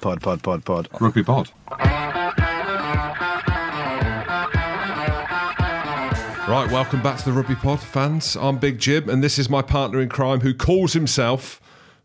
[0.00, 0.88] Pod, pod, pod, pod.
[0.98, 1.50] Rugby pod.
[6.48, 8.34] Right, welcome back to the Rugby Pod, fans.
[8.34, 11.60] I'm Big Jim, and this is my partner in crime who calls himself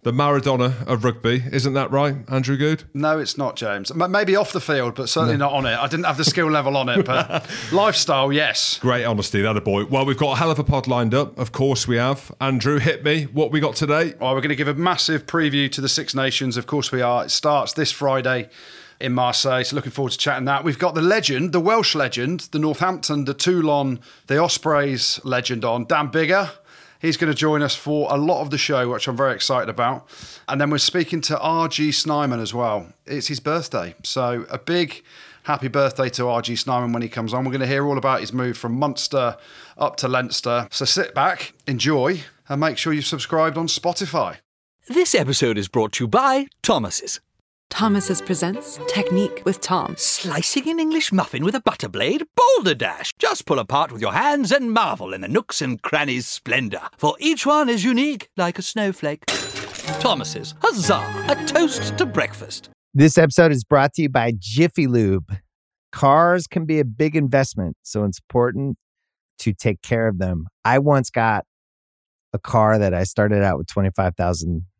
[0.06, 1.44] the Maradona of rugby.
[1.52, 2.84] Isn't that right, Andrew Good?
[2.94, 3.92] No, it's not, James.
[3.92, 5.76] Maybe off the field, but certainly not on it.
[5.76, 8.78] I didn't have the skill level on it, but lifestyle, yes.
[8.78, 9.86] Great honesty, that a boy.
[9.86, 11.40] Well, we've got a hell of a pod lined up.
[11.40, 12.32] Of course, we have.
[12.40, 13.24] Andrew, hit me.
[13.24, 14.14] What we got today?
[14.22, 16.56] Well, we're going to give a massive preview to the Six Nations.
[16.56, 17.26] Of course, we are.
[17.26, 18.50] It starts this Friday
[19.00, 19.64] in Marseille.
[19.64, 20.64] So looking forward to chatting that.
[20.64, 25.86] We've got the legend, the Welsh legend, the Northampton, the Toulon, the Ospreys legend on,
[25.86, 26.52] Dan Biggar.
[27.06, 29.70] He's going to join us for a lot of the show, which I'm very excited
[29.70, 30.10] about.
[30.48, 32.94] And then we're speaking to RG Snyman as well.
[33.06, 33.94] It's his birthday.
[34.04, 35.04] So a big
[35.44, 37.46] happy birthday to RG Snyman when he comes on.
[37.46, 39.38] We're going to hear all about his move from Munster
[39.78, 40.68] up to Leinster.
[40.72, 44.38] So sit back, enjoy, and make sure you've subscribed on Spotify.
[44.88, 47.20] This episode is brought to you by Thomas's.
[47.70, 49.96] Thomas's presents Technique with Tom.
[49.98, 52.24] Slicing an English muffin with a butter blade?
[52.36, 53.12] Boulder Dash!
[53.20, 57.16] Just pull apart with your hands and marvel in the nooks and crannies' splendour, for
[57.20, 59.26] each one is unique like a snowflake.
[60.00, 61.04] Thomas's, huzzah!
[61.28, 62.70] A toast to breakfast.
[62.94, 65.36] This episode is brought to you by Jiffy Lube.
[65.92, 68.78] Cars can be a big investment, so it's important
[69.40, 70.48] to take care of them.
[70.64, 71.46] I once got
[72.32, 74.64] a car that I started out with 25,000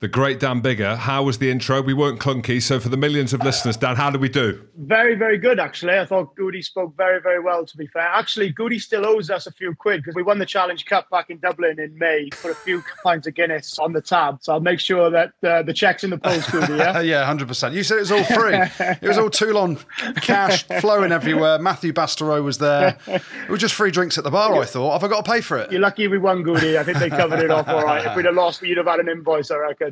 [0.00, 0.96] The great Dan Biggar.
[0.96, 1.82] How was the intro?
[1.82, 2.62] We weren't clunky.
[2.62, 4.64] So, for the millions of listeners, Dan, how did we do?
[4.76, 5.98] Very, very good, actually.
[5.98, 8.02] I thought Goody spoke very, very well, to be fair.
[8.02, 11.30] Actually, Goody still owes us a few quid because we won the Challenge Cup back
[11.30, 12.28] in Dublin in May.
[12.30, 14.38] Put a few pints of Guinness on the tab.
[14.40, 17.00] So I'll make sure that uh, the check's in the post, Goody, yeah?
[17.00, 17.72] yeah, 100%.
[17.72, 18.54] You said it was all free.
[18.54, 19.80] it was all Toulon
[20.22, 21.58] cash flowing everywhere.
[21.58, 22.96] Mathieu Bastareaud was there.
[23.08, 24.92] It was just free drinks at the bar, I thought.
[24.92, 25.72] Have I got to pay for it?
[25.72, 26.78] You're lucky we won, Goody.
[26.78, 28.06] I think they covered it off all right.
[28.06, 29.87] If we'd have lost, you'd have had an invoice, I reckon.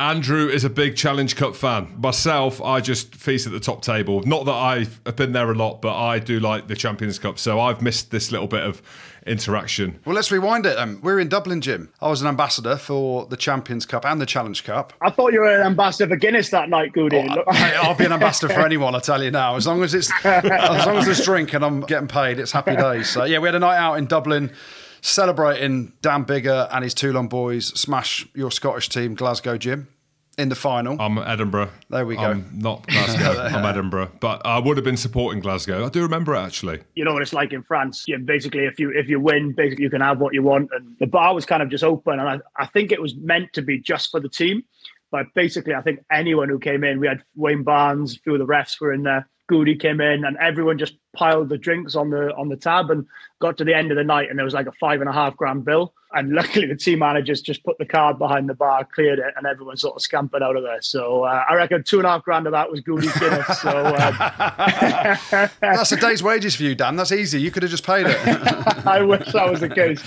[0.00, 1.94] Andrew is a big Challenge Cup fan.
[2.02, 4.22] Myself, I just feast at the top table.
[4.22, 7.38] Not that I've been there a lot, but I do like the Champions Cup.
[7.38, 8.80] So I've missed this little bit of
[9.26, 10.00] interaction.
[10.06, 10.78] Well, let's rewind it.
[10.78, 11.92] Um, we're in Dublin, Jim.
[12.00, 14.94] I was an ambassador for the Champions Cup and the Challenge Cup.
[15.02, 17.28] I thought you were an ambassador for Guinness that night, Goody.
[17.28, 19.56] Oh, I, I'll be an ambassador for anyone, I tell you now.
[19.56, 22.74] As long as it's as long as there's drink and I'm getting paid, it's happy
[22.74, 23.10] days.
[23.10, 24.50] So yeah, we had a night out in Dublin
[25.02, 29.88] celebrating Dan Biggar and his Toulon boys smash your Scottish team, Glasgow Jim
[30.40, 31.00] in the final.
[31.00, 31.70] I'm Edinburgh.
[31.90, 32.22] There we go.
[32.22, 33.40] I'm not Glasgow.
[33.42, 35.84] I'm Edinburgh, but I would have been supporting Glasgow.
[35.84, 36.80] I do remember it actually.
[36.94, 38.04] You know what it's like in France.
[38.08, 40.96] Yeah, basically, if you if you win, basically you can have what you want, and
[40.98, 43.62] the bar was kind of just open, and I, I think it was meant to
[43.62, 44.62] be just for the team.
[45.10, 48.38] But basically, I think anyone who came in, we had Wayne Barnes, a few of
[48.38, 49.28] the refs were in there.
[49.50, 53.04] Goody came in, and everyone just piled the drinks on the on the tab, and
[53.40, 55.12] got to the end of the night, and there was like a five and a
[55.12, 55.92] half grand bill.
[56.12, 59.46] And luckily, the team managers just put the card behind the bar, cleared it, and
[59.46, 60.80] everyone sort of scampered out of there.
[60.82, 63.58] So uh, I reckon two and a half grand of that was Goody's Guinness.
[63.60, 63.94] So um,
[65.60, 66.94] That's a day's wages for you, Dan.
[66.94, 67.40] That's easy.
[67.40, 68.16] You could have just paid it.
[68.86, 70.00] I wish that was the case.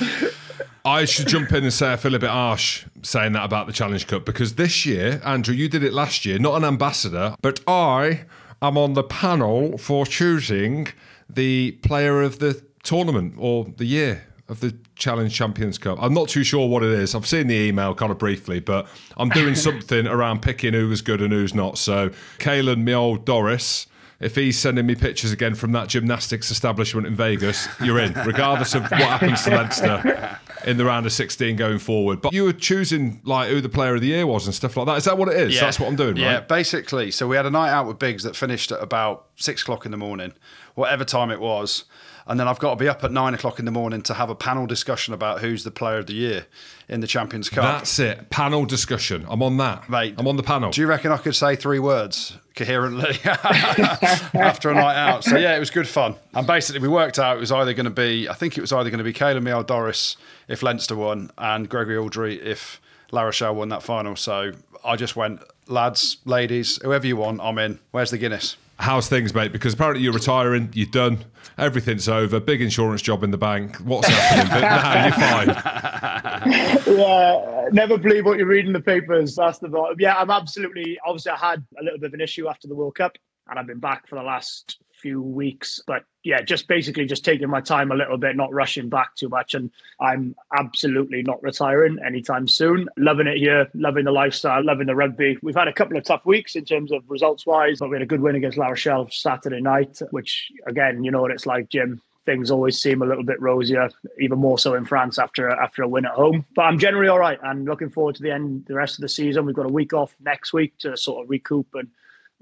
[0.85, 3.73] I should jump in and say I feel a bit harsh saying that about the
[3.73, 7.59] Challenge Cup because this year, Andrew, you did it last year, not an ambassador, but
[7.67, 8.25] I
[8.63, 10.87] am on the panel for choosing
[11.29, 15.97] the player of the tournament or the year of the Challenge Champions Cup.
[16.01, 17.15] I'm not too sure what it is.
[17.15, 18.87] I've seen the email kind of briefly, but
[19.17, 21.77] I'm doing something around picking who was good and who's not.
[21.77, 22.09] So,
[22.39, 23.87] Caelan, my old Doris,
[24.19, 28.75] if he's sending me pictures again from that gymnastics establishment in Vegas, you're in, regardless
[28.75, 32.21] of what happens to Leinster in the round of 16 going forward.
[32.21, 34.85] But you were choosing like who the player of the year was and stuff like
[34.87, 34.97] that.
[34.97, 35.55] Is that what it is?
[35.55, 35.61] Yeah.
[35.61, 36.47] That's what I'm doing, Yeah, right?
[36.47, 37.11] basically.
[37.11, 39.91] So we had a night out with Biggs that finished at about six o'clock in
[39.91, 40.33] the morning,
[40.75, 41.85] whatever time it was.
[42.25, 44.29] And then I've got to be up at nine o'clock in the morning to have
[44.29, 46.45] a panel discussion about who's the player of the year
[46.87, 47.63] in the Champions Cup.
[47.63, 48.29] That's it.
[48.29, 49.25] Panel discussion.
[49.27, 49.89] I'm on that.
[49.89, 50.71] Mate, I'm on the panel.
[50.71, 55.23] Do you reckon I could say three words coherently after a night out?
[55.23, 56.15] So yeah, it was good fun.
[56.33, 58.71] And basically, we worked out it was either going to be, I think it was
[58.71, 60.15] either going to be Caleb Miel Doris
[60.47, 62.79] if Leinster won, and Gregory Alldritt if
[63.11, 64.15] La Rochelle won that final.
[64.15, 64.53] So
[64.83, 67.79] I just went, lads, ladies, whoever you want, I'm in.
[67.91, 68.57] Where's the Guinness?
[68.83, 69.53] How's things, mate?
[69.53, 71.19] Because apparently you're retiring, you're done,
[71.57, 73.77] everything's over, big insurance job in the bank.
[73.77, 74.51] What's happening?
[74.51, 76.97] but nah, you're fine.
[76.97, 79.37] yeah, never believe what you read in the papers.
[79.37, 79.95] That's the bottom.
[80.01, 80.99] Yeah, I'm absolutely.
[81.05, 83.67] Obviously, I had a little bit of an issue after the World Cup, and I've
[83.67, 85.81] been back for the last few weeks.
[85.85, 89.27] But yeah, just basically just taking my time a little bit, not rushing back too
[89.27, 89.53] much.
[89.53, 89.69] And
[89.99, 92.87] I'm absolutely not retiring anytime soon.
[92.97, 95.37] Loving it here, loving the lifestyle, loving the rugby.
[95.43, 98.01] We've had a couple of tough weeks in terms of results wise, but we had
[98.01, 101.69] a good win against La Rochelle Saturday night, which again, you know what it's like,
[101.69, 105.83] Jim things always seem a little bit rosier, even more so in France after after
[105.83, 106.45] a win at home.
[106.55, 107.37] But I'm generally all right.
[107.43, 109.45] I'm looking forward to the end, the rest of the season.
[109.45, 111.89] We've got a week off next week to sort of recoup and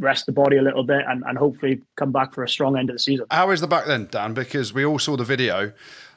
[0.01, 2.89] rest the body a little bit and, and hopefully come back for a strong end
[2.89, 3.25] of the season.
[3.31, 4.33] How is the back then, Dan?
[4.33, 5.71] Because we all saw the video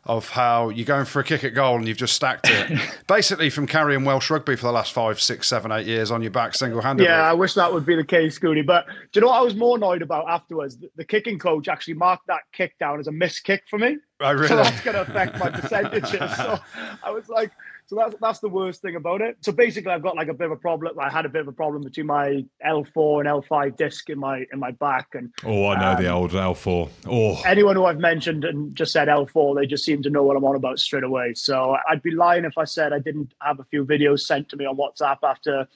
[0.06, 2.78] of how you're going for a kick at goal and you've just stacked it.
[3.06, 6.30] Basically, from carrying Welsh rugby for the last five, six, seven, eight years on your
[6.30, 7.10] back single handedly.
[7.10, 8.62] Yeah, I wish that would be the case, Goody.
[8.62, 10.76] But do you know what I was more annoyed about afterwards?
[10.76, 13.96] The, the kicking coach actually marked that kick down as a missed kick for me.
[14.20, 14.48] Oh, I really?
[14.48, 16.10] So that's going to affect my percentages.
[16.36, 16.58] so
[17.02, 17.50] I was like,
[17.86, 19.36] so that's that's the worst thing about it.
[19.42, 20.98] So basically, I've got like a bit of a problem.
[20.98, 24.44] I had a bit of a problem between my L4 and L5 disc in my
[24.52, 25.08] in my back.
[25.14, 26.90] And oh, I know um, the old L4.
[27.06, 30.36] Oh, anyone who I've mentioned and just said L4, they just seem to know what
[30.36, 31.34] I'm on about straight away.
[31.34, 34.56] So I'd be lying if I said I didn't have a few videos sent to
[34.56, 35.68] me on WhatsApp after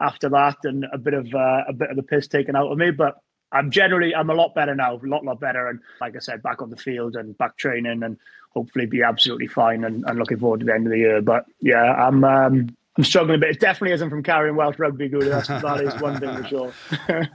[0.00, 2.78] after that, and a bit of uh, a bit of the piss taken out of
[2.78, 2.92] me.
[2.92, 3.16] But
[3.50, 6.42] I'm generally I'm a lot better now, a lot lot better, and like I said,
[6.42, 8.16] back on the field and back training, and
[8.50, 9.84] hopefully be absolutely fine.
[9.84, 11.22] And, and looking forward to the end of the year.
[11.22, 13.50] But yeah, I'm um, I'm struggling a bit.
[13.50, 15.28] It definitely isn't from carrying Welsh rugby, Goody.
[15.28, 16.72] That's, that is one thing for sure.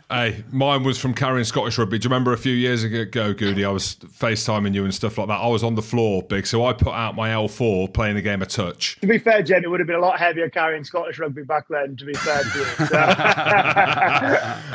[0.10, 1.98] hey, mine was from carrying Scottish rugby.
[2.00, 3.64] Do you remember a few years ago, Goody?
[3.64, 5.40] I was FaceTiming you and stuff like that.
[5.40, 6.46] I was on the floor, big.
[6.48, 9.00] So I put out my L4 playing the game of touch.
[9.00, 11.70] To be fair, Jen, it would have been a lot heavier carrying Scottish rugby back
[11.70, 12.66] then, to be fair to you.
[12.66, 12.98] So.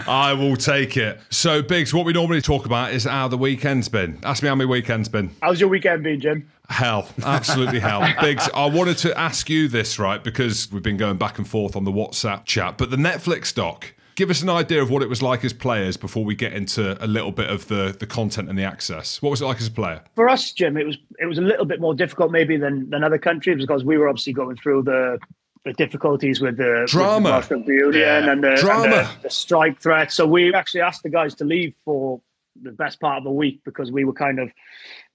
[0.09, 1.21] I will take it.
[1.29, 4.19] So, Biggs, what we normally talk about is how the weekend's been.
[4.23, 5.33] Ask me how my weekend's been.
[5.43, 6.49] How's your weekend been, Jim?
[6.69, 8.07] Hell, absolutely hell.
[8.21, 10.23] Biggs, I wanted to ask you this, right?
[10.23, 13.95] Because we've been going back and forth on the WhatsApp chat, but the Netflix doc,
[14.17, 17.03] give us an idea of what it was like as players before we get into
[17.03, 19.23] a little bit of the, the content and the access.
[19.23, 20.03] What was it like as a player?
[20.15, 23.03] For us, Jim, it was it was a little bit more difficult maybe than, than
[23.03, 25.19] other countries because we were obviously going through the
[25.65, 28.31] the difficulties with the drama, with the Union yeah.
[28.31, 28.85] and, the, drama.
[28.85, 30.13] And the, the strike threat.
[30.13, 32.21] So we actually asked the guys to leave for
[32.63, 34.51] the best part of a week because we were kind of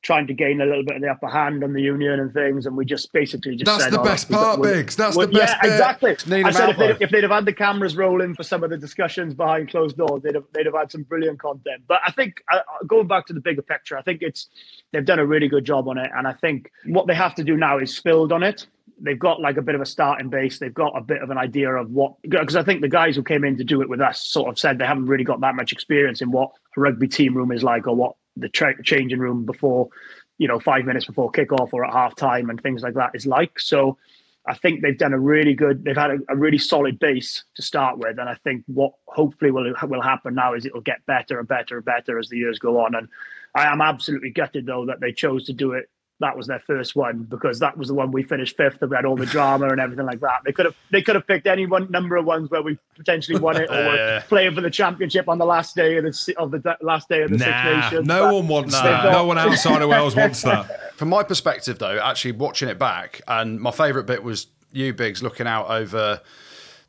[0.04, 2.66] trying to gain a little bit of the upper hand on the union and things,
[2.66, 4.96] and we just basically just that's said, the oh, best part, Biggs.
[4.96, 5.56] That's the best.
[5.64, 6.12] Yeah, exactly.
[6.44, 8.78] I said if they'd, if they'd, have had the cameras rolling for some of the
[8.78, 11.84] discussions behind closed doors, they'd have they'd have had some brilliant content.
[11.88, 14.48] But I think uh, uh, going back to the bigger picture, I think it's
[14.92, 17.44] they've done a really good job on it, and I think what they have to
[17.44, 18.68] do now is build on it
[19.00, 20.60] they've got like a bit of a starting base.
[20.60, 23.24] They've got a bit of an idea of what because I think the guys who
[23.24, 25.56] came in to do it with us sort of said they haven't really got that
[25.56, 29.20] much experience in what a rugby team room is like or what the tra- changing
[29.20, 29.90] room before
[30.38, 33.26] you know five minutes before kickoff or at half time and things like that is
[33.26, 33.60] like.
[33.60, 33.98] So
[34.46, 35.86] I think they've done a really good.
[35.86, 39.52] They've had a, a, really solid base to start with, and I think what hopefully
[39.52, 42.60] will will happen now is it'll get better and better and better as the years
[42.60, 42.96] go on.
[42.96, 43.08] And
[43.56, 45.90] I am absolutely gutted though that they chose to do it
[46.20, 49.06] that was their first one because that was the one we finished fifth and had
[49.06, 50.42] all the drama and everything like that.
[50.46, 53.40] They could have they could have picked any one number of ones where we potentially
[53.40, 56.52] won it or uh, playing for the championship on the last day of the of
[56.52, 58.08] the last day of the nah, Six Nations.
[58.08, 59.12] No but one wants that.
[59.12, 60.94] No one outside of Wales wants that.
[60.96, 65.24] From my perspective, though, actually watching it back, and my favourite bit was you, Biggs,
[65.24, 66.22] looking out over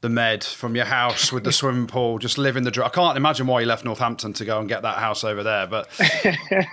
[0.05, 2.87] the med from your house with the swimming pool, just living the dream.
[2.87, 5.67] I can't imagine why you left Northampton to go and get that house over there.
[5.67, 5.89] But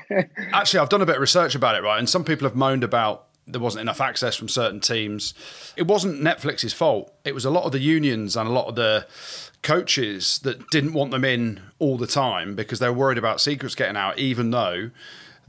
[0.53, 1.97] actually, I've done a bit of research about it, right?
[1.97, 5.33] And some people have moaned about there wasn't enough access from certain teams.
[5.77, 7.13] It wasn't Netflix's fault.
[7.23, 9.07] It was a lot of the unions and a lot of the
[9.63, 13.75] coaches that didn't want them in all the time because they were worried about secrets
[13.75, 14.91] getting out, even though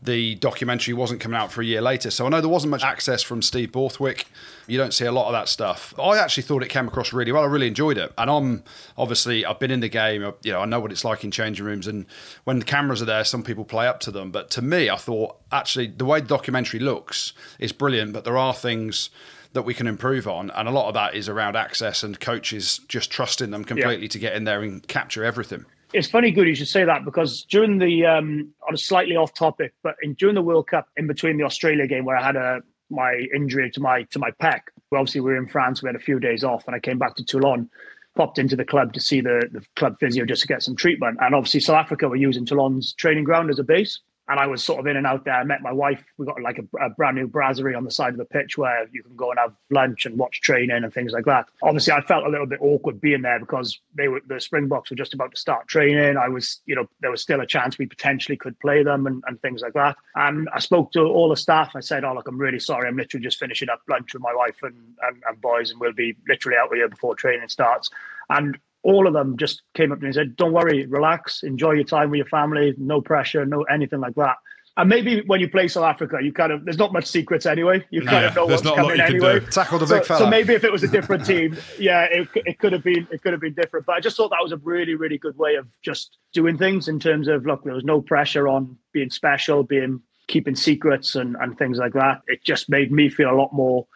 [0.02, 2.10] the documentary wasn't coming out for a year later.
[2.10, 4.26] So I know there wasn't much access from Steve Borthwick.
[4.66, 5.94] You don't see a lot of that stuff.
[5.98, 7.44] I actually thought it came across really well.
[7.44, 8.12] I really enjoyed it.
[8.18, 8.64] And I'm
[8.98, 11.64] obviously, I've been in the game, you know, I know what it's like in changing
[11.64, 11.86] rooms.
[11.86, 12.06] And
[12.42, 14.32] when the cameras are there, some people play up to them.
[14.32, 18.36] But to me, I thought actually the way the documentary looks is brilliant, but there
[18.36, 19.08] are things
[19.52, 20.50] that we can improve on.
[20.50, 24.10] And a lot of that is around access and coaches just trusting them completely yeah.
[24.10, 27.44] to get in there and capture everything it's funny, good you should say that because
[27.44, 31.06] during the um, on a slightly off topic, but in, during the World Cup, in
[31.06, 34.60] between the Australia game where I had a my injury to my to my pec,
[34.92, 37.16] obviously we were in France, we had a few days off, and I came back
[37.16, 37.68] to Toulon,
[38.16, 41.18] popped into the club to see the the club physio just to get some treatment,
[41.20, 44.00] and obviously South Africa were using Toulon's training ground as a base.
[44.28, 45.34] And I was sort of in and out there.
[45.34, 46.02] I met my wife.
[46.16, 48.88] We got like a, a, brand new brasserie on the side of the pitch where
[48.92, 51.46] you can go and have lunch and watch training and things like that.
[51.62, 54.96] Obviously, I felt a little bit awkward being there because they were the Springboks were
[54.96, 56.16] just about to start training.
[56.16, 59.24] I was, you know, there was still a chance we potentially could play them and,
[59.26, 59.96] and things like that.
[60.14, 61.72] And I spoke to all the staff.
[61.74, 62.88] I said, "Oh, look, I'm really sorry.
[62.88, 65.92] I'm literally just finishing up lunch with my wife and, and, and boys, and we'll
[65.92, 67.90] be literally out here before training starts."
[68.30, 71.72] And all of them just came up to me and said, "Don't worry, relax, enjoy
[71.72, 74.36] your time with your family, no pressure, no anything like that."
[74.76, 77.84] And maybe when you play South Africa, you kind of there's not much secrets anyway.
[77.90, 79.40] You kind of know what's coming anyway.
[79.40, 80.20] Tackle the so, big fella.
[80.20, 83.22] So maybe if it was a different team, yeah, it, it could have been it
[83.22, 83.84] could have been different.
[83.84, 86.88] But I just thought that was a really really good way of just doing things
[86.88, 91.36] in terms of look, there was no pressure on being special, being keeping secrets and
[91.36, 92.22] and things like that.
[92.26, 93.86] It just made me feel a lot more,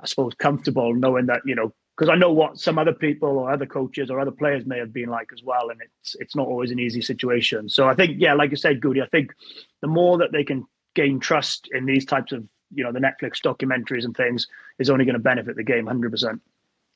[0.00, 3.52] I suppose, comfortable knowing that you know because I know what some other people or
[3.52, 6.46] other coaches or other players may have been like as well, and it's it's not
[6.46, 7.68] always an easy situation.
[7.68, 9.32] So I think, yeah, like you said, Goody, I think
[9.80, 13.40] the more that they can gain trust in these types of you know the Netflix
[13.40, 14.46] documentaries and things
[14.78, 16.40] is only going to benefit the game hundred percent.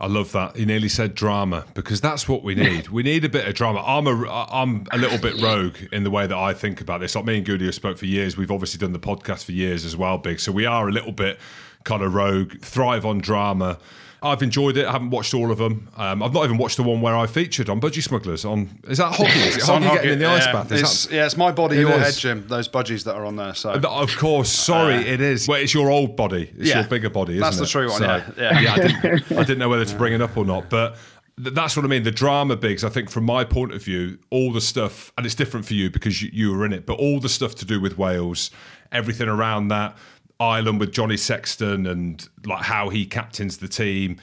[0.00, 0.56] I love that.
[0.56, 2.88] He nearly said drama because that's what we need.
[2.88, 3.82] we need a bit of drama.
[3.84, 7.16] I'm a, I'm a little bit rogue in the way that I think about this.
[7.16, 8.36] Like me and Goody have spoke for years.
[8.36, 10.38] We've obviously done the podcast for years as well, Big.
[10.38, 11.40] So we are a little bit
[11.82, 13.78] kind of rogue, thrive on drama.
[14.22, 14.84] I've enjoyed it.
[14.86, 15.88] I haven't watched all of them.
[15.96, 18.44] Um, I've not even watched the one where I featured on Budgie Smugglers.
[18.44, 19.30] On is that hockey?
[19.38, 20.32] Is it hockey getting in the yeah.
[20.34, 20.72] ice bath?
[20.72, 22.02] Is it's, that, yeah, it's my body, It your is.
[22.02, 22.44] head, Jim.
[22.48, 23.54] Those budgies that are on there.
[23.54, 24.50] So of course.
[24.50, 25.46] Sorry, it is.
[25.46, 26.50] Well, it's your old body.
[26.56, 26.80] It's Yeah.
[26.80, 27.34] your bigger body.
[27.34, 27.46] Isn't it?
[27.46, 27.68] That's the it?
[27.68, 28.04] true one, So,
[28.36, 28.60] yeah.
[28.60, 28.72] Yeah.
[28.72, 30.96] I, didn't, I didn't know whether to bring it up or not, but.
[31.40, 32.02] th- That's what I mean.
[32.02, 35.36] The drama bigs, I think, from my point of view, all the stuff, and it's
[35.36, 37.80] different for you because you, you were in it, but all the stuff to do
[37.80, 38.50] with Wales,
[38.90, 39.96] everything around that
[40.40, 44.18] Ireland with Johnny Sexton and like how he captains the team,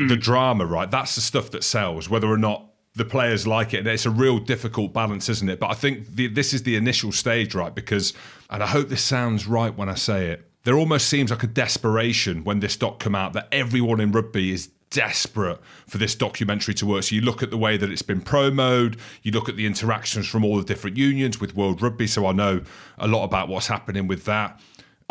[0.00, 0.08] mm.
[0.08, 0.90] the drama, right?
[0.90, 3.78] That's the stuff that sells, whether or not the players like it.
[3.78, 5.60] And it's a real difficult balance, isn't it?
[5.60, 7.74] But I think the, this is the initial stage, right?
[7.74, 8.12] Because,
[8.50, 11.48] and I hope this sounds right when I say it, there almost seems like a
[11.48, 16.74] desperation when this doc come out that everyone in rugby is desperate for this documentary
[16.74, 17.02] to work.
[17.02, 20.28] So you look at the way that it's been promoted, you look at the interactions
[20.28, 22.06] from all the different unions with World Rugby.
[22.06, 22.62] So I know
[22.98, 24.60] a lot about what's happening with that.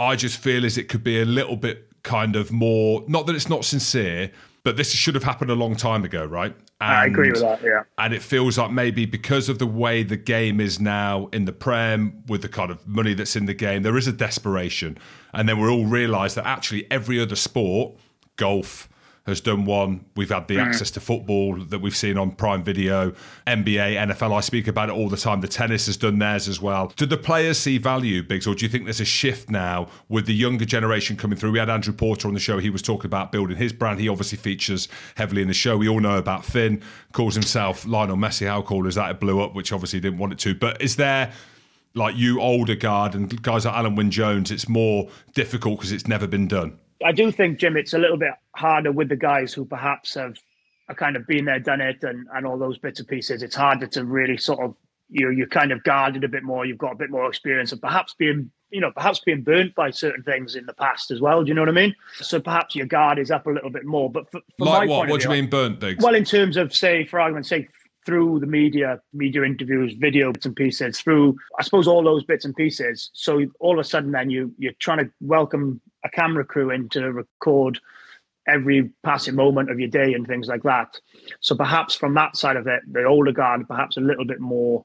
[0.01, 3.35] I just feel as it could be a little bit kind of more, not that
[3.35, 4.31] it's not sincere,
[4.63, 6.55] but this should have happened a long time ago, right?
[6.79, 7.61] I agree And- with that.
[7.63, 7.83] Yeah.
[7.99, 11.51] and it feels like maybe because of the way the game is now in the
[11.51, 14.97] Prem, with the kind of money that's in the game, there is a desperation.
[15.33, 17.93] And then we all realise that actually every other sport,
[18.37, 18.89] golf,
[19.25, 20.03] has done one.
[20.15, 20.65] We've had the mm.
[20.65, 23.11] access to football that we've seen on Prime Video,
[23.45, 24.35] NBA, NFL.
[24.35, 25.41] I speak about it all the time.
[25.41, 26.91] The tennis has done theirs as well.
[26.95, 30.25] Do the players see value, Biggs, or do you think there's a shift now with
[30.25, 31.51] the younger generation coming through?
[31.51, 32.57] We had Andrew Porter on the show.
[32.57, 33.99] He was talking about building his brand.
[33.99, 35.77] He obviously features heavily in the show.
[35.77, 36.81] We all know about Finn,
[37.13, 38.47] calls himself Lionel Messi.
[38.47, 39.11] How cool is that?
[39.11, 40.55] It blew up, which obviously didn't want it to.
[40.55, 41.31] But is there
[41.93, 46.07] like you older guard and guys like Alun Wyn Jones, it's more difficult because it's
[46.07, 46.79] never been done.
[47.05, 50.35] I do think, Jim, it's a little bit harder with the guys who perhaps have,
[50.97, 53.43] kind of been there, done it, and, and all those bits and pieces.
[53.43, 54.75] It's harder to really sort of
[55.11, 56.65] you know, you're kind of guarded a bit more.
[56.65, 59.91] You've got a bit more experience, and perhaps being you know perhaps being burnt by
[59.91, 61.43] certain things in the past as well.
[61.43, 61.93] Do you know what I mean?
[62.15, 64.09] So perhaps your guard is up a little bit more.
[64.09, 64.97] But for, from Like my what?
[64.99, 66.03] point of What do you mean burnt, Biggs?
[66.03, 67.69] Well, in terms of say, for argument's sake,
[68.05, 72.45] through the media, media interviews, video bits and pieces, through I suppose all those bits
[72.45, 73.09] and pieces.
[73.13, 76.89] So all of a sudden, then you you're trying to welcome a camera crew in
[76.89, 77.79] to record
[78.47, 80.99] every passing moment of your day and things like that.
[81.39, 84.83] So perhaps from that side of it, the older guard perhaps a little bit more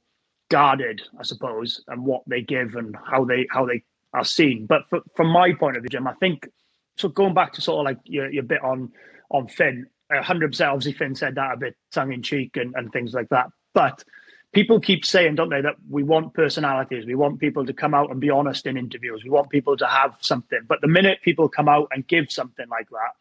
[0.50, 3.82] guarded, I suppose, and what they give and how they how they
[4.12, 4.66] are seen.
[4.66, 6.48] But f from my point of view, Jim, I think
[6.96, 7.08] so.
[7.08, 8.92] Going back to sort of like your, your bit on
[9.30, 10.70] on Finn, hundred percent.
[10.70, 13.50] Obviously, Finn said that a bit tongue in cheek and, and things like that.
[13.74, 14.04] But
[14.52, 17.04] people keep saying, don't they, that we want personalities.
[17.04, 19.22] We want people to come out and be honest in interviews.
[19.22, 20.60] We want people to have something.
[20.66, 23.12] But the minute people come out and give something like that,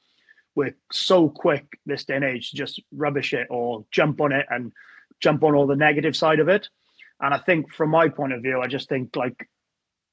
[0.55, 4.45] we're so quick this day and age to just rubbish it or jump on it
[4.49, 4.71] and
[5.19, 6.69] jump on all the negative side of it.
[7.19, 9.49] And I think from my point of view, I just think like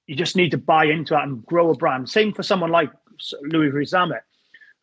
[0.06, 2.08] you just need to buy into it and grow a brand.
[2.08, 2.90] Same for someone like
[3.42, 4.22] Louis Rees-Zammit,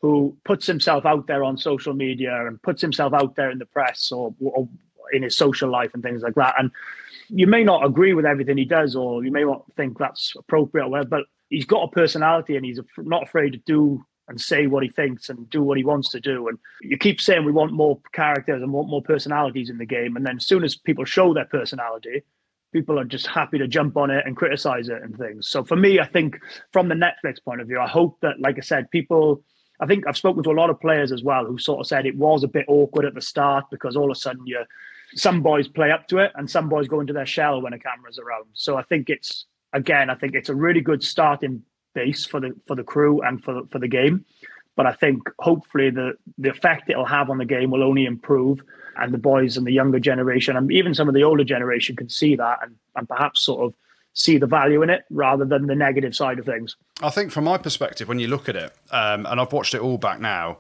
[0.02, 3.66] who puts himself out there on social media and puts himself out there in the
[3.66, 4.68] press or, or
[5.12, 6.56] in his social life and things like that.
[6.58, 6.72] And
[7.30, 10.86] you may not agree with everything he does, or you may not think that's appropriate,
[10.86, 14.68] or whatever, but he's got a personality and he's not afraid to do and say
[14.68, 16.48] what he thinks and do what he wants to do.
[16.48, 20.16] And you keep saying we want more characters and want more personalities in the game.
[20.16, 22.24] And then as soon as people show their personality,
[22.72, 25.50] people are just happy to jump on it and criticize it and things.
[25.50, 26.38] So for me, I think
[26.72, 29.44] from the Netflix point of view, I hope that, like I said, people.
[29.80, 32.06] I think I've spoken to a lot of players as well who sort of said
[32.06, 34.64] it was a bit awkward at the start because all of a sudden you
[35.16, 37.80] some boys play up to it and some boys go into their shell when a
[37.80, 38.46] camera's around.
[38.54, 41.64] So I think it's again, I think it's a really good starting
[41.96, 44.26] base for the for the crew and for the, for the game.
[44.76, 48.62] But I think hopefully the the effect it'll have on the game will only improve,
[48.98, 52.10] and the boys and the younger generation and even some of the older generation can
[52.10, 53.74] see that and, and perhaps sort of
[54.20, 56.76] see the value in it rather than the negative side of things.
[57.02, 59.80] I think from my perspective, when you look at it, um, and I've watched it
[59.80, 60.58] all back now,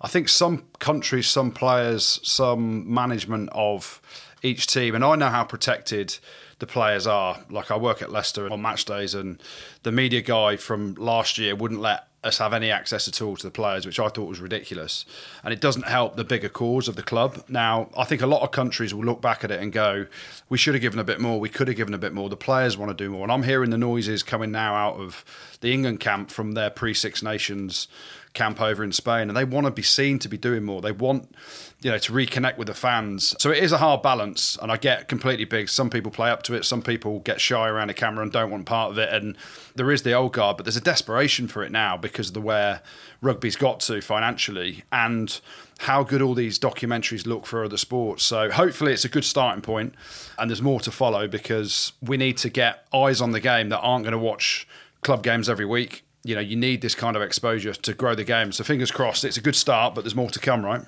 [0.00, 4.00] I think some countries, some players, some management of
[4.42, 6.18] each team, and I know how protected
[6.58, 7.38] the players are.
[7.50, 9.40] Like I work at Leicester on match days, and
[9.82, 13.46] the media guy from last year wouldn't let us have any access at all to
[13.46, 15.04] the players, which I thought was ridiculous.
[15.42, 17.42] And it doesn't help the bigger cause of the club.
[17.48, 20.06] Now, I think a lot of countries will look back at it and go,
[20.48, 22.28] we should have given a bit more, we could have given a bit more.
[22.28, 23.24] The players want to do more.
[23.24, 25.24] And I'm hearing the noises coming now out of
[25.60, 27.88] the England camp from their pre Six Nations
[28.34, 30.80] camp over in Spain, and they want to be seen to be doing more.
[30.80, 31.34] They want,
[31.82, 33.34] you know, to reconnect with the fans.
[33.38, 35.68] So it is a hard balance, and I get completely big.
[35.68, 38.50] Some people play up to it, some people get shy around a camera and don't
[38.50, 39.12] want part of it.
[39.12, 39.36] And
[39.74, 42.40] there is the old guard, but there's a desperation for it now because of the
[42.40, 42.82] where
[43.20, 45.40] rugby's got to financially and
[45.78, 48.24] how good all these documentaries look for other sports.
[48.24, 49.94] So hopefully it's a good starting point
[50.38, 53.80] and there's more to follow because we need to get eyes on the game that
[53.80, 54.66] aren't going to watch
[55.02, 58.24] club games every week you know, you need this kind of exposure to grow the
[58.24, 58.52] game.
[58.52, 60.82] So fingers crossed, it's a good start, but there's more to come, right?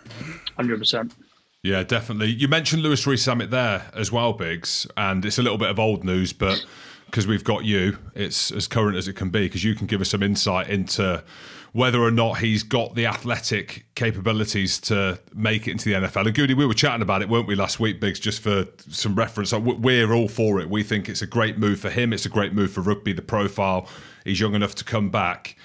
[0.56, 1.12] Hundred percent.
[1.62, 2.28] Yeah, definitely.
[2.28, 6.04] You mentioned Louis Rees-Zammit there as well, Biggs, and it's a little bit of old
[6.04, 6.64] news, but
[7.06, 10.02] because we've got you, it's as current as it can be because you can give
[10.02, 11.24] us some insight into
[11.74, 16.24] whether or not he's got the athletic capabilities to make it into the NFL.
[16.24, 19.16] And Goody, we were chatting about it, weren't we, last week, Biggs, just for some
[19.16, 19.52] reference.
[19.52, 20.70] We're all for it.
[20.70, 22.12] We think it's a great move for him.
[22.12, 23.88] It's a great move for rugby, the profile
[24.24, 25.56] he's young enough to come back.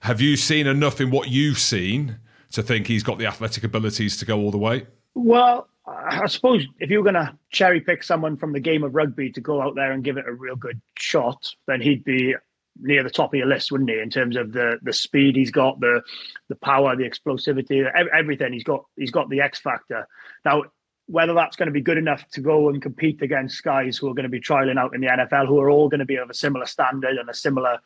[0.00, 2.16] Have you seen enough in what you've seen
[2.52, 4.86] to think he's got the athletic abilities to go all the way?
[5.14, 8.94] Well, I suppose if you were going to cherry pick someone from the game of
[8.94, 12.34] rugby to go out there and give it a real good shot, then he'd be
[12.80, 13.98] near the top of your list, wouldn't he?
[13.98, 16.02] In terms of the the speed he's got, the
[16.48, 18.84] the power, the explosivity, everything he's got.
[18.96, 20.06] He's got the X factor.
[20.44, 20.64] Now,
[21.10, 24.14] whether that's going to be good enough to go and compete against guys who are
[24.14, 26.30] going to be trialing out in the NFL, who are all going to be of
[26.30, 27.80] a similar standard and a similar,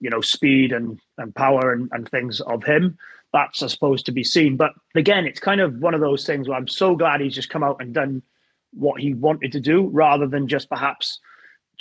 [0.00, 2.96] you know, speed and, and power and, and things of him,
[3.30, 4.56] that's supposed to be seen.
[4.56, 7.50] But again, it's kind of one of those things where I'm so glad he's just
[7.50, 8.22] come out and done
[8.72, 11.20] what he wanted to do rather than just perhaps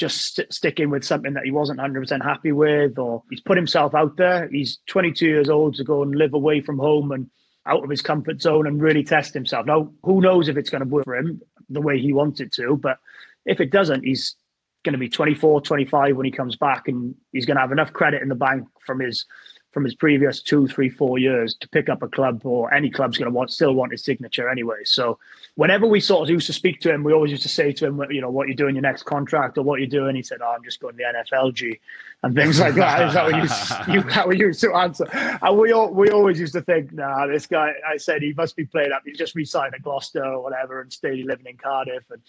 [0.02, 3.94] just st- sticking with something that he wasn't 100% happy with or he's put himself
[3.94, 4.50] out there.
[4.50, 7.30] He's 22 years old to go and live away from home and
[7.68, 9.68] out of his comfort zone and really test himself.
[9.68, 12.52] Now, who knows if it's going to work for him the way he wants it
[12.54, 12.98] to, but
[13.46, 14.36] if it doesn't, he's
[14.84, 17.94] going to be 24, 25 when he comes back and he's going to have enough
[17.94, 19.26] credit in the bank from his
[19.72, 23.18] from his previous two, three, four years to pick up a club or any club's
[23.18, 24.84] going to want still want his signature anyway.
[24.84, 25.18] So
[25.56, 27.86] whenever we sort of used to speak to him, we always used to say to
[27.86, 30.16] him, you know, what you're doing your next contract or what you're doing.
[30.16, 31.80] He said, "Oh, I'm just going to the NFLG,"
[32.24, 33.08] and things like that.
[33.08, 35.08] Is that what you, you we used to answer?
[35.14, 38.56] And we all we always used to think, "Nah, this guy." I said he must
[38.56, 39.04] be played up.
[39.06, 42.04] He just re-signed at Gloucester or whatever and stayed living in Cardiff.
[42.10, 42.22] And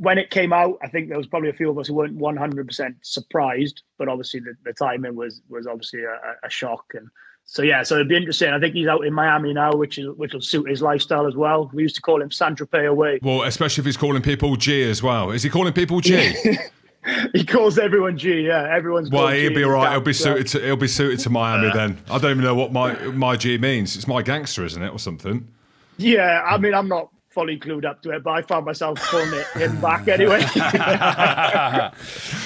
[0.00, 2.14] when it came out, I think there was probably a few of us who weren't
[2.14, 7.08] 100 percent surprised, but obviously the, the timing was was obviously a, a shock and
[7.50, 8.50] so yeah, so it'd be interesting.
[8.50, 11.34] I think he's out in Miami now, which is which will suit his lifestyle as
[11.34, 11.70] well.
[11.72, 13.20] We used to call him Sandra Pay away.
[13.22, 15.30] Well, especially if he's calling people G as well.
[15.30, 16.34] Is he calling people G?
[17.32, 18.42] he calls everyone G.
[18.42, 19.10] Yeah, everyone's.
[19.10, 19.92] Well, he'll G be all right.
[19.92, 20.46] He'll be suited.
[20.48, 21.96] To, he'll be suited to Miami then.
[22.10, 23.96] I don't even know what my my G means.
[23.96, 25.48] It's my gangster, isn't it, or something?
[25.96, 29.32] Yeah, I mean, I'm not fully clued up to it, but I found myself pulling
[29.32, 30.38] it in back anyway.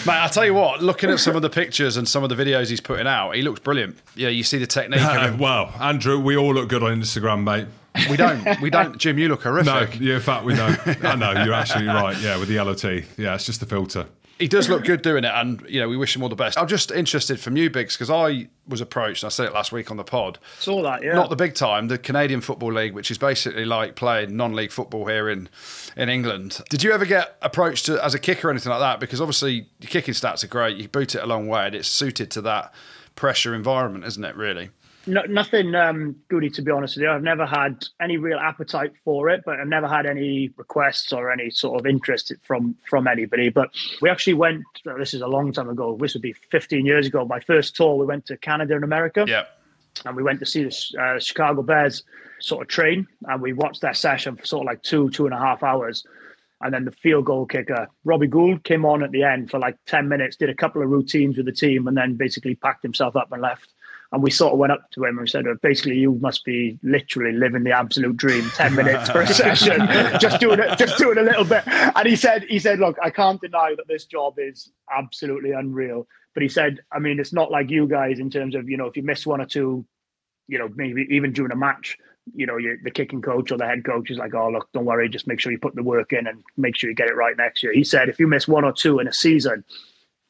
[0.06, 2.34] Mate, I'll tell you what, looking at some of the pictures and some of the
[2.34, 3.96] videos he's putting out, he looks brilliant.
[4.14, 5.00] Yeah, you see the technique.
[5.00, 7.66] Uh, well, Andrew, we all look good on Instagram, mate.
[8.10, 8.60] We don't.
[8.60, 8.96] We don't.
[8.98, 10.00] Jim, you look horrific.
[10.00, 11.04] No, yeah, in fact, we don't.
[11.04, 12.18] I know, you're absolutely right.
[12.18, 13.18] Yeah, with the yellow teeth.
[13.18, 14.06] Yeah, it's just the filter
[14.42, 16.58] he does look good doing it, and you know we wish him all the best.
[16.58, 19.22] I'm just interested from you, Biggs, because I was approached.
[19.22, 20.40] I said it last week on the pod.
[20.58, 21.14] Saw that, yeah.
[21.14, 25.06] Not the big time, the Canadian Football League, which is basically like playing non-league football
[25.06, 25.48] here in
[25.96, 26.60] in England.
[26.68, 28.98] Did you ever get approached to, as a kicker or anything like that?
[28.98, 30.76] Because obviously your kicking stats are great.
[30.76, 32.74] You boot it a long way, and it's suited to that
[33.14, 34.34] pressure environment, isn't it?
[34.34, 34.70] Really
[35.06, 37.10] no, nothing um, goody to be honest with you.
[37.10, 41.32] I've never had any real appetite for it, but I've never had any requests or
[41.32, 43.48] any sort of interest from from anybody.
[43.48, 44.62] But we actually went.
[44.98, 45.96] This is a long time ago.
[46.00, 47.24] This would be 15 years ago.
[47.24, 49.24] My first tour, we went to Canada and America.
[49.26, 49.44] Yeah,
[50.04, 52.04] and we went to see the uh, Chicago Bears
[52.40, 55.34] sort of train, and we watched that session for sort of like two two and
[55.34, 56.04] a half hours.
[56.64, 59.76] And then the field goal kicker, Robbie Gould, came on at the end for like
[59.86, 63.16] 10 minutes, did a couple of routines with the team, and then basically packed himself
[63.16, 63.72] up and left
[64.12, 67.32] And we sort of went up to him and said, basically, you must be literally
[67.36, 68.48] living the absolute dream.
[68.54, 69.88] Ten minutes for a session,
[70.20, 71.66] just doing it, just doing a little bit.
[71.66, 76.06] And he said, he said, look, I can't deny that this job is absolutely unreal.
[76.34, 78.86] But he said, I mean, it's not like you guys in terms of you know
[78.86, 79.84] if you miss one or two,
[80.48, 81.96] you know maybe even during a match,
[82.34, 84.84] you know you, the kicking coach or the head coach is like, oh look, don't
[84.84, 87.16] worry, just make sure you put the work in and make sure you get it
[87.16, 87.72] right next year.
[87.72, 89.64] He said, if you miss one or two in a season,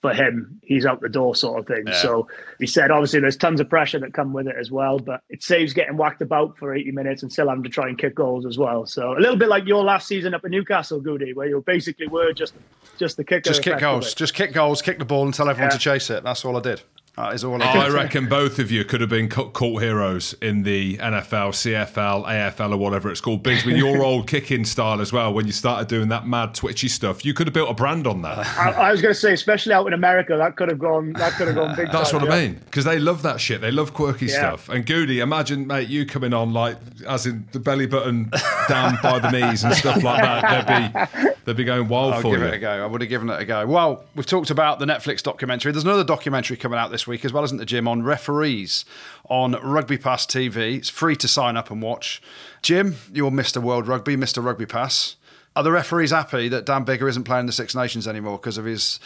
[0.03, 1.85] for him, he's out the door sort of thing.
[1.87, 1.95] Yeah.
[1.95, 5.23] So he said, obviously, there's tons of pressure that come with it as well, but
[5.31, 8.17] it saves getting whacked about for 80 minutes and still having to try and kick
[8.17, 8.85] goals as well.
[8.85, 12.09] So a little bit like your last season up at Newcastle, Goody, where you basically
[12.09, 12.53] were just
[12.99, 13.49] just the kicker.
[13.49, 15.79] Just kick goals, just kick goals, kick the ball and tell everyone yeah.
[15.79, 16.25] to chase it.
[16.25, 16.83] That's all I did.
[17.17, 20.35] That is all I, oh, I reckon both of you could have been cult heroes
[20.41, 23.43] in the NFL, CFL, AFL, or whatever it's called.
[23.43, 26.89] Biggs, with your old kicking style as well, when you started doing that mad twitchy
[26.89, 28.39] stuff, you could have built a brand on that.
[28.59, 31.13] I, I was going to say, especially out in America, that could have gone.
[31.13, 31.93] That could have gone big.
[31.93, 32.35] That's time, what yeah.
[32.35, 33.61] I mean, because they love that shit.
[33.61, 34.39] They love quirky yeah.
[34.39, 34.71] stuff.
[34.71, 38.31] And Goody, imagine, mate, you coming on like, as in the belly button
[38.71, 40.67] down by the knees and stuff like that.
[40.67, 42.47] They'd be, they'd be going wild I'll for give you.
[42.47, 42.71] it a go.
[42.71, 43.67] I would have given it a go.
[43.67, 45.73] Well, we've talked about the Netflix documentary.
[45.73, 47.83] There's another documentary coming out this week as well, isn't there, Jim?
[47.83, 48.85] Jim, on referees
[49.29, 50.77] on Rugby Pass TV.
[50.77, 52.23] It's free to sign up and watch.
[52.63, 53.61] Jim, you're Mr.
[53.61, 54.45] World Rugby, Mr.
[54.45, 55.17] Rugby Pass.
[55.57, 58.65] Are the referees happy that Dan Biggar isn't playing the Six Nations anymore because of
[58.67, 59.01] his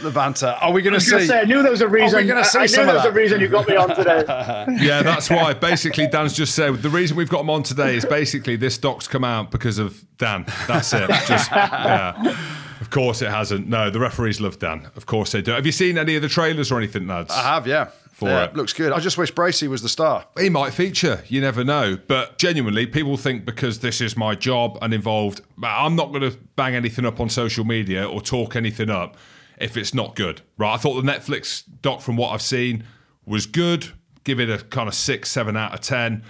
[0.00, 0.58] the banter?
[0.60, 1.26] Are we going to see?
[1.28, 2.18] Say, I knew there was a reason.
[2.18, 3.76] Are we going to see I, I knew there was a reason you got me
[3.76, 4.24] on today.
[4.80, 5.54] yeah, that's why.
[5.54, 9.06] Basically, Dan's just said the reason we've got him on today is basically this doc's
[9.06, 10.44] come out because of Dan.
[10.66, 11.08] That's it.
[11.26, 12.36] Just yeah.
[12.82, 13.68] Of course it hasn't.
[13.68, 14.90] No, the referees love Dan.
[14.96, 15.52] Of course they do.
[15.52, 17.30] Have you seen any of the trailers or anything, lads?
[17.32, 17.90] I have, yeah.
[18.10, 18.56] For yeah, it.
[18.56, 18.90] Looks good.
[18.90, 20.26] I just wish Bracey was the star.
[20.36, 21.22] He might feature.
[21.28, 21.96] You never know.
[22.08, 26.36] But genuinely, people think because this is my job and involved, I'm not going to
[26.56, 29.16] bang anything up on social media or talk anything up
[29.58, 30.40] if it's not good.
[30.58, 30.74] Right?
[30.74, 32.82] I thought the Netflix doc, from what I've seen,
[33.24, 33.92] was good.
[34.24, 36.24] Give it a kind of six, seven out of ten.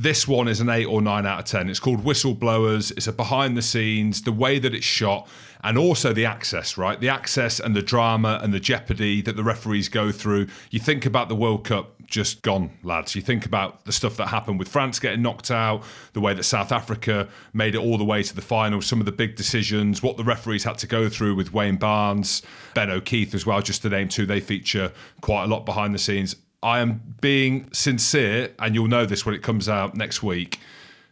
[0.00, 1.68] This one is an eight or nine out of 10.
[1.68, 2.92] It's called Whistleblowers.
[2.92, 5.26] It's a behind the scenes, the way that it's shot,
[5.62, 7.00] and also the access, right?
[7.00, 10.46] The access and the drama and the jeopardy that the referees go through.
[10.70, 13.14] You think about the World Cup just gone, lads.
[13.14, 15.82] You think about the stuff that happened with France getting knocked out,
[16.14, 19.06] the way that South Africa made it all the way to the final, some of
[19.06, 22.42] the big decisions, what the referees had to go through with Wayne Barnes,
[22.74, 24.24] Ben O'Keeffe as well, just to name two.
[24.24, 26.34] They feature quite a lot behind the scenes.
[26.62, 30.58] I am being sincere, and you'll know this when it comes out next week,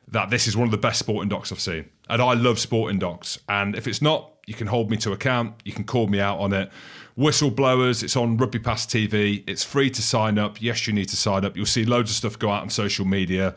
[0.08, 1.90] that this is one of the best sporting docs I've seen.
[2.08, 3.38] And I love sporting docs.
[3.48, 5.54] And if it's not, you can hold me to account.
[5.64, 6.70] You can call me out on it.
[7.18, 9.42] Whistleblowers, it's on Rugby Pass TV.
[9.46, 10.60] It's free to sign up.
[10.60, 11.56] Yes, you need to sign up.
[11.56, 13.54] You'll see loads of stuff go out on social media.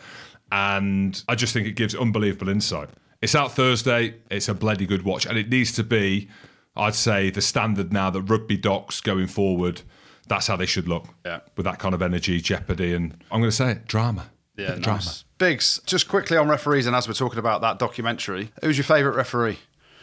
[0.51, 2.89] And I just think it gives unbelievable insight.
[3.21, 4.15] It's out Thursday.
[4.31, 5.25] It's a bloody good watch.
[5.25, 6.29] And it needs to be,
[6.75, 9.81] I'd say, the standard now that rugby docs going forward–
[10.29, 11.07] that's how they should look.
[11.25, 11.39] Yeah.
[11.57, 14.29] With that kind of energy, jeopardy, and I'm going to say it, drama.
[14.55, 14.79] Yeah, nice.
[14.79, 15.01] drama.
[15.37, 19.15] Biggs, just quickly on referees, and as we're talking about that documentary, who's your favourite
[19.15, 19.57] referee?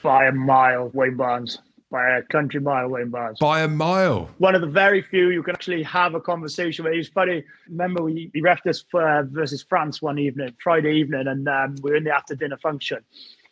[0.07, 1.59] By a mile, Wayne Barnes.
[1.91, 3.41] By a country mile, Wayne Barnes.
[3.41, 4.31] By a mile.
[4.39, 6.95] One of the very few you can actually have a conversation with.
[6.95, 7.43] He's funny.
[7.69, 11.75] Remember, we, he refed us for, uh, versus France one evening, Friday evening, and um,
[11.83, 12.99] we were in the after dinner function.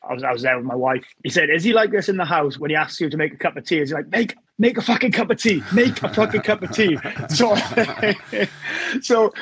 [0.08, 1.04] I was, I was there with my wife.
[1.24, 3.34] He said, Is he like this in the house when he asks you to make
[3.34, 3.80] a cup of tea?
[3.80, 6.70] Is he like, Make make a fucking cup of tea, make a fucking cup of
[6.70, 6.96] tea.
[7.30, 7.56] So,
[9.02, 9.34] so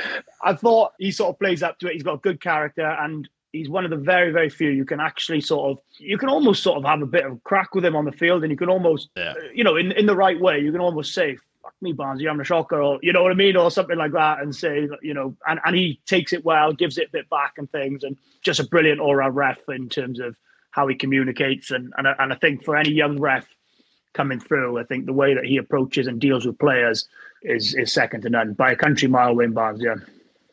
[0.43, 1.93] I thought he sort of plays up to it.
[1.93, 5.01] He's got a good character and he's one of the very, very few you can
[5.01, 7.95] actually sort of, you can almost sort of have a bit of crack with him
[7.95, 9.33] on the field and you can almost, yeah.
[9.33, 12.21] Uh, you know, in, in the right way, you can almost say, fuck me, Barnes,
[12.21, 14.55] you're having a shocker, or you know what I mean, or something like that, and
[14.55, 17.71] say, you know, and, and he takes it well, gives it a bit back and
[17.71, 20.37] things, and just a brilliant aura ref in terms of
[20.73, 21.71] how he communicates.
[21.71, 23.47] And, and, and I think for any young ref,
[24.13, 24.79] coming through.
[24.79, 27.09] I think the way that he approaches and deals with players
[27.43, 29.35] is is second to none by a country mile.
[29.35, 29.97] Wayne Barnes, yeah.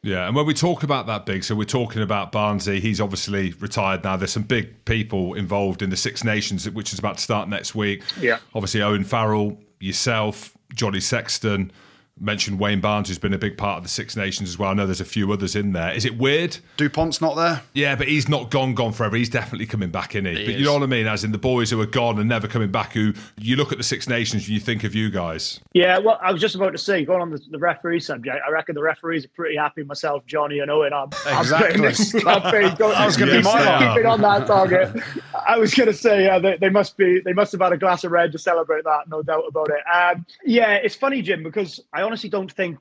[0.01, 2.79] Yeah, and when we talk about that big, so we're talking about Barnesy.
[2.79, 4.15] He's obviously retired now.
[4.15, 7.75] There's some big people involved in the Six Nations, which is about to start next
[7.75, 8.03] week.
[8.19, 11.71] Yeah, obviously Owen Farrell, yourself, Johnny Sexton
[12.19, 14.71] mentioned Wayne Barnes, who's been a big part of the Six Nations as well.
[14.71, 15.91] I know there's a few others in there.
[15.91, 16.57] Is it weird?
[16.77, 17.61] Dupont's not there.
[17.73, 19.15] Yeah, but he's not gone, gone forever.
[19.15, 20.35] He's definitely coming back, in he?
[20.35, 20.59] he but is.
[20.59, 21.07] you know what I mean?
[21.07, 23.77] As in the boys who are gone and never coming back, who you look at
[23.77, 25.59] the Six Nations and you think of you guys.
[25.73, 28.51] Yeah, well, I was just about to say, going on the, the referee subject, I
[28.51, 30.93] reckon the referees are pretty happy, myself, Johnny, and Owen.
[30.93, 31.75] I'm, exactly.
[31.75, 35.03] I'm I was going to yes, be my keeping on that target.
[35.47, 37.77] I was going to say, yeah, they, they, must be, they must have had a
[37.77, 39.81] glass of red to celebrate that, no doubt about it.
[39.91, 42.79] Um, yeah, it's funny, Jim, because I honestly don't think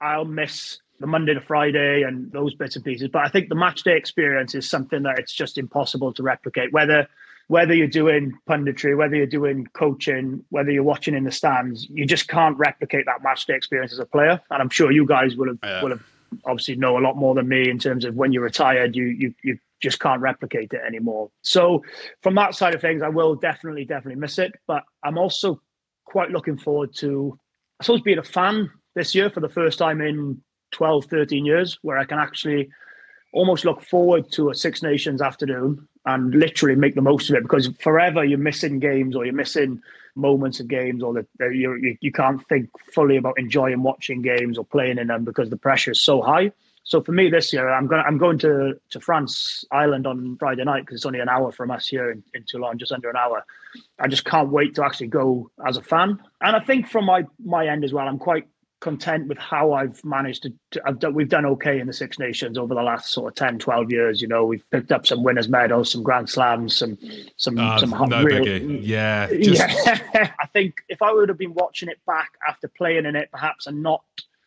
[0.00, 3.08] I'll miss the Monday to Friday and those bits and pieces.
[3.08, 6.72] But I think the match day experience is something that it's just impossible to replicate.
[6.72, 7.06] Whether
[7.46, 12.04] whether you're doing punditry, whether you're doing coaching, whether you're watching in the stands, you
[12.04, 14.40] just can't replicate that match day experience as a player.
[14.50, 15.82] And I'm sure you guys will have Yeah.
[15.82, 16.02] will have
[16.46, 19.34] obviously know a lot more than me in terms of when you're retired, you you
[19.44, 21.30] you just can't replicate it anymore.
[21.42, 21.84] So
[22.22, 24.52] from that side of things, I will definitely definitely miss it.
[24.66, 25.60] But I'm also
[26.04, 27.38] quite looking forward to
[27.80, 31.78] I suppose being a fan this year for the first time in 12, 13 years,
[31.82, 32.70] where I can actually
[33.32, 37.42] almost look forward to a Six Nations afternoon and literally make the most of it
[37.42, 39.82] because forever you're missing games or you're missing
[40.14, 44.64] moments of games or that you you can't think fully about enjoying watching games or
[44.64, 46.52] playing in them because the pressure is so high.
[46.84, 50.64] So for me this year, I'm going I'm going to to France Ireland on Friday
[50.64, 53.16] night because it's only an hour from us here in, in Toulon, just under an
[53.16, 53.44] hour.
[53.98, 56.22] I just can't wait to actually go as a fan.
[56.42, 58.46] And I think from my my end as well, I'm quite
[58.80, 62.18] content with how I've managed to, to I've done, we've done okay in the Six
[62.18, 64.20] Nations over the last sort of 10, 12 years.
[64.20, 66.98] You know, we've picked up some winners medals, some Grand Slams, some
[67.38, 68.46] some Uh, some hot- no real-.
[68.82, 69.28] Yeah.
[69.28, 73.16] Just, yeah, I think if I would have been watching it back after playing in
[73.16, 74.04] it, perhaps, and not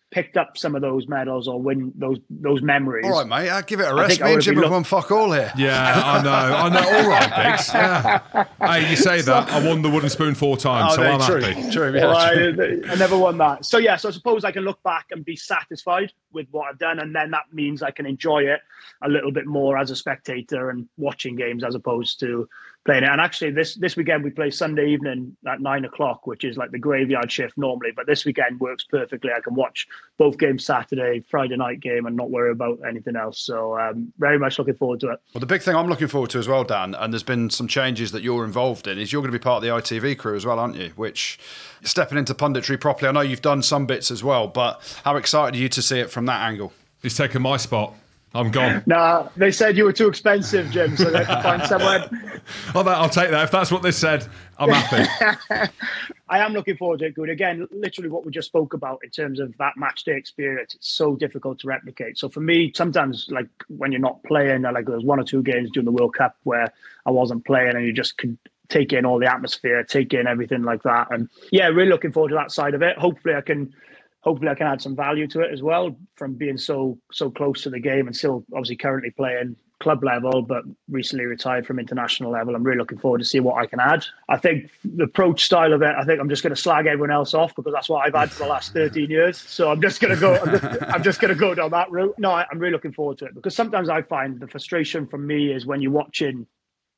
[0.10, 3.06] picked up some of those medals or win those those memories.
[3.06, 3.50] All right, mate.
[3.50, 4.22] I'll give it a rest.
[4.22, 5.52] I Me and would've Jim have won fuck all here.
[5.58, 6.80] Yeah, I know, I know.
[7.04, 7.70] All right, Biggs.
[7.74, 8.46] Yeah.
[8.68, 9.50] Hey, you say that.
[9.50, 11.72] I won the wooden spoon four times, Oh, so no, I'm true, happy.
[11.72, 11.94] true.
[11.96, 12.82] Yeah, Well, true.
[12.88, 13.66] I, I never won that.
[13.66, 16.80] So yeah, so I suppose I can look back and be satisfied with what I've
[16.80, 18.60] done, and then that means I can enjoy it
[19.04, 22.48] a little bit more as a spectator and watching games as opposed to
[22.88, 23.10] playing it.
[23.10, 26.72] And actually, this this weekend we play Sunday evening at nine o'clock, which is like
[26.72, 29.30] the graveyard shift normally, but this weekend works perfectly.
[29.36, 33.40] I can watch both games Saturday, Friday night game, and not worry about anything else.
[33.40, 35.20] So um, very much looking forward to it.
[35.34, 37.68] Well, the big thing I'm looking forward to as well, Dan, and there's been some
[37.68, 40.36] changes that you're involved in, is you're going to be part of the ITV crew
[40.36, 40.94] as well, aren't you?
[40.96, 41.38] Which,
[41.84, 45.56] stepping into punditry properly, I know you've done some bits as well, but how excited
[45.56, 46.72] are you to see it from that angle?
[47.02, 47.94] He's taken my spot.
[48.38, 48.84] I'm gone.
[48.88, 52.42] Nah, they said you were too expensive, Jim, so they have to find someone.
[52.76, 53.44] Oh, that, I'll take that.
[53.44, 55.72] If that's what they said, I'm happy.
[56.30, 57.16] I am looking forward to it.
[57.16, 57.30] Good.
[57.30, 60.76] Again, literally what we just spoke about in terms of that match day experience.
[60.76, 62.18] It's so difficult to replicate.
[62.18, 65.72] So for me, sometimes like when you're not playing, like there's one or two games
[65.72, 66.72] during the World Cup where
[67.06, 68.38] I wasn't playing, and you just could
[68.70, 71.08] take in all the atmosphere, take in everything like that.
[71.12, 72.98] And yeah, really looking forward to that side of it.
[72.98, 73.74] Hopefully, I can.
[74.22, 77.64] Hopefully, I can add some value to it as well from being so so close
[77.64, 82.32] to the game and still obviously currently playing club level, but recently retired from international
[82.32, 82.56] level.
[82.56, 84.06] I'm really looking forward to see what I can add.
[84.28, 87.12] I think the approach style of it, I think I'm just going to slag everyone
[87.12, 89.38] else off because that's what I've had for the last 13 years.
[89.38, 90.36] So I'm just going to go.
[90.36, 92.16] I'm just, I'm just going to go down that route.
[92.18, 95.52] No, I'm really looking forward to it because sometimes I find the frustration from me
[95.52, 96.48] is when you're watching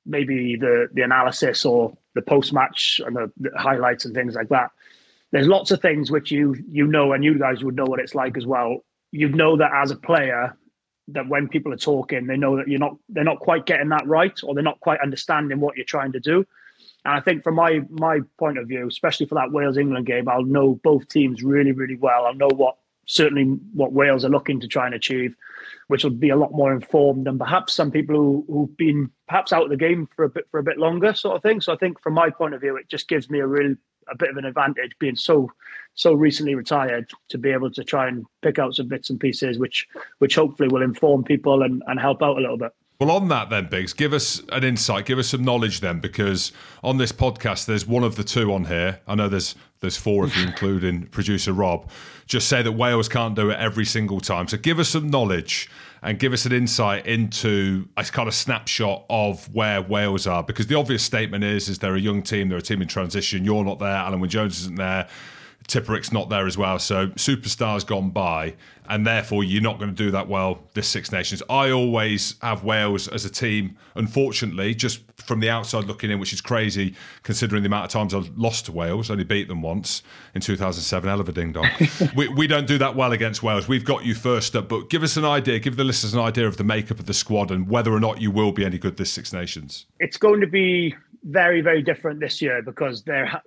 [0.05, 4.49] maybe the the analysis or the post match and the, the highlights and things like
[4.49, 4.71] that.
[5.31, 8.15] There's lots of things which you you know, and you guys would know what it's
[8.15, 8.83] like as well.
[9.11, 10.57] You'd know that as a player,
[11.09, 14.07] that when people are talking, they know that you're not they're not quite getting that
[14.07, 16.45] right, or they're not quite understanding what you're trying to do.
[17.05, 20.27] And I think from my my point of view, especially for that Wales England game,
[20.27, 22.25] I'll know both teams really really well.
[22.25, 22.77] I'll know what
[23.10, 25.36] certainly what Wales are looking to try and achieve,
[25.88, 29.52] which will be a lot more informed than perhaps some people who, who've been perhaps
[29.52, 31.60] out of the game for a bit for a bit longer, sort of thing.
[31.60, 33.76] So I think from my point of view, it just gives me a real
[34.12, 35.52] a bit of an advantage being so
[35.95, 39.60] so recently retired to be able to try and pick out some bits and pieces
[39.60, 39.88] which
[40.19, 42.72] which hopefully will inform people and, and help out a little bit.
[42.99, 46.51] Well, on that then, Biggs, give us an insight, give us some knowledge then, because
[46.83, 48.99] on this podcast, there's one of the two on here.
[49.07, 51.89] I know there's there's four if you include in producer Rob.
[52.25, 54.49] Just say that Wales can't do it every single time.
[54.49, 55.69] So give us some knowledge
[56.01, 60.67] and give us an insight into a kind of snapshot of where Wales are, because
[60.67, 63.45] the obvious statement is is they're a young team, they're a team in transition.
[63.45, 65.07] You're not there, Alun Wyn Jones isn't there.
[65.69, 66.79] Tipuric's not there as well.
[66.79, 68.55] So superstars gone by,
[68.89, 71.43] and therefore you're not going to do that well this Six Nations.
[71.47, 76.34] I always have Wales as a team, unfortunately, just from the outside looking in, which
[76.34, 80.01] is crazy considering the amount of times I've lost to Wales, only beat them once
[80.34, 81.08] in 2007.
[81.08, 81.69] Hell of a ding dong.
[82.15, 83.67] we, we don't do that well against Wales.
[83.67, 86.47] We've got you first up, but give us an idea, give the listeners an idea
[86.47, 88.97] of the makeup of the squad and whether or not you will be any good
[88.97, 89.86] this Six Nations.
[89.99, 93.41] It's going to be very very different this year because there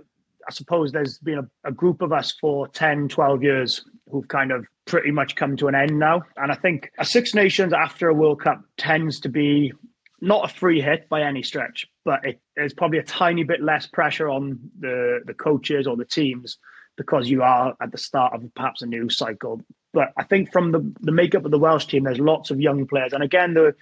[0.47, 4.53] I suppose there's been a, a group of us for 10, 12 years who've kind
[4.53, 6.23] of pretty much come to an end now.
[6.37, 9.73] And I think a Six Nations after a World Cup tends to be
[10.21, 13.87] not a free hit by any stretch, but it, there's probably a tiny bit less
[13.87, 16.59] pressure on the, the coaches or the teams
[16.97, 19.61] because you are at the start of perhaps a new cycle.
[19.93, 22.87] But I think from the, the makeup of the Welsh team, there's lots of young
[22.87, 23.13] players.
[23.13, 23.75] And again, the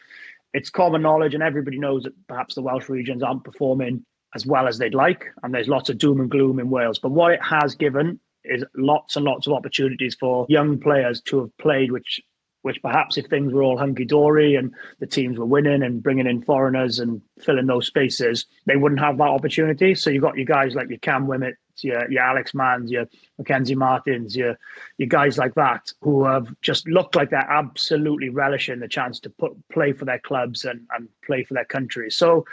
[0.52, 4.68] it's common knowledge and everybody knows that perhaps the Welsh regions aren't performing as well
[4.68, 5.26] as they'd like.
[5.42, 6.98] And there's lots of doom and gloom in Wales.
[6.98, 11.40] But what it has given is lots and lots of opportunities for young players to
[11.40, 12.20] have played, which
[12.62, 16.26] which perhaps if things were all hunky dory and the teams were winning and bringing
[16.26, 19.94] in foreigners and filling those spaces, they wouldn't have that opportunity.
[19.94, 23.06] So you've got your guys like your Cam Winnett, your, your Alex Manns, your
[23.38, 24.58] Mackenzie Martins, your
[24.98, 29.30] your guys like that who have just looked like they're absolutely relishing the chance to
[29.30, 32.10] put play for their clubs and, and play for their country.
[32.10, 32.44] So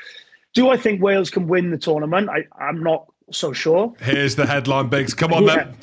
[0.57, 2.29] do I think Wales can win the tournament?
[2.31, 3.93] I, I'm not so sure.
[3.99, 5.13] Here's the headline, Biggs.
[5.13, 5.55] Come on, yeah.
[5.55, 5.77] then.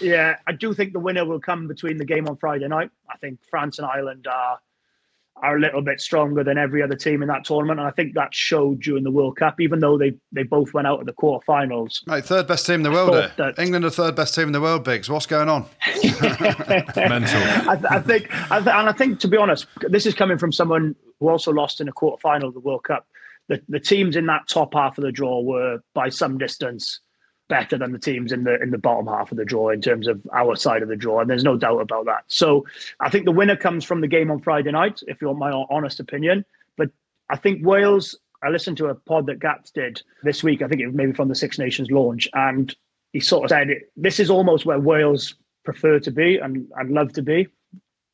[0.00, 2.90] Yeah, I do think the winner will come between the game on Friday night.
[3.10, 4.60] I think France and Ireland are
[5.42, 8.14] are a little bit stronger than every other team in that tournament, and I think
[8.14, 9.60] that showed during the World Cup.
[9.60, 12.82] Even though they they both went out of the quarterfinals, Mate, third best team in
[12.84, 13.10] the world.
[13.10, 14.84] thought that- England are third best team in the world.
[14.84, 15.66] Biggs, what's going on?
[15.96, 17.42] Mental.
[17.68, 20.38] I, th- I think, I th- and I think to be honest, this is coming
[20.38, 23.06] from someone who also lost in a quarterfinal of the World Cup.
[23.50, 27.00] The the teams in that top half of the draw were by some distance
[27.50, 30.06] better than the teams in the in the bottom half of the draw in terms
[30.06, 32.24] of our side of the draw, and there's no doubt about that.
[32.28, 32.64] So
[33.00, 35.50] I think the winner comes from the game on Friday night, if you want my
[35.68, 36.46] honest opinion.
[36.78, 36.88] But
[37.28, 38.16] I think Wales.
[38.42, 40.62] I listened to a pod that Gats did this week.
[40.62, 42.74] I think it was maybe from the Six Nations launch, and
[43.12, 47.12] he sort of said this is almost where Wales prefer to be and and love
[47.14, 47.48] to be.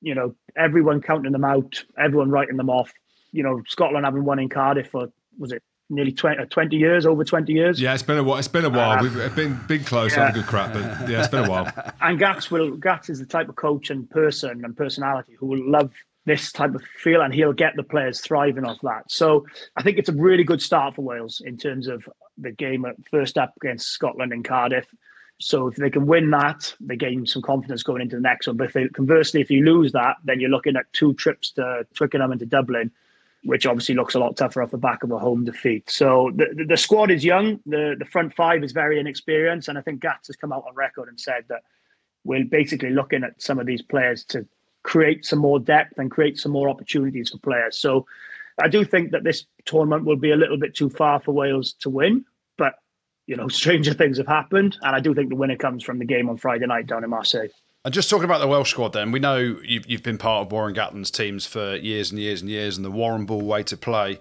[0.01, 2.93] You know, everyone counting them out, everyone writing them off.
[3.33, 7.07] You know, Scotland having won in Cardiff for was it nearly 20, uh, 20 years,
[7.07, 7.81] over 20 years.
[7.81, 8.39] Yeah, it's been a while.
[8.39, 8.99] It's been a while.
[8.99, 10.27] Uh, We've been been close, yeah.
[10.27, 11.73] had a good crap, but yeah, it's been a while.
[12.01, 15.71] and Gats will Gats is the type of coach and person and personality who will
[15.71, 15.93] love
[16.27, 19.05] this type of feel and he'll get the players thriving off that.
[19.09, 19.47] So
[19.77, 22.97] I think it's a really good start for Wales in terms of the game at
[23.11, 24.87] first up against Scotland in Cardiff.
[25.39, 28.57] So if they can win that, they gain some confidence going into the next one.
[28.57, 31.87] But if they, conversely, if you lose that, then you're looking at two trips to
[31.95, 32.91] Twickenham and to Dublin,
[33.47, 35.89] which obviously looks a lot tougher off the back of a home defeat.
[35.89, 37.61] So the, the, squad is young.
[37.65, 40.75] The the front five is very inexperienced, and I think Gats has come out on
[40.75, 41.63] record and said that
[42.25, 44.47] we're basically looking at some of these players to
[44.83, 47.79] create some more depth and create some more opportunities for players.
[47.79, 48.07] So
[48.61, 51.75] I do think that this tournament will be a little bit too far for Wales
[51.81, 52.25] to win,
[52.59, 52.75] but
[53.29, 56.05] you know, stranger things have happened, and I do think the winner comes from the
[56.05, 57.49] game on Friday night down in Marseille.
[57.87, 60.51] And just talking about the Welsh squad, then we know you've, you've been part of
[60.51, 64.19] Warren Gatland's teams for years and years and years, and the Warrenball way to play.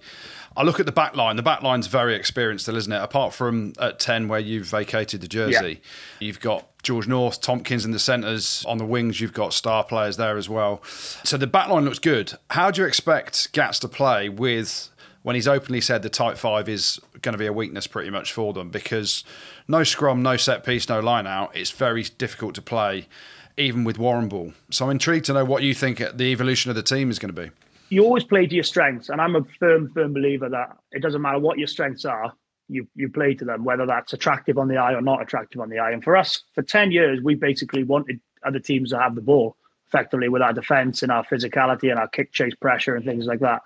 [0.56, 1.36] I look at the back line.
[1.36, 3.02] The back line's very experienced, still, isn't it?
[3.02, 5.82] Apart from at ten, where you've vacated the jersey,
[6.20, 8.64] you've got George North, Tompkins in the centres.
[8.68, 10.84] On the wings, you've got star players there as well.
[10.84, 12.34] So the back line looks good.
[12.52, 14.90] How do you expect Gats to play with?
[15.24, 18.32] When he's openly said the tight five is going to be a weakness pretty much
[18.32, 19.24] for them because
[19.68, 23.08] no scrum, no set piece, no line out, it's very difficult to play
[23.58, 24.54] even with Warrenball.
[24.70, 27.34] So I'm intrigued to know what you think the evolution of the team is going
[27.34, 27.52] to be.
[27.90, 31.22] You always play to your strengths, and I'm a firm, firm believer that it doesn't
[31.22, 32.34] matter what your strengths are,
[32.68, 35.70] you you play to them, whether that's attractive on the eye or not attractive on
[35.70, 35.92] the eye.
[35.92, 39.56] And for us, for ten years, we basically wanted other teams to have the ball
[39.88, 43.40] effectively with our defence and our physicality and our kick chase pressure and things like
[43.40, 43.62] that.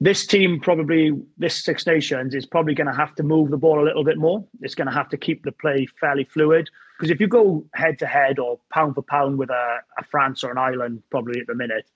[0.00, 3.82] This team probably, this Six Nations is probably going to have to move the ball
[3.82, 4.44] a little bit more.
[4.60, 7.98] It's going to have to keep the play fairly fluid because if you go head
[7.98, 11.46] to head or pound for pound with a, a France or an Ireland, probably at
[11.46, 11.86] the minute,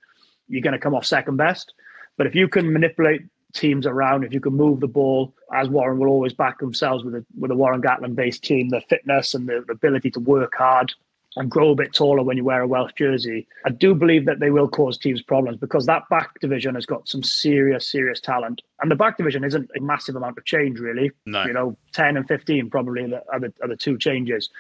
[0.49, 1.73] you're going to come off second best.
[2.17, 3.23] But if you can manipulate
[3.55, 7.15] teams around, if you can move the ball, as Warren will always back themselves with
[7.15, 10.55] a with a Warren Gatland based team, the fitness and the, the ability to work
[10.57, 10.93] hard
[11.37, 14.41] and grow a bit taller when you wear a Welsh jersey, I do believe that
[14.41, 18.63] they will cause teams problems because that back division has got some serious, serious talent.
[18.81, 21.13] And the back division isn't a massive amount of change, really.
[21.27, 21.45] No.
[21.45, 24.51] You know, 10 and 15 probably are the, are the, are the two changes.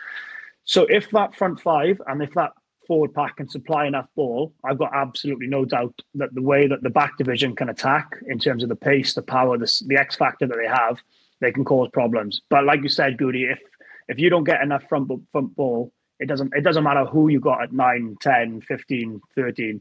[0.70, 2.52] So if that front five and if that
[2.86, 6.80] forward pack can supply enough ball, I've got absolutely no doubt that the way that
[6.84, 10.14] the back division can attack in terms of the pace, the power, the, the X
[10.14, 10.98] factor that they have,
[11.40, 12.42] they can cause problems.
[12.48, 13.58] But like you said, Goody, if
[14.06, 17.40] if you don't get enough front front ball, it doesn't it doesn't matter who you
[17.40, 19.80] got at 9, 10, 15, 13.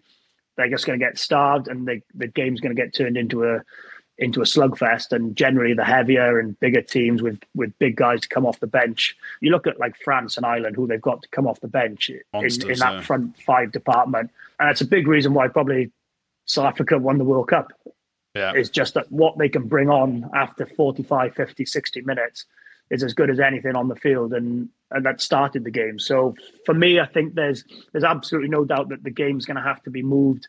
[0.58, 3.44] They're just going to get starved and the, the game's going to get turned into
[3.44, 3.62] a
[4.20, 8.28] into a slugfest and generally the heavier and bigger teams with with big guys to
[8.28, 9.16] come off the bench.
[9.40, 12.10] You look at like France and Ireland who they've got to come off the bench
[12.10, 13.02] in, Monsters, in that yeah.
[13.02, 14.30] front five department.
[14.60, 15.92] And it's a big reason why probably
[16.46, 17.72] South Africa won the World Cup
[18.36, 18.54] Yeah.
[18.54, 22.46] is just that what they can bring on after 45, 50, 60 minutes
[22.92, 25.98] is as good as anything on the field and, and that started the game.
[25.98, 29.64] So for me, I think there's there's absolutely no doubt that the game's going to
[29.64, 30.48] have to be moved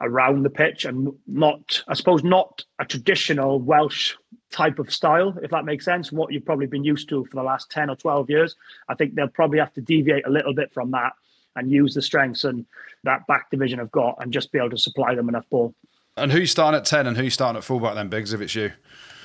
[0.00, 4.14] around the pitch and not, I suppose, not a traditional Welsh
[4.50, 7.42] type of style, if that makes sense, what you've probably been used to for the
[7.42, 8.56] last 10 or 12 years.
[8.88, 11.12] I think they'll probably have to deviate a little bit from that
[11.56, 12.66] and use the strengths and
[13.04, 15.74] that back division have got and just be able to supply them enough ball.
[16.16, 18.72] And who's starting at 10 and who's starting at fullback then, Biggs, if it's you?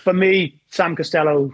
[0.04, 1.52] For me, Sam Costelow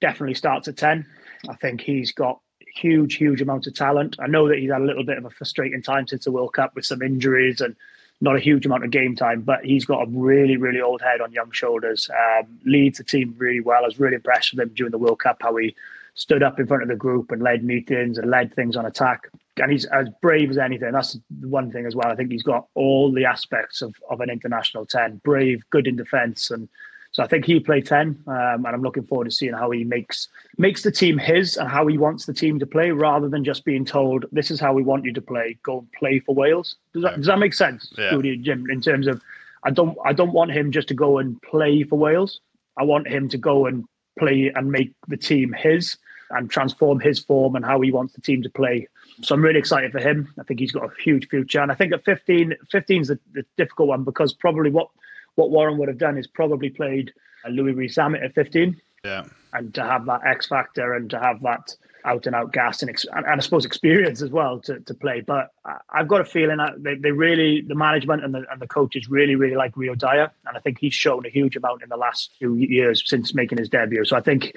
[0.00, 1.06] definitely starts at 10.
[1.48, 2.40] I think he's got
[2.74, 4.16] huge, huge amounts of talent.
[4.20, 6.54] I know that he's had a little bit of a frustrating time since the World
[6.54, 7.76] Cup with some injuries and
[8.20, 11.20] not a huge amount of game time, but he's got a really, really old head
[11.20, 12.10] on young shoulders.
[12.10, 13.82] Um, leads the team really well.
[13.82, 15.74] I was really impressed with him during the World Cup, how he
[16.14, 19.28] stood up in front of the group and led meetings and led things on attack.
[19.56, 20.92] And he's as brave as anything.
[20.92, 22.08] That's one thing as well.
[22.08, 25.96] I think he's got all the aspects of, of an international 10 brave, good in
[25.96, 26.68] defence, and
[27.12, 29.84] so I think he'll play ten, um, and I'm looking forward to seeing how he
[29.84, 33.44] makes makes the team his and how he wants the team to play, rather than
[33.44, 35.58] just being told this is how we want you to play.
[35.62, 36.76] Go and play for Wales.
[36.94, 38.16] Does that does that make sense, Yeah.
[38.40, 38.66] Jim?
[38.70, 39.20] In terms of,
[39.64, 42.40] I don't I don't want him just to go and play for Wales.
[42.76, 43.84] I want him to go and
[44.18, 45.96] play and make the team his
[46.30, 48.86] and transform his form and how he wants the team to play.
[49.22, 50.32] So I'm really excited for him.
[50.38, 51.60] I think he's got a huge future.
[51.60, 54.88] And I think at 15, 15 is the, the difficult one because probably what
[55.34, 57.12] what Warren would have done is probably played
[57.48, 59.24] Louis Rees at 15 Yeah.
[59.52, 62.90] and to have that X factor and to have that out and out gas and,
[62.90, 65.20] ex- and, I suppose experience as well to, to play.
[65.20, 65.50] But
[65.90, 69.08] I've got a feeling that they, they really, the management and the, and the coaches
[69.10, 70.30] really, really like Rio Dyer.
[70.46, 73.58] And I think he's shown a huge amount in the last few years since making
[73.58, 74.04] his debut.
[74.04, 74.54] So I think,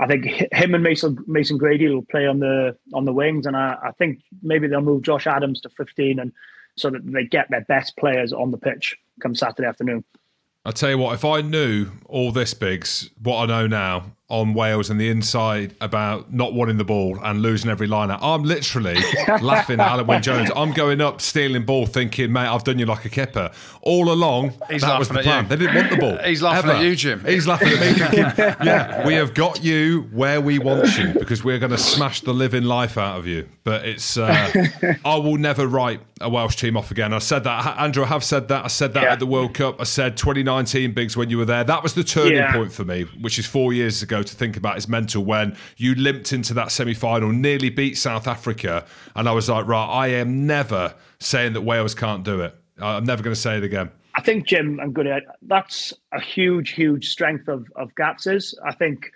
[0.00, 3.56] I think him and Mason Mason Grady will play on the on the wings, and
[3.56, 6.32] I, I think maybe they'll move Josh Adams to 15, and
[6.76, 10.04] so that they get their best players on the pitch come Saturday afternoon.
[10.64, 14.54] I tell you what, if I knew all this, Biggs, what I know now on
[14.54, 18.42] Wales and the inside about not wanting the ball and losing every line out, I'm
[18.44, 18.94] literally
[19.42, 20.50] laughing at Alun Wyn Jones.
[20.56, 23.50] I'm going up, stealing ball, thinking, mate, I've done you like a kipper.
[23.82, 25.44] All along, He's that was the plan.
[25.44, 25.48] you.
[25.50, 26.16] They didn't want the ball.
[26.24, 26.78] He's laughing ever.
[26.78, 27.22] at you, Jim.
[27.26, 28.24] He's laughing at me, thinking,
[28.66, 32.32] yeah, we have got you where we want you because we're going to smash the
[32.32, 33.48] living life out of you.
[33.64, 34.50] But it's, uh,
[35.04, 37.12] I will never write a Welsh team off again.
[37.12, 38.64] I said that, Andrew, I have said that.
[38.64, 39.12] I said that Yeah.
[39.12, 39.80] at the World Cup.
[39.80, 41.62] I said 2019 Biggs when you were there.
[41.64, 42.52] That was the turning Yeah.
[42.52, 45.94] point for me, which is four years ago to think about is mental when you
[45.94, 48.84] limped into that semi final, nearly beat South Africa.
[49.14, 52.54] And I was like, right, I am never saying that Wales can't do it.
[52.80, 53.90] I'm never going to say it again.
[54.14, 58.58] I think Jim I'm good at that's a huge, huge strength of of Gats's.
[58.64, 59.10] I think,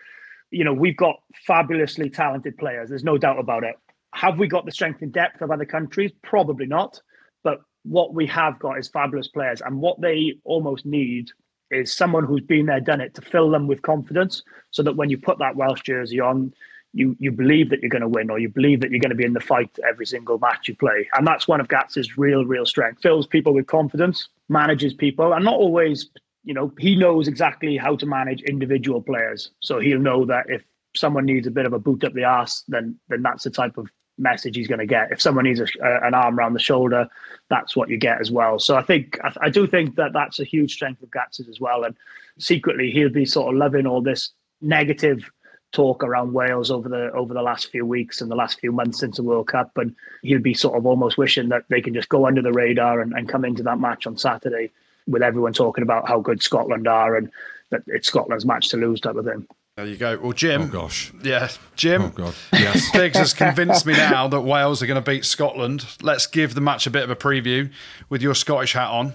[0.50, 2.88] you know, we've got fabulously talented players.
[2.88, 3.76] There's no doubt about it.
[4.14, 6.12] Have we got the strength and depth of other countries?
[6.22, 7.00] Probably not.
[7.44, 11.28] But what we have got is fabulous players, and what they almost need
[11.70, 15.10] is someone who's been there, done it, to fill them with confidence, so that when
[15.10, 16.52] you put that Welsh jersey on,
[16.92, 19.16] you you believe that you're going to win, or you believe that you're going to
[19.16, 22.44] be in the fight every single match you play, and that's one of Gats's real,
[22.44, 23.02] real strength.
[23.02, 26.08] Fills people with confidence, manages people, and not always.
[26.44, 30.62] You know, he knows exactly how to manage individual players, so he'll know that if
[30.94, 33.76] someone needs a bit of a boot up the ass, then then that's the type
[33.78, 33.88] of
[34.18, 35.12] message he's going to get.
[35.12, 37.08] If someone needs a, an arm around the shoulder,
[37.48, 38.58] that's what you get as well.
[38.58, 41.60] So I think I, I do think that that's a huge strength of Gats's as
[41.60, 41.84] well.
[41.84, 41.94] And
[42.38, 45.30] secretly, he'll be sort of loving all this negative
[45.72, 48.98] talk around Wales over the over the last few weeks and the last few months
[48.98, 52.08] since the World Cup, and he'll be sort of almost wishing that they can just
[52.08, 54.70] go under the radar and, and come into that match on Saturday
[55.06, 57.30] with everyone talking about how good Scotland are and
[57.70, 59.46] that it's Scotland's match to lose type of thing.
[59.76, 60.18] There you go.
[60.18, 60.62] Well, Jim.
[60.62, 61.12] Oh, gosh.
[61.22, 62.00] Yeah, Jim.
[62.00, 62.34] Oh, God.
[62.54, 62.90] Yes.
[62.94, 65.84] Biggs has convinced me now that Wales are going to beat Scotland.
[66.00, 67.70] Let's give the match a bit of a preview
[68.08, 69.12] with your Scottish hat on.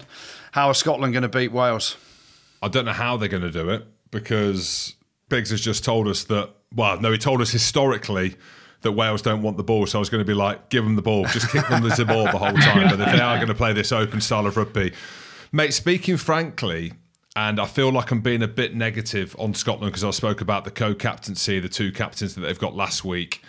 [0.52, 1.96] How are Scotland going to beat Wales?
[2.62, 4.94] I don't know how they're going to do it because
[5.28, 6.50] Biggs has just told us that.
[6.72, 8.36] Well, no, he told us historically
[8.82, 9.86] that Wales don't want the ball.
[9.86, 12.04] So I was going to be like, give them the ball, just kick them the
[12.04, 12.88] ball the whole time.
[12.96, 14.92] But if they are going to play this open style of rugby,
[15.50, 16.92] mate, speaking frankly.
[17.34, 20.64] And I feel like I'm being a bit negative on Scotland because I spoke about
[20.64, 23.42] the co-captaincy, the two captains that they've got last week.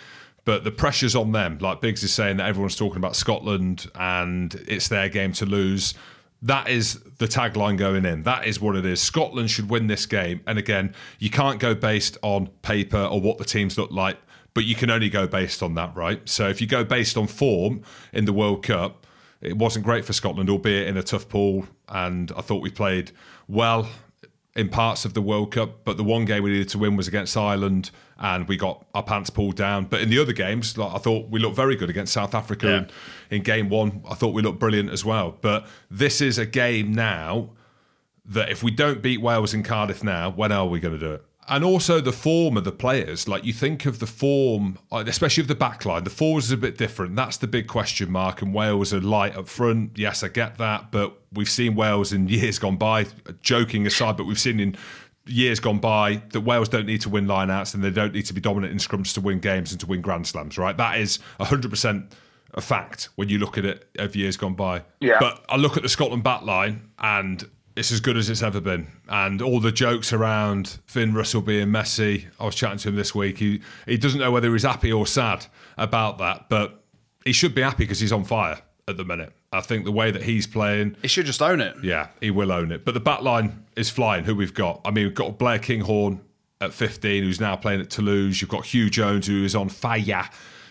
[0.46, 1.58] But the pressure's on them.
[1.60, 5.94] Like Biggs is saying that everyone's talking about Scotland and it's their game to lose.
[6.42, 8.24] That is the tagline going in.
[8.24, 9.02] That is what it is.
[9.02, 10.42] Scotland should win this game.
[10.46, 14.18] And again, you can't go based on paper or what the teams look like,
[14.54, 16.28] but you can only go based on that, right?
[16.28, 17.82] So if you go based on form
[18.12, 19.08] in the World Cup,
[19.40, 21.68] it wasn't great for Scotland, albeit in a tough pool.
[21.88, 23.12] And I thought we played
[23.54, 23.88] well
[24.56, 27.08] in parts of the World Cup, but the one game we needed to win was
[27.08, 27.90] against Ireland,
[28.20, 29.86] and we got our pants pulled down.
[29.86, 32.68] But in the other games, like, I thought we looked very good against South Africa.
[32.68, 32.78] Yeah.
[32.78, 32.92] And
[33.32, 35.38] in game one, I thought we looked brilliant as well.
[35.42, 37.50] But this is a game now
[38.26, 41.14] that if we don't beat Wales in Cardiff now, when are we going to do
[41.14, 41.26] it?
[41.48, 43.28] And also the form of the players.
[43.28, 46.52] Like you think of the form, uh, especially of the back line, the forwards is
[46.52, 47.16] a bit different.
[47.16, 48.42] That's the big question mark.
[48.42, 49.98] And Wales are light up front.
[49.98, 50.92] Yes, I get that.
[50.92, 53.08] But we've seen Wales in years gone by,
[53.42, 54.78] joking aside, but we've seen in
[55.26, 58.34] years gone by that Wales don't need to win lineouts and they don't need to
[58.34, 60.76] be dominant in scrums to win games and to win Grand Slams, right?
[60.76, 62.12] That is 100%
[62.54, 64.84] a fact when you look at it of years gone by.
[65.00, 65.18] Yeah.
[65.20, 68.62] But I look at the Scotland back line and it's as good as it's ever
[68.62, 68.88] been.
[69.10, 73.14] And all the jokes around Finn Russell being messy, I was chatting to him this
[73.16, 73.38] week.
[73.40, 75.46] He he doesn't know whether he's happy or sad
[75.78, 76.84] about that, but
[77.26, 79.34] he should be happy because he's on fire at the minute.
[79.52, 81.76] I think the way that he's playing, He should just own it.
[81.84, 82.84] yeah, he will own it.
[82.84, 84.24] But the back line is flying.
[84.26, 84.82] Who we've got?
[84.84, 86.22] I mean, we've got Blair Kinghorn
[86.60, 88.42] at 15, who's now playing at Toulouse.
[88.42, 90.28] You've got Huw Jones, who is on fire.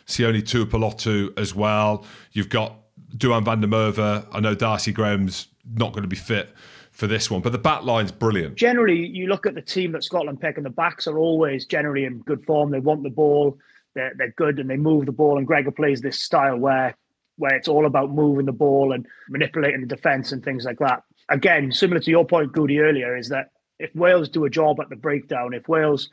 [0.07, 2.05] Sione Tuipulotu as well.
[2.33, 2.75] You've got
[3.17, 4.27] Duhan van der Merwe.
[4.33, 6.53] I know Darcy Graham's not going to be fit
[6.93, 8.55] for this one, but the back line's brilliant.
[8.55, 12.05] generally, you look at the team that Scotland pick, and the backs are always generally
[12.05, 12.71] in good form.
[12.71, 13.59] They want the ball,
[13.95, 15.39] they're, they're good, and they move the ball.
[15.39, 16.95] And Gregor plays this style where
[17.37, 21.03] where it's all about moving the ball and manipulating the defence and things like that.
[21.31, 24.91] Again, similar to your point, Goody, earlier, is that if Wales do a job at
[24.91, 26.11] the breakdown, if Wales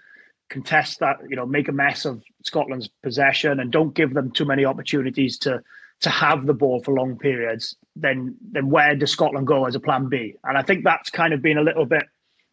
[0.50, 4.46] contest that, you know, make a mess of Scotland's possession and don't give them too
[4.46, 5.62] many opportunities to
[6.02, 9.80] to have the ball for long periods, then then where does Scotland go as a
[9.80, 10.36] plan B?
[10.44, 12.04] And I think that's kind of been a little bit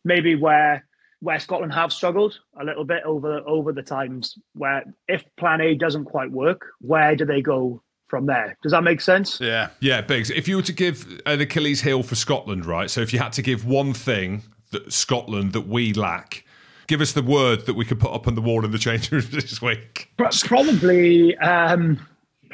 [0.05, 0.85] maybe where
[1.21, 5.75] where Scotland have struggled a little bit over over the times where if plan A
[5.75, 8.57] doesn't quite work, where do they go from there?
[8.63, 9.41] Does that make sense?
[9.41, 9.71] Yeah.
[9.81, 10.31] Yeah, Biggs.
[10.31, 12.89] If you were to give an Achilles heel for Scotland, right?
[12.91, 16.45] So if you had to give one thing that Scotland that we lack,
[16.87, 19.11] give us the word that we could put up on the wall in the change
[19.11, 20.13] room this week.
[20.17, 21.99] Pro- Probably um,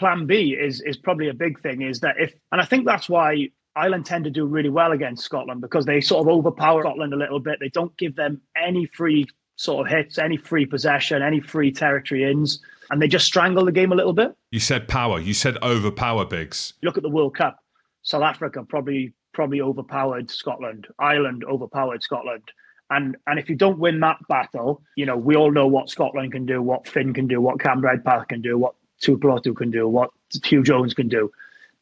[0.02, 1.82] plan B is is probably a big thing.
[1.82, 5.24] Is that if and I think that's why Ireland tend to do really well against
[5.24, 7.58] Scotland because they sort of overpower Scotland a little bit.
[7.60, 12.28] They don't give them any free sort of hits, any free possession, any free territory
[12.28, 14.34] ins, and they just strangle the game a little bit.
[14.50, 15.20] You said power.
[15.20, 16.74] You said overpower, Biggs.
[16.80, 17.60] You look at the World Cup,
[18.02, 20.88] South Africa probably probably overpowered Scotland.
[20.98, 22.42] Ireland overpowered Scotland.
[22.90, 26.32] And and if you don't win that battle, you know, we all know what Scotland
[26.32, 28.74] can do, what Finn can do, what Cam Redpath can do, what
[29.04, 31.30] Tuipulotu can do, what Huw Jones can do.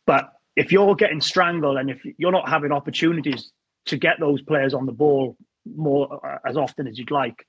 [0.06, 3.50] But if you're getting strangled and if you're not having opportunities
[3.86, 5.36] to get those players on the ball
[5.76, 7.46] more uh, as often as you'd like,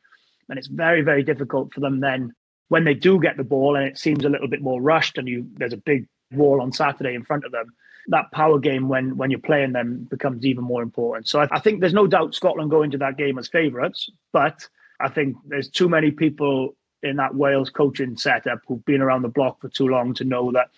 [0.48, 2.34] then it's very, very difficult for them then
[2.72, 5.28] when they do get the ball and it seems a little bit more rushed and
[5.28, 7.66] you there's a big wall on Saturday in front of them,
[8.08, 11.28] that power game when when you're playing them becomes even more important.
[11.28, 14.68] So I, I think there's no doubt Scotland go into that game as favourites, but
[15.02, 19.30] I think there's too many people in that Wales coaching setup who've been around the
[19.30, 20.70] block for too long to know that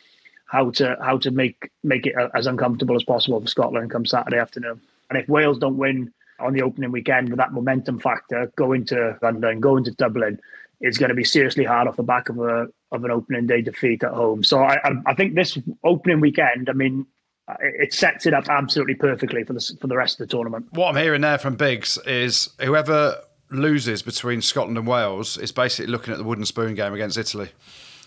[0.45, 4.37] how to how to make make it as uncomfortable as possible for Scotland come Saturday
[4.37, 4.79] afternoon.
[5.09, 9.17] And if Wales don't win on the opening weekend with that momentum factor, going to
[9.21, 10.39] London, going to Dublin,
[10.79, 13.61] it's going to be seriously hard off the back of a of an opening day
[13.61, 14.43] defeat at home.
[14.43, 17.07] So I I, think this opening weekend, I mean,
[17.59, 20.67] it sets it up absolutely perfectly for the for the rest of the tournament.
[20.71, 23.17] What I'm hearing there from Biggs is whoever
[23.55, 27.49] loses between Scotland and Wales is basically looking at the wooden spoon game against Italy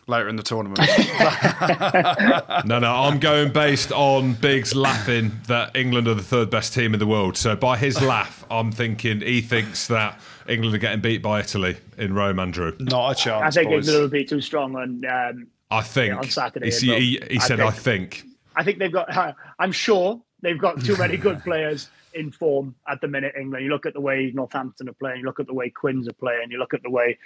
[0.09, 0.78] later in the tournament.
[2.64, 6.94] No, no, I'm going based on Biggs laughing that England are the third best team
[6.94, 7.36] in the world.
[7.36, 11.76] So by his laugh, I'm thinking he thinks that England are getting beat by Italy
[11.99, 12.72] in Rome, Andrew.
[12.80, 13.86] Not a chance, I think boys.
[13.88, 15.05] England will be too strong on.
[15.05, 16.12] Um, I think.
[16.12, 18.24] Yeah, on Saturday, He, but he, he I said, think- I think.
[18.57, 19.09] I think they've got.
[19.59, 23.34] I'm sure they've got too many good players in form at the minute.
[23.38, 23.64] England.
[23.64, 25.20] You look at the way Northampton are playing.
[25.20, 26.50] You look at the way Quins are playing.
[26.50, 27.18] You look at the way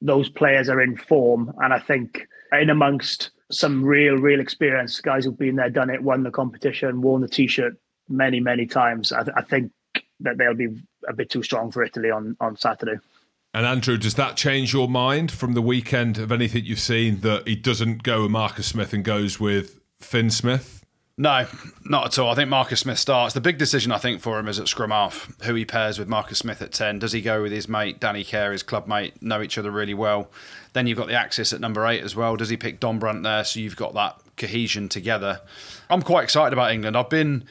[0.00, 1.52] those players are in form.
[1.58, 6.02] And I think in amongst some real, real experienced guys who've been there, done it,
[6.02, 7.76] won the competition, worn the t-shirt
[8.08, 9.12] many, many times.
[9.12, 9.72] I, I think
[10.20, 12.98] that they'll be a bit too strong for Italy on on Saturday.
[13.54, 17.48] And Andrew, does that change your mind from the weekend of anything you've seen that
[17.48, 20.75] he doesn't go with Marcus Smith and goes with Fin Smith?
[21.18, 21.46] No,
[21.82, 22.30] not at all.
[22.30, 23.32] I think Marcus Smith starts.
[23.32, 26.08] The big decision, I think, for him is at scrum half, who he pairs with
[26.08, 26.98] Marcus Smith at 10.
[26.98, 29.94] Does he go with his mate, Danny Care, his club mate, know each other really
[29.94, 30.28] well?
[30.74, 32.36] Then you've got the axis at number eight as well.
[32.36, 33.44] Does he pick Dombrandt there?
[33.44, 35.40] So you've got that cohesion together.
[35.88, 36.98] I'm quite excited about England.
[36.98, 37.44] I've been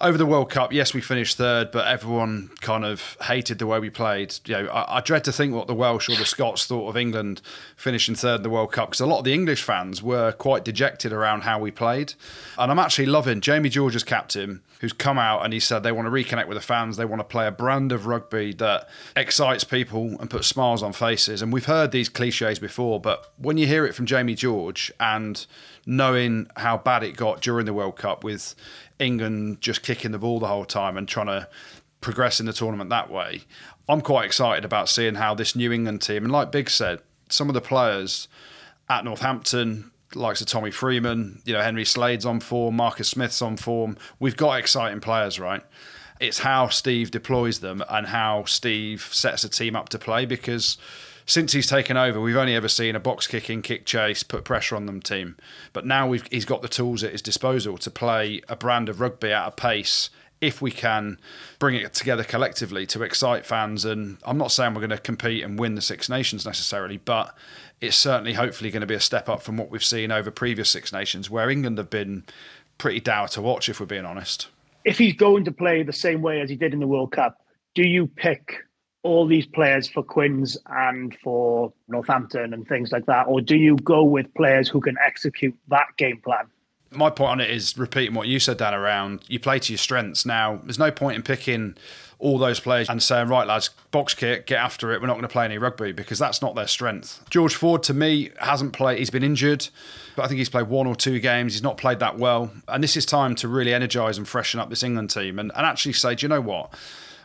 [0.00, 0.72] over the World Cup.
[0.72, 4.34] Yes, we finished third, but everyone kind of hated the way we played.
[4.46, 6.96] You know, I, I dread to think what the Welsh or the Scots thought of
[6.96, 7.40] England
[7.76, 10.64] finishing third in the World Cup because a lot of the English fans were quite
[10.64, 12.14] dejected around how we played.
[12.56, 16.06] And I'm actually loving Jamie George's captain, who's come out and he said they want
[16.06, 16.96] to reconnect with the fans.
[16.96, 20.92] They want to play a brand of rugby that excites people and puts smiles on
[20.92, 21.42] faces.
[21.42, 25.44] And we've heard these cliches before, but when you hear it from Jamie George and
[25.84, 28.54] knowing how bad it got during the World Cup with
[28.98, 31.48] England just kicking the ball the whole time and trying to
[32.00, 33.42] progress in the tournament that way,
[33.88, 37.48] I'm quite excited about seeing how this New England team, and like Big said, some
[37.48, 38.28] of the players
[38.88, 43.56] at Northampton, likes of Tommy Freeman, you know, Henry Slade's on form, Marcus Smith's on
[43.56, 43.96] form.
[44.18, 45.62] We've got exciting players, right?
[46.20, 50.78] It's how Steve deploys them and how Steve sets a team up to play because
[51.26, 54.74] since he's taken over, we've only ever seen a box kicking, kick chase, put pressure
[54.76, 55.36] on them team.
[55.74, 59.30] But now he's got the tools at his disposal to play a brand of rugby
[59.30, 60.08] at a pace
[60.40, 61.18] if we can
[61.58, 63.84] bring it together collectively to excite fans.
[63.84, 67.36] And I'm not saying we're going to compete and win the Six Nations necessarily, but
[67.80, 70.70] it's certainly hopefully going to be a step up from what we've seen over previous
[70.70, 72.24] Six Nations, where England have been
[72.78, 74.48] pretty dour to watch, if we're being honest.
[74.84, 77.38] If he's going to play the same way as he did in the World Cup,
[77.74, 78.54] do you pick
[79.02, 83.76] all these players for Quins and for Northampton and things like that, or do you
[83.76, 86.46] go with players who can execute that game plan?
[86.90, 88.74] My point on it is repeating what you said, Dan.
[88.74, 90.24] Around you play to your strengths.
[90.24, 91.76] Now, there's no point in picking
[92.20, 95.00] all those players and saying, right, lads, box kick, get after it.
[95.00, 97.22] We're not going to play any rugby because that's not their strength.
[97.30, 98.98] George Ford, to me, hasn't played.
[98.98, 99.68] He's been injured,
[100.16, 101.52] but I think he's played one or two games.
[101.52, 102.50] He's not played that well.
[102.66, 105.64] And this is time to really energise and freshen up this England team and, and
[105.64, 106.74] actually say, do you know what?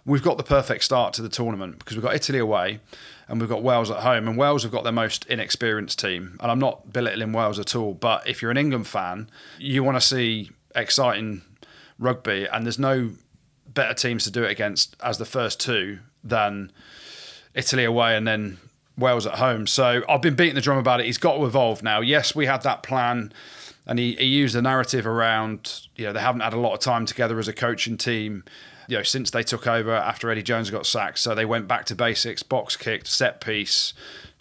[0.06, 2.80] We've got the perfect start to the tournament because we've got Italy away
[3.28, 4.28] and we've got Wales at home.
[4.28, 6.38] And Wales have got their most inexperienced team.
[6.39, 9.96] And I'm not belittling Wales at all, but if you're an England fan, you want
[9.96, 11.41] to see exciting
[12.00, 13.12] rugby, and there's no
[13.74, 16.71] better teams to do it against as the first two than
[17.53, 18.57] Italy away and then
[18.97, 19.67] Wales at home.
[19.67, 21.05] So I've been beating the drum about it.
[21.05, 22.01] He's got to evolve now.
[22.01, 23.34] Yes, we had that plan.
[23.86, 26.80] And he, he used the narrative around, you know, they haven't had a lot of
[26.80, 28.43] time together as a coaching team
[28.88, 31.19] you know, since they took over after Eddie Jones got sacked.
[31.19, 33.93] So they went back to basics, box kicked, set piece,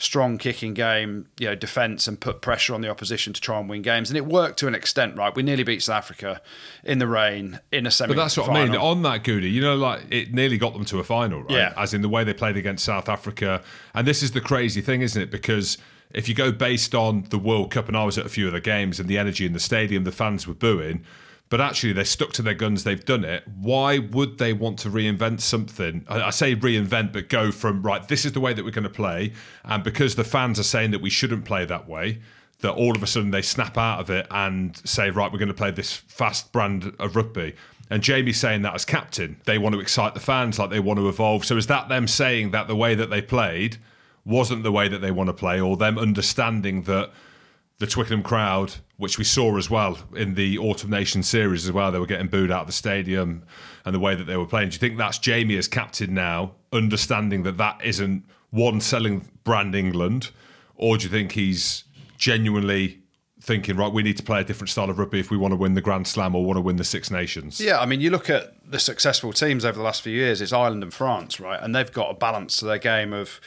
[0.03, 3.69] strong kicking game, you know, defence and put pressure on the opposition to try and
[3.69, 4.11] win games.
[4.11, 5.35] And it worked to an extent, right?
[5.35, 6.43] We nearly beat South Africa
[6.83, 8.15] in the rain in a semi.
[8.15, 8.75] But that's what I mean.
[8.75, 11.53] On that Goody, you know, like it nearly got them to a final, right?
[11.53, 11.75] Yeah.
[11.77, 13.63] As in the way they played against South Africa.
[13.95, 15.31] And this is the crazy thing, isn't it?
[15.31, 15.79] Because
[16.11, 18.53] if you go based on the World Cup, and I was at a few of
[18.53, 21.05] the games and the energy in the stadium, the fans were booing
[21.53, 22.83] but actually they're stuck to their guns.
[22.83, 23.47] They've done it.
[23.47, 26.07] Why would they want to reinvent something?
[26.09, 28.89] I, say reinvent but go from right this is the way that we're going to
[28.89, 29.35] play.
[29.63, 32.23] And because the fans are saying that we shouldn't play that way
[32.61, 35.49] that all of a sudden they snap out of it and say right we're going
[35.49, 37.55] to play this fast brand of rugby.
[37.91, 39.39] And Jamie's saying that as captain.
[39.45, 41.45] They want to excite the fans like they want to evolve.
[41.45, 43.77] So is that them saying that the way that they played
[44.25, 47.11] wasn't the way that they want to play or them understanding that
[47.83, 51.91] the Twickenham crowd, which we saw as well in the Autumn Nation series as well.
[51.91, 53.43] They were getting booed out of the stadium
[53.85, 54.69] and the way that they were playing.
[54.69, 59.75] Do you think that's Jamie as captain now, understanding that that isn't one selling brand
[59.75, 60.31] England,
[60.77, 61.83] or do you think he's
[62.17, 63.01] genuinely
[63.41, 65.57] thinking, right, we need to play a different style of rugby if we want to
[65.57, 67.61] win the Grand Slam or want to win the Six Nations?
[67.61, 70.53] Yeah, I mean, you look at the successful teams over the last few years, it's
[70.53, 71.61] Ireland and France, right?
[71.61, 73.41] And they've got a balance to their game of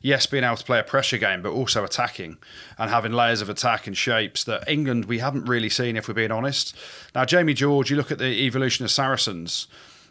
[0.00, 2.38] yes, being able to play a pressure game, but also attacking
[2.78, 6.14] and having layers of attack and shapes that England we haven't really seen, if we're
[6.14, 6.76] being honest.
[7.14, 9.66] Now, Jamie George, you look at the evolution of Saracens.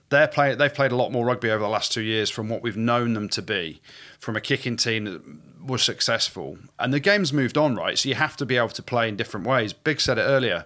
[0.10, 2.64] They're play, they've played a lot more rugby over the last two years from what
[2.64, 3.82] we've known them to be,
[4.20, 5.22] from a kicking team that
[5.64, 6.58] was successful.
[6.80, 7.98] And the game's moved on, right?
[7.98, 9.72] So you have to be able to play in different ways.
[9.74, 10.66] Big said it earlier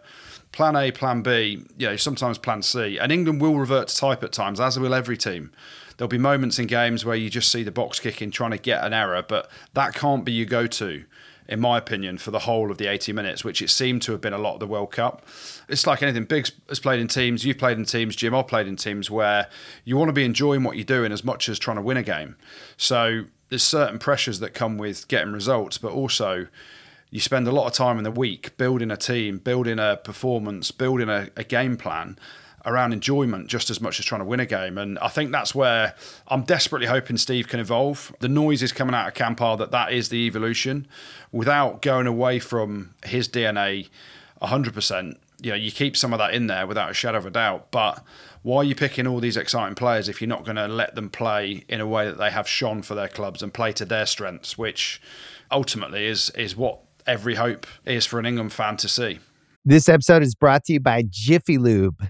[0.54, 2.98] plan A, plan B, you know, sometimes plan C.
[2.98, 5.52] And England will revert to type at times, as will every team.
[5.98, 8.84] There'll be moments in games where you just see the box kicking trying to get
[8.84, 11.04] an error, but that can't be your go to,
[11.48, 14.22] in my opinion, for the whole of the 80 minutes, which it seemed to have
[14.22, 15.26] been a lot of the World Cup.
[15.70, 16.26] It's like anything.
[16.26, 19.48] Biggs has played in teams, you've played in teams, Jim, I've played in teams where
[19.86, 22.04] you want to be enjoying what you're doing as much as trying to win a
[22.04, 22.36] game.
[22.78, 26.48] So there's certain pressures that come with getting results, but also
[27.14, 30.72] you spend a lot of time in the week building a team, building a performance,
[30.72, 32.18] building a, a game plan
[32.66, 34.78] around enjoyment just as much as trying to win a game.
[34.78, 35.96] And I think that's where
[36.28, 38.16] I'm desperately hoping Steve can evolve.
[38.20, 40.88] The noise is coming out of Campar that that is the evolution
[41.32, 43.90] without going away from his DNA
[44.42, 45.18] 100%.
[45.42, 47.72] You know, you keep some of that in there without a shadow of a doubt.
[47.72, 48.02] But
[48.44, 51.10] why are you picking all these exciting players if you're not going to let them
[51.10, 54.06] play in a way that they have shone for their clubs and play to their
[54.06, 55.02] strengths, which
[55.52, 59.20] ultimately is is what every hope is for an England fan to see.
[59.66, 62.10] This episode is brought to you by Jiffy Lube.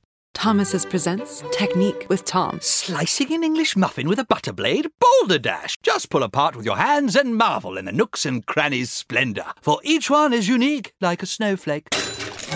[0.33, 2.59] Thomas's presents Technique with Tom.
[2.61, 4.87] Slicing an English muffin with a butter blade?
[4.99, 5.75] Boulder Dash!
[5.83, 9.79] Just pull apart with your hands and marvel in the nooks and crannies' splendor, for
[9.83, 11.89] each one is unique like a snowflake.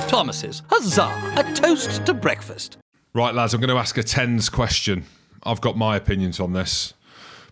[0.07, 1.33] Thomas's, huzzah!
[1.37, 2.77] A toast to breakfast.
[3.13, 5.05] Right, lads, I'm going to ask a tens question.
[5.43, 6.93] I've got my opinions on this,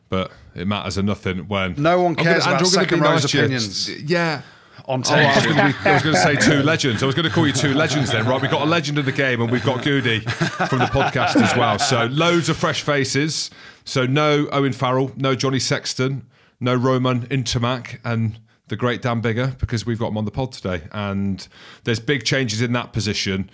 [0.09, 3.03] but it matters a nothing when No one I'm gonna- cares about Andrew, second be
[3.05, 3.89] row's nice opinions.
[4.09, 4.41] Yeah.
[4.85, 7.01] On Oh, I was going to I was going to say two legends.
[7.03, 8.41] I was going to call you two legends then, right?
[8.41, 11.55] We've got a legend of the game and we've got Goody from the podcast as
[11.55, 11.79] well.
[11.79, 13.49] So loads of fresh faces.
[13.85, 16.27] So no Owen Farrell, no Johnny Sexton,
[16.59, 20.51] no Romain Ntamack, and the great Dan Biggar because we've got him on the pod
[20.51, 20.83] today.
[20.91, 21.47] And
[21.85, 23.49] there's big changes in that position.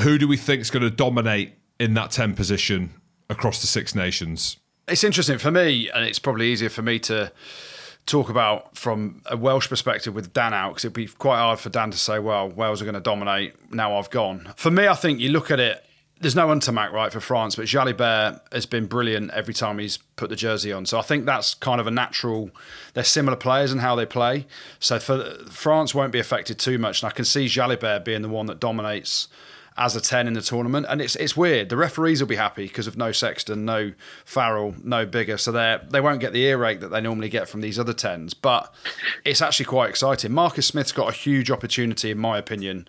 [0.00, 2.94] Who do we think is going to dominate in that 10 position
[3.28, 4.56] across the Six Nations?
[4.88, 7.30] It's interesting for me, and it's probably easier for me to
[8.10, 11.70] talk about from a Welsh perspective with Dan out because it'd be quite hard for
[11.70, 14.52] Dan to say, well, Wales are going to dominate now I've gone.
[14.56, 15.84] For me, I think you look at it,
[16.20, 20.28] there's no Ntamack right for France, but Jalibert has been brilliant every time he's put
[20.28, 20.84] the jersey on.
[20.84, 22.50] So I think that's kind of a natural.
[22.92, 24.46] They're similar players and how they play.
[24.80, 28.28] So for France won't be affected too much, and I can see Jalibert being the
[28.28, 29.28] one that dominates
[29.80, 30.86] as a 10 in the tournament.
[30.88, 31.70] And it's it's weird.
[31.70, 33.92] The referees will be happy because of no Sexton, no
[34.24, 35.40] Farrell, no Biggar.
[35.40, 38.34] So they they won't get the earache that they normally get from these other 10s.
[38.40, 38.72] But
[39.24, 40.32] it's actually quite exciting.
[40.32, 42.86] Marcus Smith's got a huge opportunity, in my opinion,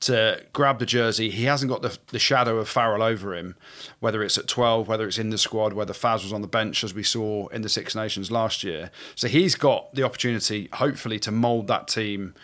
[0.00, 1.28] to grab the jersey.
[1.28, 3.54] He hasn't got the, the shadow of Farrell over him,
[4.00, 6.82] whether it's at 12, whether it's in the squad, whether Faz was on the bench,
[6.82, 8.90] as we saw in the Six Nations last year.
[9.14, 12.34] So he's got the opportunity, hopefully, to mould that team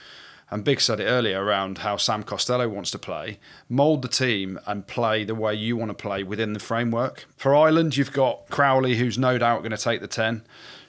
[0.50, 3.38] and Big said it earlier around how Sam Costelow wants to play,
[3.68, 7.26] mould the team and play the way you want to play within the framework.
[7.36, 10.42] For Ireland, you've got Crowley, who's no doubt going to take the 10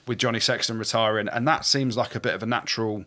[0.06, 3.04] with Johnny Sexton retiring, and that seems like a bit of a natural.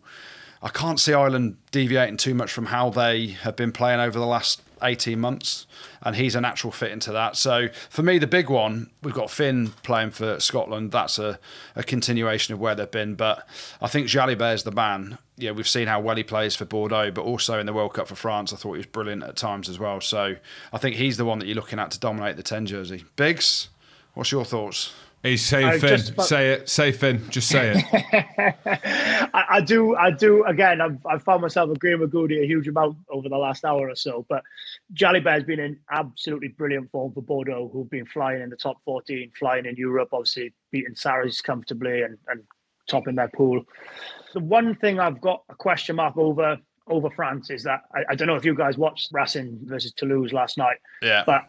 [0.61, 4.27] I can't see Ireland deviating too much from how they have been playing over the
[4.27, 5.67] last 18 months,
[6.01, 7.37] and he's a natural fit into that.
[7.37, 10.91] So for me, the big one, we've got Finn playing for Scotland.
[10.91, 11.39] That's a,
[11.75, 13.47] a continuation of where they've been, but
[13.81, 15.17] I think Jalibert is the man.
[15.37, 18.07] Yeah, we've seen how well he plays for Bordeaux, but also in the World Cup
[18.07, 20.01] for France, I thought he was brilliant at times as well.
[20.01, 20.35] So
[20.71, 23.05] I think he's the one that you're looking at to dominate the 10 jersey.
[23.15, 23.69] Biggs,
[24.13, 24.93] what's your thoughts?
[25.23, 25.89] He's saying I Finn.
[25.89, 26.67] just about- Say it.
[26.69, 27.23] Say Finn.
[27.29, 28.55] Just say it.
[29.33, 30.43] I, I do, I do.
[30.45, 33.89] Again, I've, I've found myself agreeing with Goody a huge amount over the last hour
[33.89, 34.25] or so.
[34.29, 34.43] But
[34.93, 38.77] Jalibert has been in absolutely brilliant form for Bordeaux, who've been flying in the top
[38.85, 42.41] 14, flying in Europe, obviously beating Sarries comfortably and, and
[42.89, 43.63] topping their pool.
[44.33, 46.57] The one thing I've got a question mark over
[46.87, 50.33] over France is that I, I don't know if you guys watched Racing versus Toulouse
[50.33, 51.23] last night, Yeah.
[51.25, 51.45] but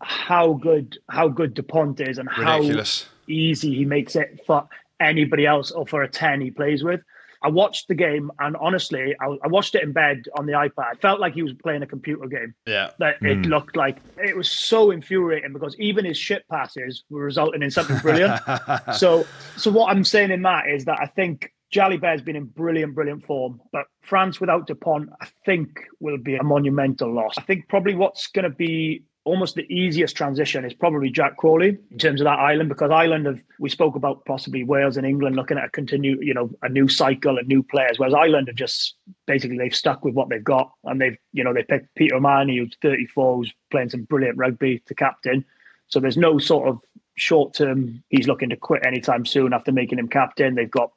[0.00, 3.04] how good how good Dupont is and Ridiculous.
[3.04, 4.68] how easy he makes it for
[5.00, 7.00] anybody else or for a 10 he plays with.
[7.40, 11.00] I watched the game and honestly, I, I watched it in bed on the iPad.
[11.00, 12.54] Felt like he was playing a computer game.
[12.66, 12.90] Yeah.
[12.98, 13.42] That it hmm.
[13.42, 17.98] looked like it was so infuriating because even his shit passes were resulting in something
[17.98, 18.40] brilliant.
[18.96, 19.24] so,
[19.56, 23.24] so what I'm saying in that is that I think Jalibert's been in brilliant, brilliant
[23.24, 27.34] form, but France without Dupont, I think, will be a monumental loss.
[27.36, 31.76] I think probably what's going to be almost the easiest transition is probably Jack Crowley
[31.90, 35.36] in terms of that island because Ireland have we spoke about possibly Wales and England
[35.36, 38.56] looking at a continue you know a new cycle and new players whereas Ireland have
[38.56, 38.94] just
[39.26, 42.58] basically they've stuck with what they've got and they've you know they picked Peter O'Mahony
[42.58, 45.44] who's 34 who's playing some brilliant rugby to captain.
[45.88, 46.80] So there's no sort of
[47.16, 50.54] short term he's looking to quit anytime soon after making him captain.
[50.54, 50.90] They've got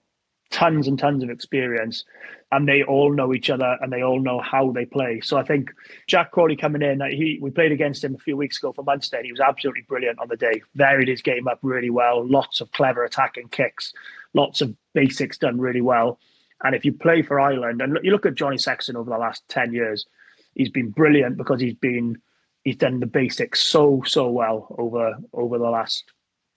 [0.51, 2.03] tons and tons of experience
[2.51, 5.21] and they all know each other and they all know how they play.
[5.21, 5.71] So I think
[6.07, 9.17] Jack Crowley coming in, he we played against him a few weeks ago for Munster
[9.17, 10.61] and he was absolutely brilliant on the day.
[10.75, 13.93] Varied his game up really well, lots of clever attacking kicks,
[14.33, 16.19] lots of basics done really well.
[16.63, 19.47] And if you play for Ireland and you look at Johnny Sexton over the last
[19.47, 20.05] 10 years,
[20.53, 22.21] he's been brilliant because he's been
[22.63, 26.11] he's done the basics so so well over over the last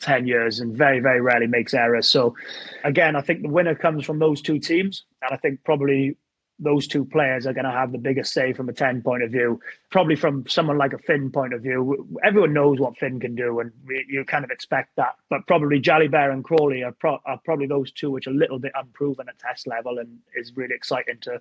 [0.04, 2.08] 10 years and very, very rarely makes errors.
[2.08, 2.36] So,
[2.84, 5.04] again, I think the winner comes from those two teams.
[5.22, 6.16] And I think probably
[6.58, 9.30] those two players are going to have the biggest say from a 10 point of
[9.30, 9.60] view.
[9.90, 12.18] Probably from someone like a Finn point of view.
[12.22, 13.72] Everyone knows what Finn can do, and
[14.08, 15.14] you kind of expect that.
[15.30, 18.58] But probably Jalibert and Crowley are, pro- are probably those two which are a little
[18.58, 21.40] bit unproven at test level and is really exciting to,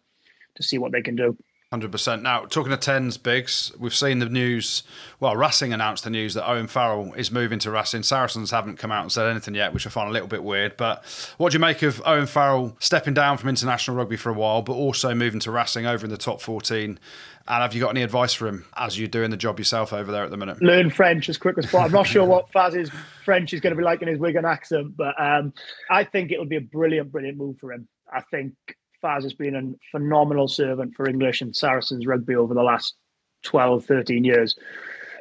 [0.56, 1.38] to see what they can do.
[1.74, 2.22] Hundred percent.
[2.22, 4.84] Now, talking to tens, Biggs, we've seen the news.
[5.20, 8.04] Well, Racing announced the news that Owen Farrell is moving to Racing.
[8.04, 10.78] Saracens haven't come out and said anything yet, which I find a little bit weird.
[10.78, 11.04] But
[11.40, 14.62] what do you make of Owen Farrell stepping down from international rugby for a while,
[14.62, 17.00] but also moving to Racing over in the top fourteen?
[17.48, 20.12] And have you got any advice for him as you're doing the job yourself over
[20.12, 20.62] there at the minute?
[20.62, 21.86] Learn French as quick as possible.
[21.86, 22.92] I'm not sure what Faz's
[23.26, 25.52] French is going to be like in his Wigan accent, but um,
[25.90, 27.88] I think it'll be a brilliant, brilliant move for him.
[28.14, 28.54] I think
[29.04, 32.96] Faz has been a phenomenal servant for English and Saracens rugby over the last
[33.44, 34.56] 12, 13 years.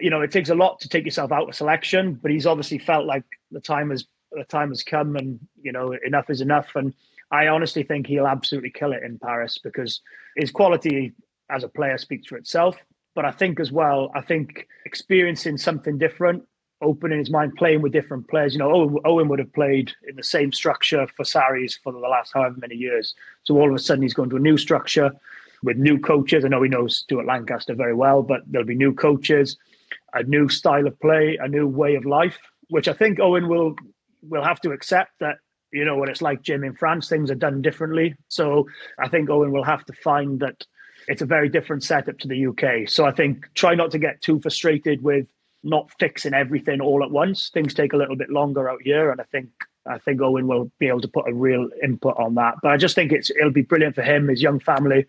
[0.00, 2.78] You know, it takes a lot to take yourself out of selection, but he's obviously
[2.78, 6.70] felt like the time has the time has come and, you know, enough is enough.
[6.74, 6.94] And
[7.30, 10.00] I honestly think he'll absolutely kill it in Paris because
[10.36, 11.12] his quality
[11.50, 12.76] as a player speaks for itself.
[13.14, 16.44] But I think as well, I think experiencing something different
[16.82, 18.52] opening his mind, playing with different players.
[18.52, 22.32] You know, Owen, would have played in the same structure for Sarries for the last
[22.34, 23.14] however many years.
[23.44, 25.12] So all of a sudden he's going to a new structure
[25.62, 26.44] with new coaches.
[26.44, 29.56] I know he knows Stuart Lancaster very well, but there'll be new coaches,
[30.12, 33.76] a new style of play, a new way of life, which I think Owen will
[34.22, 35.38] will have to accept that.
[35.72, 36.64] You know what it's like, Jim.
[36.64, 38.14] In France, things are done differently.
[38.28, 38.68] So
[38.98, 40.66] I think Owen will have to find that
[41.08, 42.88] it's a very different setup to the UK.
[42.88, 45.26] So I think try not to get too frustrated with
[45.62, 47.50] not fixing everything all at once.
[47.50, 49.48] Things take a little bit longer out here, and I think
[49.86, 52.54] I think Owen will be able to put a real input on that.
[52.62, 55.06] But I just think it's it'll be brilliant for him, his young family,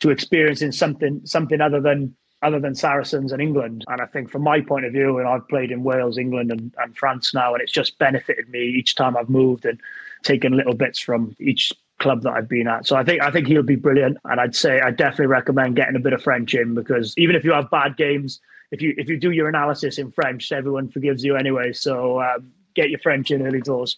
[0.00, 3.84] to experience in something something other than other than Saracens and England.
[3.88, 6.74] And I think from my point of view, and I've played in Wales, England, and,
[6.78, 9.80] and France now, and it's just benefited me each time I've moved and
[10.22, 12.86] taken little bits from each club that I've been at.
[12.86, 14.18] So I think I think he'll be brilliant.
[14.24, 17.44] And I'd say I definitely recommend getting a bit of French in because even if
[17.44, 18.40] you have bad games
[18.70, 21.72] if you if you do your analysis in French, everyone forgives you anyway.
[21.72, 23.96] So um, get your French in early doors.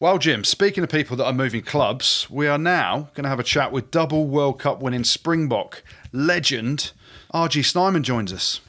[0.00, 3.38] Well, Jim, speaking of people that are moving clubs, we are now going to have
[3.38, 6.90] a chat with double World Cup winning Springbok legend
[7.32, 8.60] RG Snyman joins us.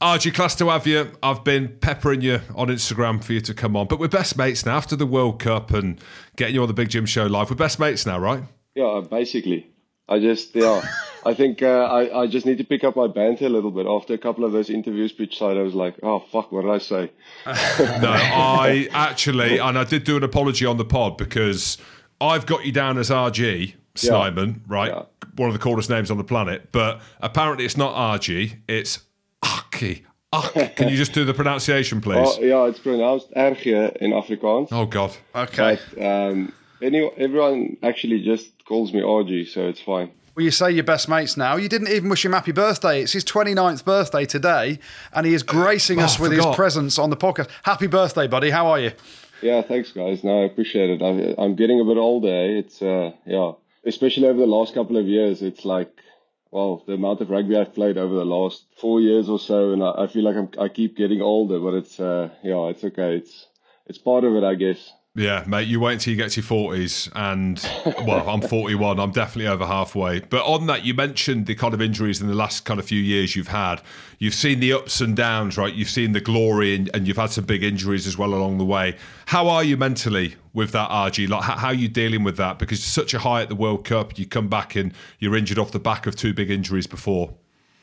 [0.00, 1.12] RG, class to have you.
[1.22, 4.64] I've been peppering you on Instagram for you to come on, but we're best mates
[4.66, 6.00] now after the World Cup and
[6.36, 7.50] getting you on the Big Jim Show live.
[7.50, 8.42] We're best mates now, right?
[8.74, 9.70] Yeah, basically.
[10.10, 10.82] I just yeah,
[11.24, 13.86] I think uh, I I just need to pick up my banter a little bit
[13.86, 15.12] after a couple of those interviews.
[15.12, 17.12] Pitch side, I was like, oh fuck, what did I say?
[17.46, 21.78] no, I actually, and I did do an apology on the pod because
[22.20, 24.74] I've got you down as RG Snyman, yeah.
[24.74, 24.92] right?
[24.92, 25.02] Yeah.
[25.36, 29.00] One of the coolest names on the planet, but apparently it's not RG, it's
[29.42, 30.04] Aki.
[30.76, 32.18] Can you just do the pronunciation, please?
[32.18, 34.68] Oh, yeah, it's pronounced Erge in Afrikaans.
[34.70, 35.16] Oh God.
[35.34, 35.78] Okay.
[35.94, 36.52] But, um,
[36.82, 40.10] any, everyone actually just calls me RG, so it's fine.
[40.34, 41.56] Well, you say your best mates now.
[41.56, 43.02] You didn't even wish him happy birthday.
[43.02, 44.78] It's his 29th birthday today,
[45.12, 47.48] and he is gracing oh, us with his presence on the podcast.
[47.64, 48.50] Happy birthday, buddy.
[48.50, 48.92] How are you?
[49.42, 50.22] Yeah, thanks, guys.
[50.22, 51.02] No, I appreciate it.
[51.02, 52.28] I, am getting a bit older.
[52.28, 52.58] Eh?
[52.58, 53.52] It's, uh, yeah,
[53.84, 55.42] especially over the last couple of years.
[55.42, 55.90] It's like,
[56.50, 59.82] well, the amount of rugby I've played over the last four years or so, and
[59.82, 63.16] I, I feel like I'm, I keep getting older, but it's, uh, yeah, it's okay.
[63.16, 63.46] It's,
[63.86, 64.92] it's part of it, I guess.
[65.16, 67.10] Yeah, mate, you wait until you get to your 40s.
[67.16, 67.60] And,
[68.06, 69.00] well, I'm 41.
[69.00, 70.20] I'm definitely over halfway.
[70.20, 73.00] But on that, you mentioned the kind of injuries in the last kind of few
[73.00, 73.82] years you've had.
[74.20, 75.74] You've seen the ups and downs, right?
[75.74, 78.64] You've seen the glory and, and you've had some big injuries as well along the
[78.64, 78.96] way.
[79.26, 81.28] How are you mentally with that, RG?
[81.28, 82.60] Like, how, how are you dealing with that?
[82.60, 84.16] Because it's such a high at the World Cup.
[84.16, 87.34] You come back and you're injured off the back of two big injuries before.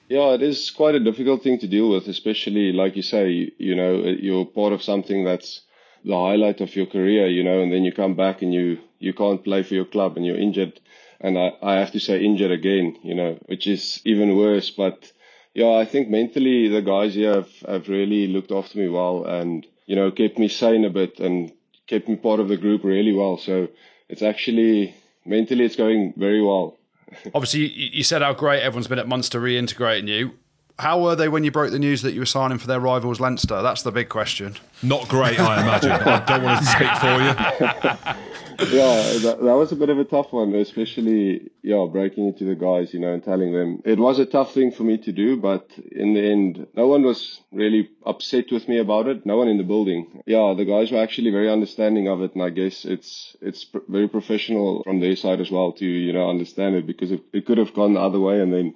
[0.07, 3.75] Yeah, it is quite a difficult thing to deal with, especially, like you say, you
[3.75, 5.63] know, you're part of something that's
[6.08, 9.14] the highlight of your career, you know, and then you come back and you you
[9.14, 10.80] can't play for your club and you're injured,
[11.20, 14.70] and I I have to say injured again, you know, which is even worse.
[14.72, 15.12] But
[15.53, 19.68] yeah, I think mentally the guys here have have really looked after me well and
[19.86, 21.51] you know kept me sane a bit and
[21.88, 23.38] kept me part of the group really well.
[23.38, 23.68] So
[24.10, 24.95] it's actually
[25.26, 26.78] mentally it's going very well.
[27.36, 30.34] Obviously, you said how great everyone's been at Munster reintegrating you
[30.80, 33.19] how were they when you broke the news that you were signing for their rivals
[33.19, 33.61] Leinster?
[33.61, 34.55] That's the big question.
[34.84, 35.91] Not great, I imagine.
[35.91, 38.23] I don't want to speak for you.
[38.78, 42.45] yeah, that, that, was a bit of a tough one, especially yeah, breaking it to
[42.45, 45.11] the guys, you know, and telling them it was a tough thing for me to
[45.11, 49.25] do, but in the end, no one was really upset with me about it.
[49.25, 50.23] No one in the building.
[50.25, 53.80] Yeah, the guys were actually very understanding of it, and I guess it's it's pr-
[53.88, 57.45] very professional from their side as well to you know understand it because it, it
[57.45, 58.75] could have gone the other way, and then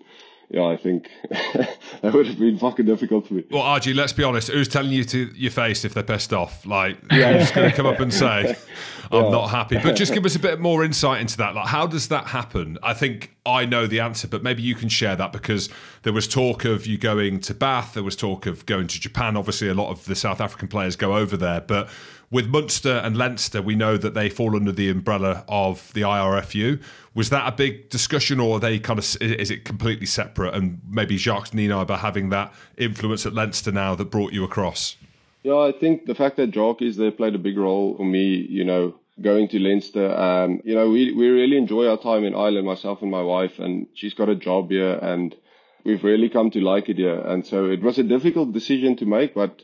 [0.54, 3.45] yeah, I think that would have been fucking difficult for me.
[3.49, 4.49] Well, RG, let's be honest.
[4.49, 6.66] Who's telling you to your face if they're pissed off?
[6.66, 7.38] Like, yeah.
[7.38, 8.56] who's going to come up and say,
[9.12, 9.30] "I'm yeah.
[9.30, 9.78] not happy"?
[9.82, 11.56] But just give us a bit more insight into that.
[11.56, 12.78] Like, how does that happen?
[12.84, 15.68] I think I know the answer, but maybe you can share that because
[16.04, 19.36] there was talk of you going to Bath, there was talk of going to Japan.
[19.36, 21.89] Obviously, a lot of the South African players go over there, but
[22.30, 26.82] with Munster and Leinster, we know that they fall under the umbrella of the IRFU.
[27.14, 30.54] Was that a big discussion, or are they kind of is it completely separate?
[30.54, 34.96] And maybe Jacques Nienaber having that influence at Leinster now that brought you across.
[35.44, 38.36] Yeah, I think the fact that Jacques is there played a big role for me.
[38.50, 40.12] You know, going to Leinster.
[40.14, 43.60] Um, you know, we we really enjoy our time in Ireland, myself and my wife,
[43.60, 45.36] and she's got a job here, and
[45.84, 47.20] we've really come to like it here.
[47.20, 49.62] And so it was a difficult decision to make, but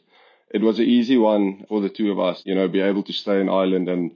[0.50, 3.14] it was an easy one for the two of us, you know, be able to
[3.14, 4.12] stay in Ireland and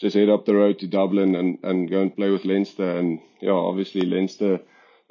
[0.00, 2.98] just head up the road to Dublin and, and go and play with Leinster.
[2.98, 4.60] And, yeah, obviously Leinster,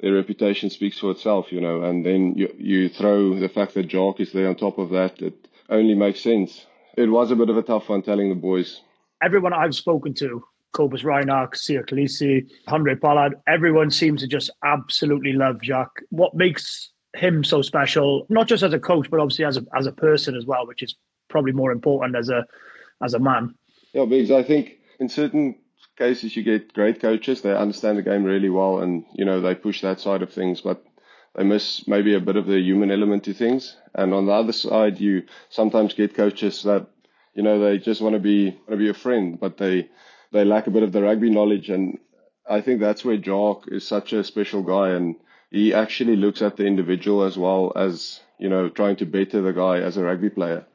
[0.00, 3.88] their reputation speaks for itself, you know, and then you, you throw the fact that
[3.88, 6.66] Jock is there on top of that, it only makes sense.
[6.96, 8.80] It was a bit of a tough one telling the boys.
[9.22, 15.32] Everyone I've spoken to, Cobus Reinach, Siya Kolisi, Handré Pollard, everyone seems to just absolutely
[15.32, 16.02] love Jacques.
[16.10, 19.86] What makes him so special, not just as a coach, but obviously as a as
[19.86, 20.94] a person as well, which is
[21.28, 22.44] probably more important as a
[23.02, 23.54] as a man.
[23.92, 25.56] Yeah, because I think in certain
[25.96, 29.54] cases you get great coaches, they understand the game really well and you know they
[29.54, 30.84] push that side of things, but
[31.34, 33.76] they miss maybe a bit of the human element to things.
[33.94, 36.86] And on the other side you sometimes get coaches that,
[37.38, 39.88] you know, they just want to be want to be a friend, but they
[40.32, 41.98] they lack a bit of the rugby knowledge and
[42.50, 45.14] I think that's where Jock is such a special guy and
[45.52, 49.52] he actually looks at the individual as well as, you know, trying to better the
[49.52, 50.66] guy as a rugby player.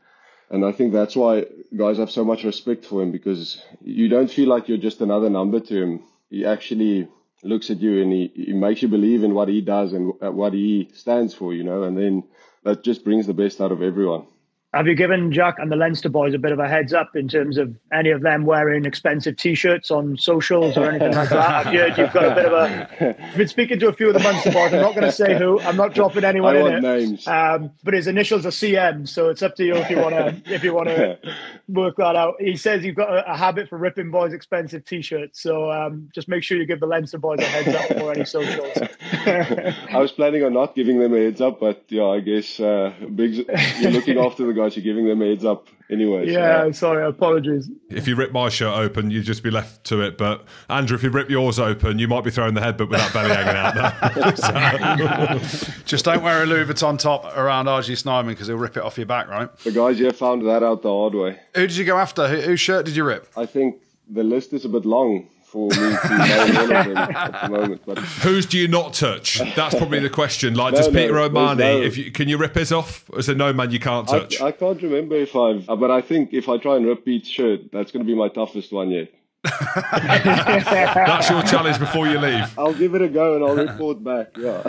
[0.49, 4.31] And I think that's why guys have so much respect for him because you don't
[4.31, 6.03] feel like you're just another number to him.
[6.29, 7.09] He actually
[7.43, 10.53] looks at you and he, he makes you believe in what he does and what
[10.53, 12.23] he stands for, you know, and then
[12.63, 14.27] that just brings the best out of everyone.
[14.73, 17.27] Have you given Jack and the Leinster boys a bit of a heads up in
[17.27, 21.67] terms of any of them wearing expensive T-shirts on socials or anything like that?
[21.67, 23.23] I've heard you've got a bit of a.
[23.23, 24.73] I've been speaking to a few of the Munster boys.
[24.73, 25.59] I'm not going to say who.
[25.59, 26.81] I'm not dropping anyone I in want it.
[26.81, 27.27] names.
[27.27, 30.41] Um, but his initials are CM, so it's up to you if you want to
[30.53, 31.19] if you want to
[31.67, 32.35] work that out.
[32.39, 36.27] He says you've got a, a habit for ripping boys expensive T-shirts, so um, just
[36.27, 38.75] make sure you give the Leinster boys a heads up for any socials.
[39.11, 42.93] I was planning on not giving them a heads up, but yeah, I guess uh,
[43.13, 43.37] Biggs,
[43.79, 46.29] you're looking after the guys, you're giving them a heads up anyway.
[46.29, 47.69] yeah, sorry, apologies.
[47.89, 50.17] If you rip my shirt open, you'd just be left to it.
[50.17, 53.13] But Andrew, if you rip yours open, you might be throwing the headbutt with that
[53.13, 55.39] belly hanging out there.
[55.85, 58.97] Just don't wear a Louis Vuitton top around RG Snyman because he'll rip it off
[58.97, 59.55] your back, right?
[59.59, 61.39] The guys here found that out the hard way.
[61.55, 62.27] Who did you go after?
[62.27, 63.27] Who, whose shirt did you rip?
[63.37, 66.97] I think the list is a bit long for me to name all of them
[66.97, 69.39] at the moment, but Whose do you not touch?
[69.55, 70.55] That's probably the question.
[70.55, 73.07] Like, No, does Peter there's O'Mahony, no- if you, can you rip his off?
[73.11, 74.41] Or is there no man you can't touch?
[74.41, 77.29] I can't remember if I've, uh, but I think if I try and rip Pete's
[77.29, 79.09] shirt, that's going to be my toughest one yet.
[79.43, 82.57] That's your challenge before you leave.
[82.57, 84.37] I'll give it a go and I'll report back.
[84.37, 84.63] Yeah.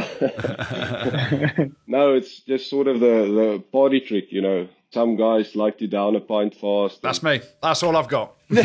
[1.87, 4.69] no, it's just sort of the, the party trick, you know.
[4.95, 7.03] Some guys like to down a pint fast.
[7.03, 7.41] That's me.
[7.61, 8.37] That's all I've got.
[8.49, 8.61] Me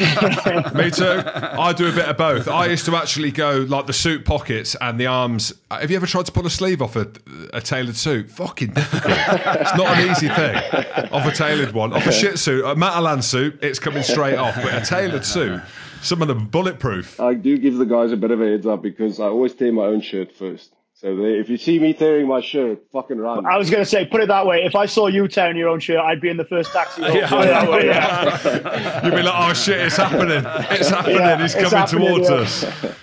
[0.91, 1.23] too.
[1.25, 2.47] I do a bit of both.
[2.47, 5.53] I used to actually go like the suit pockets and the arms.
[5.71, 7.11] Have you ever tried to pull a sleeve off a,
[7.51, 8.29] a tailored suit?
[8.29, 9.17] Fucking difficult.
[9.17, 10.55] It's not an easy thing.
[11.11, 14.55] Off a tailored one, off a shit suit, a Matalan suit, it's coming straight off.
[14.55, 15.59] But a tailored suit,
[16.03, 17.19] some of them bulletproof.
[17.19, 19.71] I do give the guys a bit of a heads up because I always tear
[19.71, 20.75] my own shirt first.
[20.99, 23.45] So they, if you see me tearing my shirt, fucking run.
[23.45, 24.65] I was going to say, put it that way.
[24.65, 27.01] If I saw you tearing your own shirt, I'd be in the first taxi.
[27.01, 27.13] home.
[27.15, 29.03] Yeah, Put way, yeah.
[29.05, 30.43] You'd be like, oh shit, it's happening.
[30.45, 31.15] It's happening.
[31.15, 32.35] Yeah, He's it's coming happening, towards yeah.
[32.35, 32.95] us.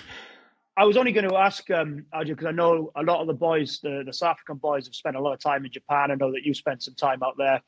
[0.77, 3.33] I was only going to ask um, RG because I know a lot of the
[3.33, 6.11] boys, the, the South African boys, have spent a lot of time in Japan.
[6.11, 7.63] I know that you spent some time out there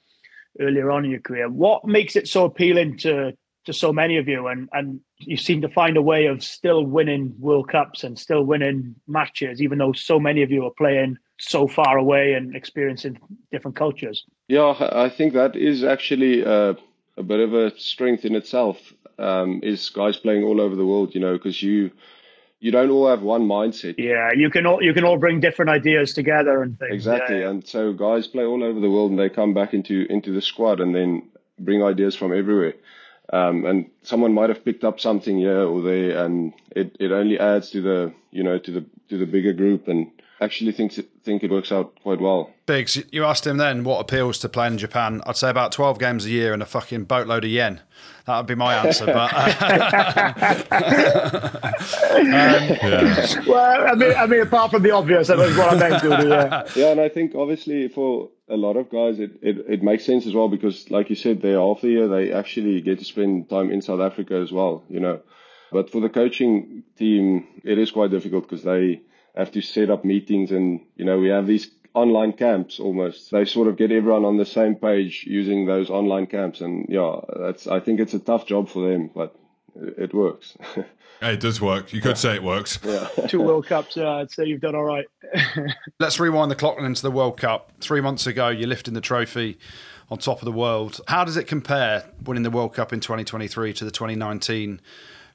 [0.59, 1.49] earlier on in your career.
[1.49, 3.33] What makes it so appealing to
[3.65, 6.85] to so many of you, and and you seem to find a way of still
[6.85, 11.17] winning World Cups and still winning matches, even though so many of you are playing
[11.39, 13.19] so far away and experiencing
[13.51, 14.25] different cultures.
[14.47, 16.73] Yeah, I think that is actually uh,
[17.17, 18.93] a bit of a strength in itself.
[19.17, 21.91] Um, is guys playing all over the world, you know, because you
[22.61, 23.95] you don't all have one mindset.
[23.97, 26.93] Yeah, you can all you can all bring different ideas together and things.
[26.93, 27.49] Exactly, Yeah.
[27.49, 30.41] and so guys play all over the world, and they come back into into the
[30.41, 31.23] squad, and then
[31.59, 32.73] bring ideas from everywhere.
[33.31, 37.39] Um, and someone might have picked up something here or there, and it, it only
[37.39, 40.11] adds to the you know to the to the bigger group, and
[40.41, 42.51] actually thinks it, think it works out quite well.
[42.65, 45.21] Biggs, you asked him then what appeals to playing in Japan.
[45.25, 47.81] I'd say about 12 games a year and a fucking boatload of yen.
[48.25, 49.05] That would be my answer.
[49.05, 50.69] But uh,
[53.47, 56.17] Well, I mean, I mean, apart from the obvious, that was what I meant to
[56.17, 56.29] do.
[56.29, 56.63] Yeah.
[56.75, 60.25] Yeah, and I think obviously for a lot of guys, it, it, it makes sense
[60.25, 63.49] as well because, like you said, they're half the year they actually get to spend
[63.49, 65.21] time in South Africa as well, you know.
[65.71, 69.01] But for the coaching team, it is quite difficult because they
[69.35, 73.31] have to set up meetings and, you know, we have these online camps almost.
[73.31, 76.61] They sort of get everyone on the same page using those online camps.
[76.61, 79.35] And yeah, that's, I think it's a tough job for them, but
[79.75, 80.57] it works.
[81.21, 81.93] it does work.
[81.93, 82.79] You could say it works.
[82.83, 83.07] Yeah.
[83.27, 85.05] Two World Cups, uh, I'd say you've done all right.
[85.99, 87.71] Let's rewind the clock and into the World Cup.
[87.79, 89.57] Three months ago, you're lifting the trophy
[90.09, 91.01] on top of the world.
[91.07, 94.81] How does it compare winning the World Cup in 2023 to the 2019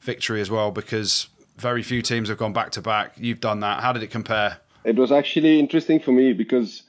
[0.00, 0.70] victory as well?
[0.70, 3.12] Because very few teams have gone back to back.
[3.16, 3.82] You've done that.
[3.82, 4.58] How did it compare?
[4.84, 6.82] It was actually interesting for me because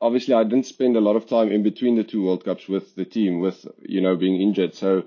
[0.00, 2.94] obviously I didn't spend a lot of time in between the two World Cups with
[2.94, 4.74] the team, with you know being injured.
[4.74, 5.04] So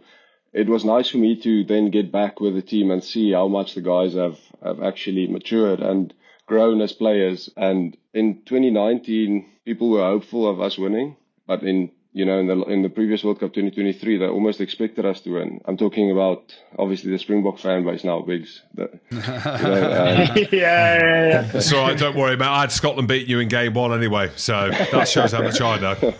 [0.54, 3.47] it was nice for me to then get back with the team and see how
[3.47, 6.14] much the guys have have actually matured and
[6.45, 7.49] grown as players.
[7.56, 11.16] And in 2019, people were hopeful of us winning,
[11.47, 15.06] but in you know, in the in the previous World Cup 2023, they almost expected
[15.06, 15.62] us to win.
[15.64, 18.62] I'm talking about obviously the Springbok fan base now, Biggs.
[18.74, 21.41] The, you know, um, yeah, yeah, yeah.
[21.43, 21.97] That's all right.
[21.97, 22.47] Don't worry, mate.
[22.47, 25.80] I had Scotland beat you in game one anyway, so that shows how much I
[25.80, 25.95] know.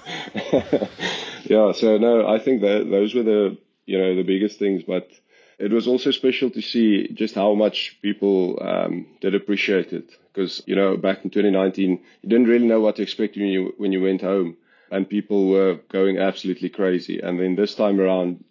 [1.44, 1.74] yeah.
[1.74, 5.10] So no, I think that those were the you know the biggest things, but
[5.60, 10.62] it was also special to see just how much people um, did appreciate it because
[10.66, 13.92] you know back in 2019 you didn't really know what to expect when you when
[13.92, 14.58] you went home
[14.92, 17.20] and people were going absolutely crazy.
[17.22, 18.44] And then this time around,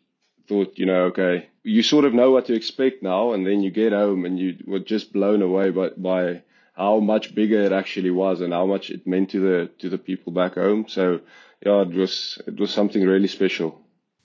[0.48, 3.70] thought, you know, okay, you sort of know what to expect now, and then you
[3.70, 6.42] get home and you were just blown away by by
[6.74, 9.98] how much bigger it actually was and how much it meant to the to the
[9.98, 10.86] people back home.
[10.88, 11.20] So
[11.64, 13.78] yeah, it was it was something really special.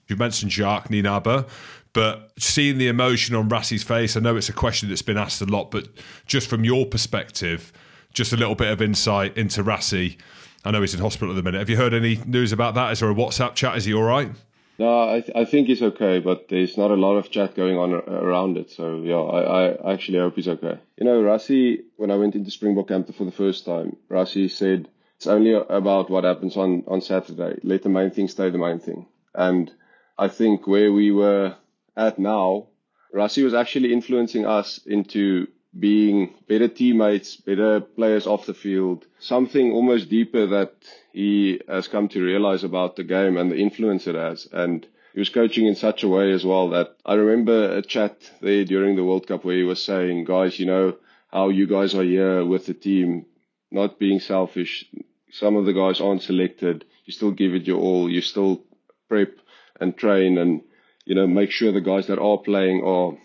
[0.08, 1.48] You mentioned Jacques Nienaber,
[1.94, 5.42] but seeing the emotion on Rassie's face, I know it's a question that's been asked
[5.42, 5.88] a lot, but
[6.26, 7.72] just from your perspective,
[8.14, 10.18] just a little bit of insight into Rassie.
[10.64, 11.60] I know he's in hospital at the minute.
[11.60, 12.92] Have you heard any news about that?
[12.92, 13.78] Is there a WhatsApp chat?
[13.78, 14.32] Is he all right?
[14.78, 17.78] No, I, th- I think he's okay, but there's not a lot of chat going
[17.78, 18.72] on around it.
[18.72, 20.78] So yeah, I, I actually hope he's okay.
[20.98, 24.90] You know, Rassie, when I went into Springbok camp for the first time, Rassi said
[25.16, 27.58] it's only about what happens on on Saturday.
[27.64, 29.06] Let the main thing stay the main thing.
[29.34, 29.72] And
[30.18, 31.56] I think where we were
[31.96, 32.68] at now,
[33.14, 35.48] Rassie was actually influencing us into
[35.78, 40.74] being better teammates, better players off the field, something almost deeper that
[41.12, 44.48] he has come to realize about the game and the influence it has.
[44.52, 48.18] And he was coaching in such a way as well that I remember a chat
[48.42, 50.96] there during the World Cup where he was saying, guys, you know
[51.32, 53.26] how you guys are here with the team,
[53.72, 54.86] not being selfish.
[55.32, 56.86] Some of the guys aren't selected.
[57.06, 58.10] You still give it your all.
[58.10, 58.64] You still
[59.10, 59.38] prep
[59.80, 60.62] and train and,
[61.06, 63.18] you know, make sure the guys that are playing are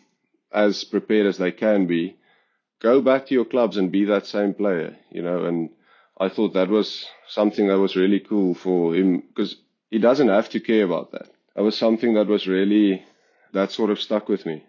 [0.52, 2.16] as prepared as they can be
[2.80, 5.44] go back to your clubs and be that same player, you know.
[5.44, 5.70] And
[6.18, 9.56] I thought that was something that was really cool for him because
[9.90, 11.28] he doesn't have to care about that.
[11.54, 13.04] That was something that was really
[13.52, 14.64] that sort of stuck with me.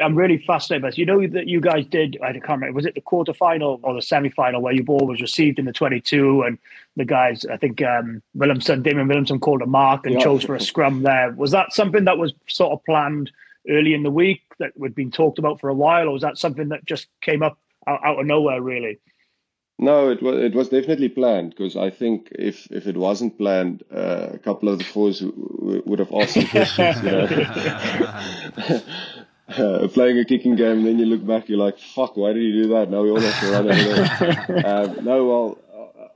[0.00, 0.98] I'm really fascinated by this.
[0.98, 4.02] You know that you guys did, I can't remember, was it the quarterfinal or the
[4.02, 6.58] semi final where your ball was received in the 22 and
[6.96, 10.20] the guys, I think um, Willemse, Damian Willemse called a mark and yeah.
[10.20, 11.32] chose for a scrum there.
[11.32, 13.30] Was that something that was sort of planned
[13.68, 16.38] early in the week that had been talked about for a while, or was that
[16.38, 18.98] something that just came up out, out of nowhere, really?
[19.78, 23.82] No, it was it was definitely planned because I think if if it wasn't planned,
[23.92, 26.98] uh, a couple of the fours w- would have asked some questions.
[29.48, 32.42] uh, playing a kicking game, and then you look back, you're like, "Fuck, why did
[32.42, 34.64] you do that?" Now we all have to run it.
[34.64, 35.58] um, no, well,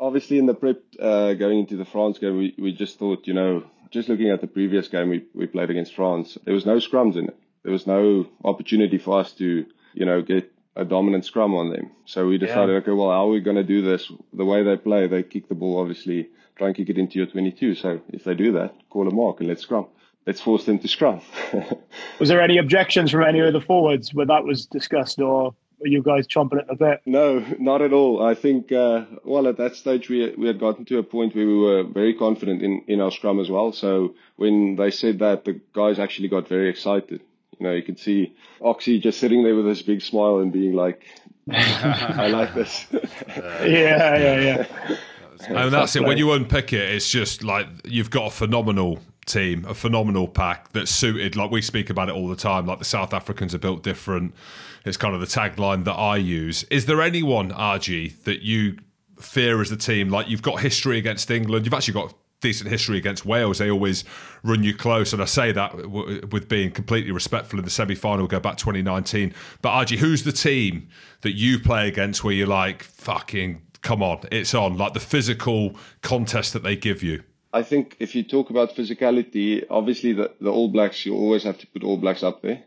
[0.00, 3.34] obviously in the prep uh, going into the France game, we, we just thought, you
[3.34, 6.76] know, just looking at the previous game we, we played against France, there was no
[6.76, 7.36] scrums in it.
[7.62, 11.90] There was no opportunity for us to, you know, get a dominant scrum on them.
[12.04, 12.78] So we decided, yeah.
[12.78, 14.10] okay, well, how are we going to do this?
[14.32, 17.26] The way they play, they kick the ball, obviously, try and kick it into your
[17.26, 17.74] 22.
[17.74, 19.86] So if they do that, call a mark and let's scrum.
[20.26, 21.20] Let's force them to scrum.
[22.18, 25.86] was there any objections from any of the forwards when that was discussed or were
[25.86, 27.02] you guys chomping at the bit?
[27.06, 28.24] No, not at all.
[28.24, 31.46] I think, uh, well, at that stage, we, we had gotten to a point where
[31.46, 33.72] we were very confident in, in our scrum as well.
[33.72, 37.20] So when they said that, the guys actually got very excited.
[37.58, 40.72] You know, you could see Oxy just sitting there with this big smile and being
[40.72, 41.04] like,
[41.50, 42.86] I like this.
[42.92, 44.66] yeah, yeah, yeah.
[45.48, 46.02] And that's it.
[46.02, 50.72] When you unpick it, it's just like you've got a phenomenal team, a phenomenal pack
[50.72, 51.36] that's suited.
[51.36, 52.66] Like we speak about it all the time.
[52.66, 54.34] Like the South Africans are built different.
[54.84, 56.64] It's kind of the tagline that I use.
[56.64, 58.78] Is there anyone, RG, that you
[59.18, 60.08] fear as a team?
[60.08, 61.66] Like you've got history against England.
[61.66, 63.58] You've actually got decent history against Wales.
[63.58, 64.04] They always
[64.44, 68.26] run you close, and I say that w- with being completely respectful in the semi-final.
[68.26, 70.88] Go back 2019, but RG, who's the team
[71.22, 75.74] that you play against where you're like, fucking, come on, it's on, like the physical
[76.02, 77.24] contest that they give you.
[77.56, 81.56] I think if you talk about physicality, obviously the, the All Blacks, you always have
[81.58, 82.64] to put All Blacks up there.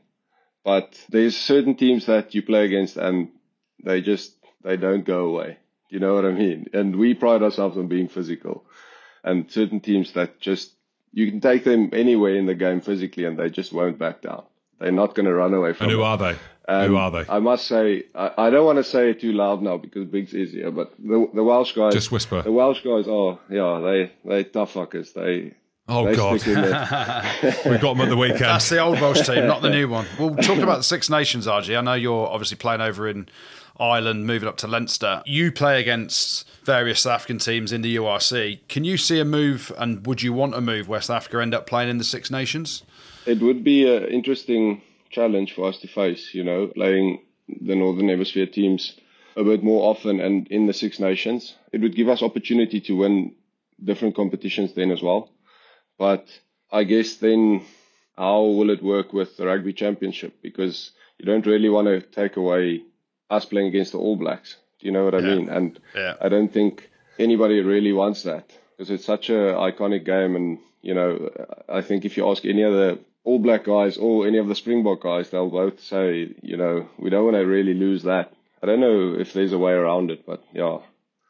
[0.63, 3.29] But there's certain teams that you play against and
[3.83, 4.33] they just
[4.63, 5.57] they don't go away.
[5.89, 6.65] You know what I mean?
[6.73, 8.65] And we pride ourselves on being physical.
[9.23, 10.73] And certain teams that just
[11.13, 14.43] you can take them anywhere in the game physically, and they just won't back down.
[14.79, 16.05] They're not going to run away from And who it.
[16.05, 16.35] are they?
[16.67, 17.29] And who um, are they?
[17.31, 20.33] I must say, I, I don't want to say it too loud now because Biggs
[20.33, 22.41] is here, but the the Welsh guys, Just whisper.
[22.41, 25.13] The Welsh guys oh, yeah, they they tough fuckers.
[25.13, 25.55] They
[25.91, 26.39] Oh, they God.
[26.39, 27.25] stick in there.
[27.65, 28.41] We've got them at the weekend.
[28.41, 30.05] That's the old Welsh team, not the new one.
[30.19, 31.75] We'll talk about the Six Nations, RG.
[31.75, 33.27] I know you're obviously playing over in
[33.79, 35.23] Ireland, moving up to Leinster.
[35.25, 38.59] You play against various South African teams in the URC.
[38.67, 41.65] Can you see a move, and would you want a move West Africa end up
[41.65, 42.83] playing in the Six Nations?
[43.29, 46.33] It would be an interesting challenge for us to face.
[46.33, 47.21] You know, playing
[47.61, 48.93] the Northern Hemisphere teams
[49.35, 51.55] a bit more often and in the Six Nations.
[51.71, 53.35] It would give us opportunity to win
[53.83, 55.31] different competitions then as well.
[55.97, 56.27] But
[56.71, 57.63] I guess then
[58.17, 60.41] how will it work with the rugby championship?
[60.41, 62.83] Because you don't really want to take away
[63.29, 64.57] us playing against the All Blacks.
[64.79, 65.49] Do you know what I mean?
[65.49, 66.15] And Yeah.
[66.21, 70.35] I don't think anybody really wants that because it's such an iconic game.
[70.35, 71.29] And you know,
[71.67, 74.55] I think if you ask any of the All Black guys or any of the
[74.55, 78.33] Springbok guys, they'll both say, you know, we don't want to really lose that.
[78.61, 80.79] I don't know if there's a way around it, but yeah.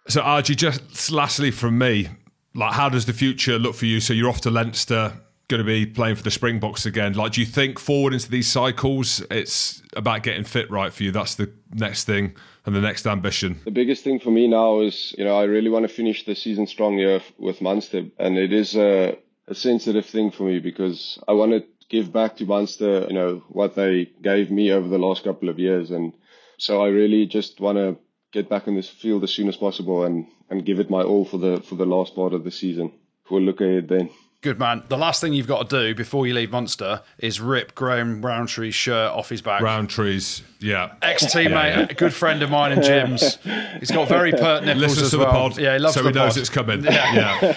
[0.07, 2.09] So, RG, just lastly from me,
[2.55, 3.99] like, how does the future look for you?
[3.99, 5.13] So, you're off to Leinster,
[5.49, 7.13] going to be playing for the Springboks again.
[7.13, 11.11] Like, do you think forward into these cycles, it's about getting fit right for you?
[11.11, 12.35] That's the next thing
[12.65, 13.59] and the next ambition.
[13.65, 16.35] The biggest thing for me now is, you know, I really want to finish the
[16.35, 19.17] season strong here with Munster, and it is a,
[19.47, 23.43] a sensitive thing for me because I want to give back to Munster, you know,
[23.49, 26.13] what they gave me over the last couple of years, and
[26.57, 27.97] so I really just want to
[28.31, 31.25] get back in this field as soon as possible and, and give it my all
[31.25, 32.91] for the for the last part of the season.
[33.29, 34.09] We'll look ahead then.
[34.41, 34.83] Good man.
[34.87, 38.73] The last thing you've got to do before you leave Munster is rip Graham Rowntree's
[38.73, 39.61] shirt off his back.
[39.61, 40.93] Rowntrees, yeah.
[41.01, 43.37] Ex teammate, a good friend of mine in Jim's.
[43.79, 45.27] He's got very pert nipples Listens as to well.
[45.27, 46.37] the pod, Yeah, he loves so the he knows pod.
[46.37, 46.83] it's coming.
[46.85, 47.53] Yeah,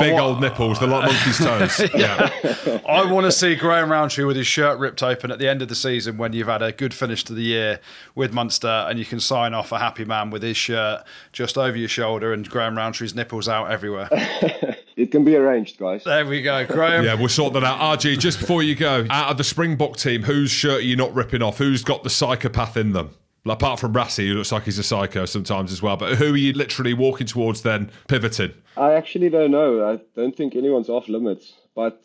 [0.00, 1.38] big wa- old nipples, they're like monkey's
[1.78, 1.94] toes.
[1.94, 5.62] Yeah, I want to see Graham Rowntree with his shirt ripped open at the end
[5.62, 7.78] of the season when you've had a good finish to the year
[8.16, 11.76] with Munster and you can sign off a happy man with his shirt just over
[11.76, 14.08] your shoulder and Graham Rowntree's nipples out everywhere.
[15.00, 16.04] It can be arranged, guys.
[16.04, 17.04] There we go, Graham.
[17.04, 17.98] yeah, we'll sort that out.
[17.98, 21.14] RG, just before you go, out of the Springbok team, whose shirt are you not
[21.14, 21.56] ripping off?
[21.56, 23.14] Who's got the psychopath in them?
[23.46, 25.96] Like, apart from Brassy, who looks like he's a psycho sometimes as well.
[25.96, 28.52] But who are you literally walking towards then, pivoting?
[28.76, 29.90] I actually don't know.
[29.90, 32.04] I don't think anyone's off limits, but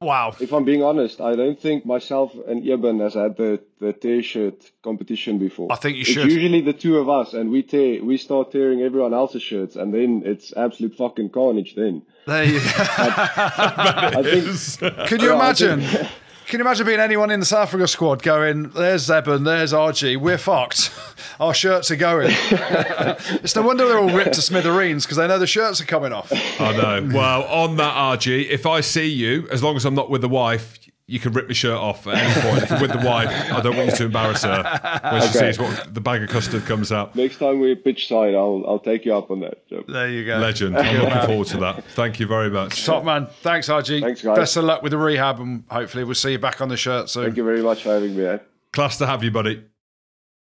[0.00, 0.36] Wow.
[0.38, 4.22] If I'm being honest, I don't think myself and Eben has had the, the tear
[4.22, 5.72] shirt competition before.
[5.72, 6.30] I think you it's should.
[6.30, 9.92] usually the two of us, and we tear, we start tearing everyone else's shirts, and
[9.92, 11.74] then it's absolute fucking carnage.
[11.74, 12.66] Then There you go.
[12.76, 15.80] I think Can you Yeah, I imagine?
[16.48, 20.16] Can you imagine being anyone in the South Africa squad going, there's Zeben, there's RG,
[20.16, 20.90] we're fucked.
[21.40, 22.30] Our shirts are going.
[22.32, 26.10] it's no wonder they're all ripped to smithereens because they know the shirts are coming
[26.10, 26.32] off.
[26.58, 27.10] I know.
[27.14, 30.28] Well, on that, RG, if I see you, as long as I'm not with the
[30.30, 30.78] wife,
[31.10, 32.62] you can rip my shirt off at any point.
[32.62, 34.62] If you're with the wife, I don't want you to embarrass her
[35.10, 35.52] when she Okay.
[35.52, 37.16] sees what the bag of custard comes out.
[37.16, 39.66] next time we pitch side, I'll I'll take you up on that.
[39.68, 39.82] Joe.
[39.88, 40.36] There you go.
[40.36, 40.76] Legend.
[40.76, 41.82] I'm looking forward to that.
[41.92, 42.84] Thank you very much.
[42.84, 43.26] Top man.
[43.40, 44.00] Thanks, RG.
[44.02, 44.36] Thanks, guys.
[44.36, 47.08] Best of luck with the rehab and hopefully we'll see you back on the shirt
[47.08, 47.24] soon.
[47.24, 48.24] Thank you very much for having me.
[48.26, 48.38] Eh?
[48.72, 49.64] Class to have you, buddy.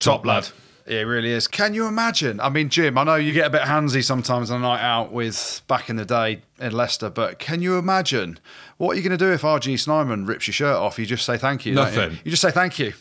[0.01, 0.45] Top lad.
[0.45, 0.51] Yeah,
[0.89, 1.47] it really is.
[1.47, 2.41] Can you imagine?
[2.41, 5.13] I mean, Jim, I know you get a bit handsy sometimes on a night out
[5.13, 8.39] with back in the day in Leicester, but can you imagine
[8.79, 10.99] what are you going to do if RG Snyman rips your shirt off?
[10.99, 11.75] You just say thank you.
[11.75, 12.01] don't you?
[12.01, 12.19] Nothing.
[12.25, 12.93] You just say thank you.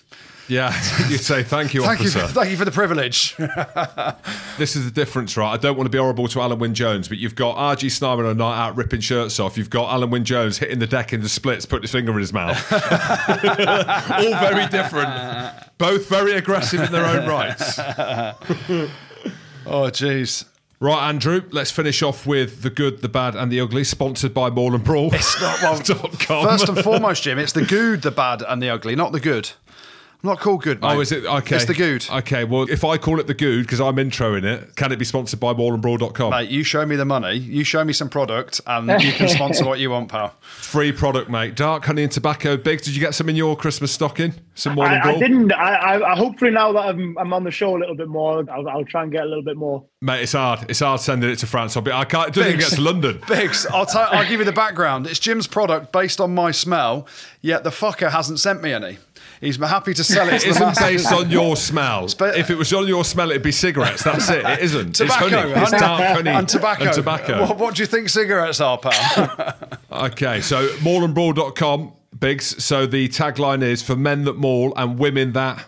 [0.49, 0.73] Yeah,
[1.09, 2.27] you'd say thank you, Thank you, officer.
[2.27, 3.35] for, thank you for the privilege.
[4.57, 5.51] This is the difference, right?
[5.53, 8.25] I don't want to be horrible to Alun Wyn Jones, but you've got RG Snyman
[8.25, 9.55] on a night out ripping shirts off.
[9.55, 12.17] You've got Alun Wyn Jones hitting the deck in the splits, putting his finger in
[12.17, 12.57] his mouth.
[12.73, 15.53] All very different.
[15.77, 17.77] Both very aggressive in their own rights.
[17.77, 18.87] oh,
[19.91, 20.45] jeez.
[20.79, 24.49] Right, Andrew, let's finish off with the good, the bad, and the ugly, sponsored by
[24.49, 25.13] Maul and Brawl.
[25.13, 25.75] It's not well.
[26.43, 29.51] First and foremost, Jim, it's the good, the bad, and the ugly, not the good.
[30.23, 30.81] I'm not called good.
[30.81, 30.95] Mate.
[30.95, 31.25] Oh, is it?
[31.25, 31.57] Okay.
[31.57, 32.07] It's the good.
[32.09, 35.05] Okay, well, if I call it the good because I'm introing it, can it be
[35.05, 36.31] sponsored by maulandbrawl.com?
[36.31, 39.63] Mate, you show me the money, you show me some product, and you can sponsor
[39.63, 40.33] what you want, pal.
[40.41, 41.55] Free product, mate.
[41.55, 42.57] Dark honey and tobacco.
[42.57, 44.33] Big, did you get some in your Christmas stocking?
[44.55, 45.15] Some Maul and I, Brawl?
[45.15, 45.53] I didn't.
[45.53, 48.43] I, I, I hopefully now that I'm, I'm on the show a little bit more,
[48.49, 49.85] I'll, I'll try and get a little bit more.
[50.01, 50.65] Mate, it's hard.
[50.67, 51.77] It's hard sending it to France.
[51.77, 52.33] I'll be, I can't.
[52.33, 53.21] Do it doesn't even get to London.
[53.27, 55.05] Biggs, I'll, tell I'll give you the background.
[55.05, 57.07] It's Jim's product based on my smell,
[57.41, 58.97] yet the fucker hasn't sent me any.
[59.39, 60.35] He's happy to sell it.
[60.35, 62.05] It to isn't based on your smell.
[62.05, 64.03] if it was on your smell, it'd be cigarettes.
[64.03, 64.45] That's it.
[64.45, 64.93] It isn't.
[64.95, 65.61] Tobacco, it's honey.
[65.61, 66.85] It's dark honey and tobacco.
[66.85, 67.41] And tobacco.
[67.41, 69.55] What, what do you think cigarettes are, pal?
[69.89, 72.63] Okay, so maulandbrawl.com, Biggs.
[72.63, 75.65] So the tagline is for men that maul and women that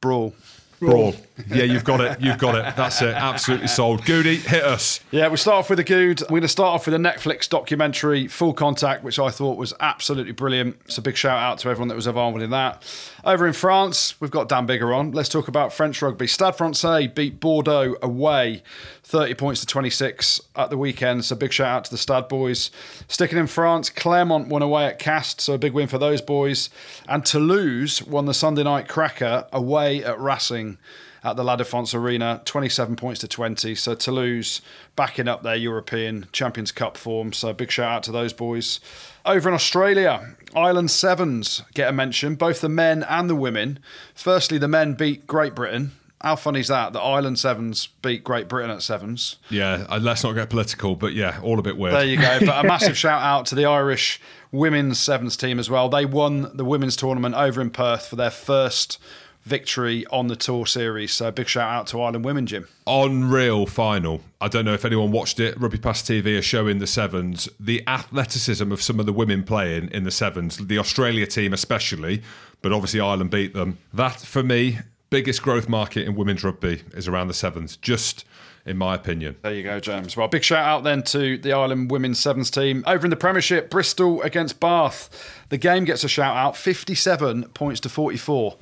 [0.00, 0.34] Brawl.
[0.80, 1.14] Brawl.
[1.48, 2.20] Yeah, you've got it.
[2.20, 2.76] You've got it.
[2.76, 3.14] That's it.
[3.14, 4.04] Absolutely sold.
[4.04, 5.00] Goody, hit us.
[5.10, 6.20] Yeah, we start off with the good.
[6.22, 9.74] We're going to start off with a Netflix documentary, Full Contact, which I thought was
[9.80, 10.90] absolutely brilliant.
[10.90, 12.82] So big shout out to everyone that was involved in that.
[13.24, 15.12] Over in France, we've got Dan Biggar on.
[15.12, 16.26] Let's talk about French rugby.
[16.26, 18.62] Stade Francais beat Bordeaux away,
[19.06, 21.24] 30 points to 26 at the weekend.
[21.24, 22.72] So big shout out to the Stad boys.
[23.06, 26.70] Sticking in France, Clermont won away at Castres, so a big win for those boys.
[27.08, 30.78] And Toulouse won the Sunday night cracker away at Racing
[31.22, 33.76] at the La Défense Arena, 27 points to 20.
[33.76, 34.60] So Toulouse
[34.96, 37.32] backing up their European Champions Cup form.
[37.32, 38.80] So big shout out to those boys.
[39.24, 43.78] Over in Australia, Ireland Sevens get a mention, both the men and the women.
[44.16, 45.92] Firstly, the men beat Great Britain.
[46.20, 46.92] How funny is that?
[46.92, 49.36] The Ireland Sevens beat Great Britain at Sevens.
[49.50, 51.94] Yeah, uh, let's not get political, but yeah, all a bit weird.
[51.94, 52.38] There you go.
[52.40, 54.20] But a massive shout out to the Irish
[54.50, 55.88] women's sevens team as well.
[55.88, 58.98] They won the women's tournament over in Perth for their first
[59.46, 61.12] victory on the tour series.
[61.12, 62.66] So big shout out to Ireland women, Jim.
[62.86, 64.20] Unreal final.
[64.40, 65.58] I don't know if anyone watched it.
[65.60, 67.48] Rugby Pass TV are showing the sevens.
[67.60, 72.22] The athleticism of some of the women playing in the sevens, the Australia team especially,
[72.60, 73.78] but obviously Ireland beat them.
[73.94, 74.80] That, for me,
[75.10, 78.24] biggest growth market in women's rugby is around the sevens, just
[78.64, 79.36] in my opinion.
[79.42, 80.16] There you go, James.
[80.16, 82.82] Well, big shout out then to the Ireland women's sevens team.
[82.86, 85.44] Over in the Premiership, Bristol against Bath.
[85.48, 88.56] The game gets a shout out 57 points to 44.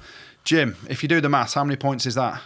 [0.45, 2.41] Jim, if you do the maths, how many points is that?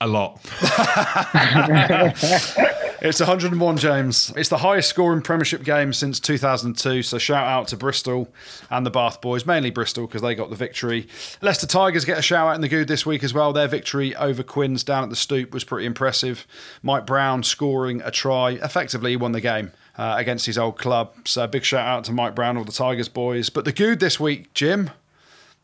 [0.00, 0.40] A lot.
[3.02, 4.32] It's 101, James.
[4.36, 7.02] It's the highest scoring Premiership game since 2002.
[7.02, 8.28] So shout out to Bristol
[8.70, 11.06] and the Bath boys, mainly Bristol because they got the victory.
[11.42, 13.52] Leicester Tigers get a shout out in the good this week as well.
[13.52, 16.46] Their victory over Quins down at the Stoop was pretty impressive.
[16.82, 19.72] Mike Brown scoring a try, effectively he won the game.
[19.98, 21.14] Uh, against his old club.
[21.24, 23.48] So big shout out to Mike Brown, all the Tigers boys.
[23.48, 24.90] But the good this week, Jim,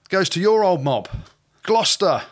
[0.09, 1.07] goes to your old mob,
[1.65, 2.23] Gloucester.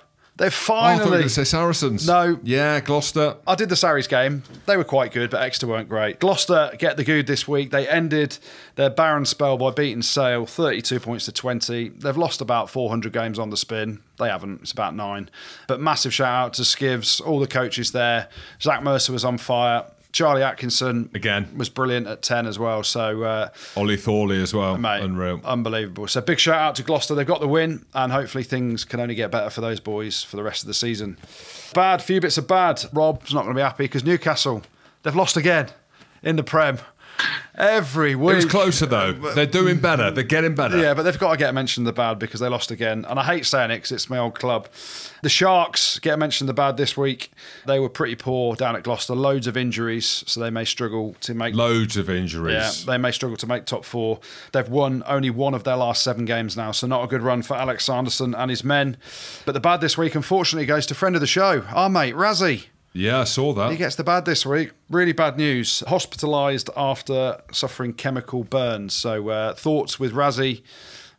[0.40, 2.06] They've Oh, I thought you were going to say Saracens.
[2.06, 2.40] No.
[2.42, 3.36] Yeah, Gloucester.
[3.46, 4.42] I did the Sarries game.
[4.64, 6.18] They were quite good, but Exeter weren't great.
[6.18, 7.70] Gloucester get the good this week.
[7.70, 8.38] They ended
[8.76, 11.90] their barren spell by beating Sale 32 points to 20.
[11.90, 14.00] They've lost about 400 games on the spin.
[14.18, 14.62] They haven't.
[14.62, 15.28] It's about nine.
[15.68, 18.28] But massive shout out to Skivs, all the coaches there.
[18.62, 19.84] Zach Mercer was on fire.
[20.12, 21.48] Charlie Atkinson Again.
[21.56, 22.82] was brilliant at 10 as well.
[22.82, 24.76] So, uh, Ollie Thorley as well.
[24.76, 25.40] mate, Unreal.
[25.44, 26.06] unbelievable.
[26.08, 27.14] So, big shout out to Gloucester.
[27.14, 30.36] They've got the win, and hopefully things can only get better for those boys for
[30.36, 31.16] the rest of the season.
[31.74, 32.82] Bad, few bits of bad.
[32.92, 34.62] Rob's not going to be happy because Newcastle,
[35.02, 35.68] they've lost again
[36.22, 36.78] in the Prem.
[37.56, 38.32] Every week.
[38.32, 39.14] It was closer though.
[39.22, 40.10] Uh, They're doing better.
[40.10, 40.78] They're getting better.
[40.78, 43.04] Yeah, but they've got to get mentioned the bad because they lost again.
[43.06, 44.68] And I hate saying it because it's my old club.
[45.22, 47.30] The Sharks get mentioned the bad this week.
[47.66, 49.14] They were pretty poor down at Gloucester.
[49.14, 52.54] Loads of injuries, so they may struggle to make Loads of injuries.
[52.54, 54.20] yeah, they may struggle to make top four.
[54.52, 57.42] They've won only one of their last seven games now, so not a good run
[57.42, 58.96] for Alex Sanderson and his men.
[59.44, 62.66] But the bad this week, unfortunately, goes to friend of the show, our mate Rassie.
[62.92, 63.70] Yeah, I saw that.
[63.70, 64.72] He gets the bad this week.
[64.88, 65.82] Really bad news.
[65.86, 68.94] Hospitalised after suffering chemical burns.
[68.94, 70.62] So uh, thoughts with Rassie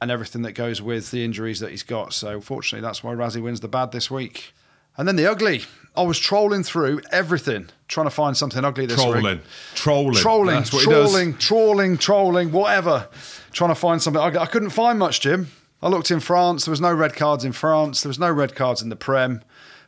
[0.01, 2.13] and everything that goes with the injuries that he's got.
[2.13, 4.53] So fortunately, that's why Rassie wins the bad this week.
[4.97, 5.61] And then the ugly.
[5.95, 9.41] I was trolling through everything, trying to find something ugly this week Trolling.
[9.75, 10.15] Trolling.
[10.15, 13.09] trolling, That's what trolling, trolling, trolling, whatever.
[13.51, 14.21] Trying to find something.
[14.21, 15.47] I, I couldn't find much, Jim.
[15.81, 16.65] I looked in France.
[16.65, 18.03] There was no red cards in France.
[18.03, 19.43] There was no red cards in the Prem,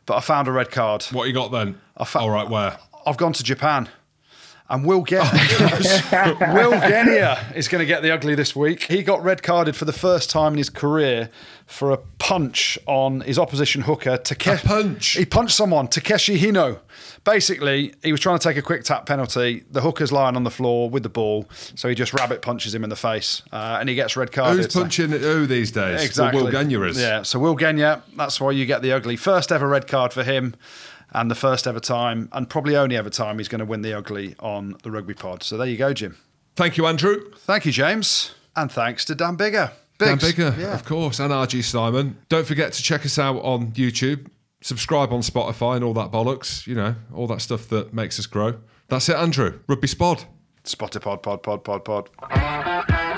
[0.06, 1.04] but I found a red card.
[1.12, 1.80] What you got then?
[2.04, 2.78] fa- All right, where?
[3.06, 3.88] I've gone to Japan.
[4.70, 8.84] And Will Gen- Oh, Will Genia is going to get the ugly this week.
[8.84, 11.28] He got red carded for the first time in his career
[11.66, 14.16] for a punch on his opposition hooker.
[14.16, 15.08] Take- A punch?
[15.10, 16.78] He punched someone, Takeshi Hino.
[17.24, 19.64] Basically, he was trying to take a quick tap penalty.
[19.70, 22.84] The hooker's lying on the floor with the ball, so he just rabbit punches him
[22.84, 24.64] in the face, uh, and he gets red carded.
[24.64, 26.02] Who's So- punching who these days?
[26.02, 26.42] Exactly.
[26.42, 26.98] Well, Will Genia is.
[27.00, 29.16] Yeah, so Will Genia, that's why you get the ugly.
[29.16, 30.54] First ever red card for him,
[31.14, 33.94] and the first ever time, and probably only ever time he's going to win the
[33.94, 35.42] ugly on the rugby pod.
[35.42, 36.16] So there you go, Jim.
[36.56, 37.30] Thank you, Andrew.
[37.38, 38.34] Thank you, James.
[38.56, 39.72] And thanks to Dan Biggar.
[39.98, 40.74] Dan Biggar, Yeah.
[40.74, 42.16] of course, and RG Snyman.
[42.28, 44.26] Don't forget to check us out on YouTube,
[44.60, 46.66] subscribe on Spotify, and all that bollocks.
[46.66, 48.54] You know, all that stuff that makes us grow.
[48.88, 49.60] That's it, Andrew.
[49.66, 50.24] Rugby Spod.
[50.64, 53.13] Spotted pod, pod, pod, pod, pod.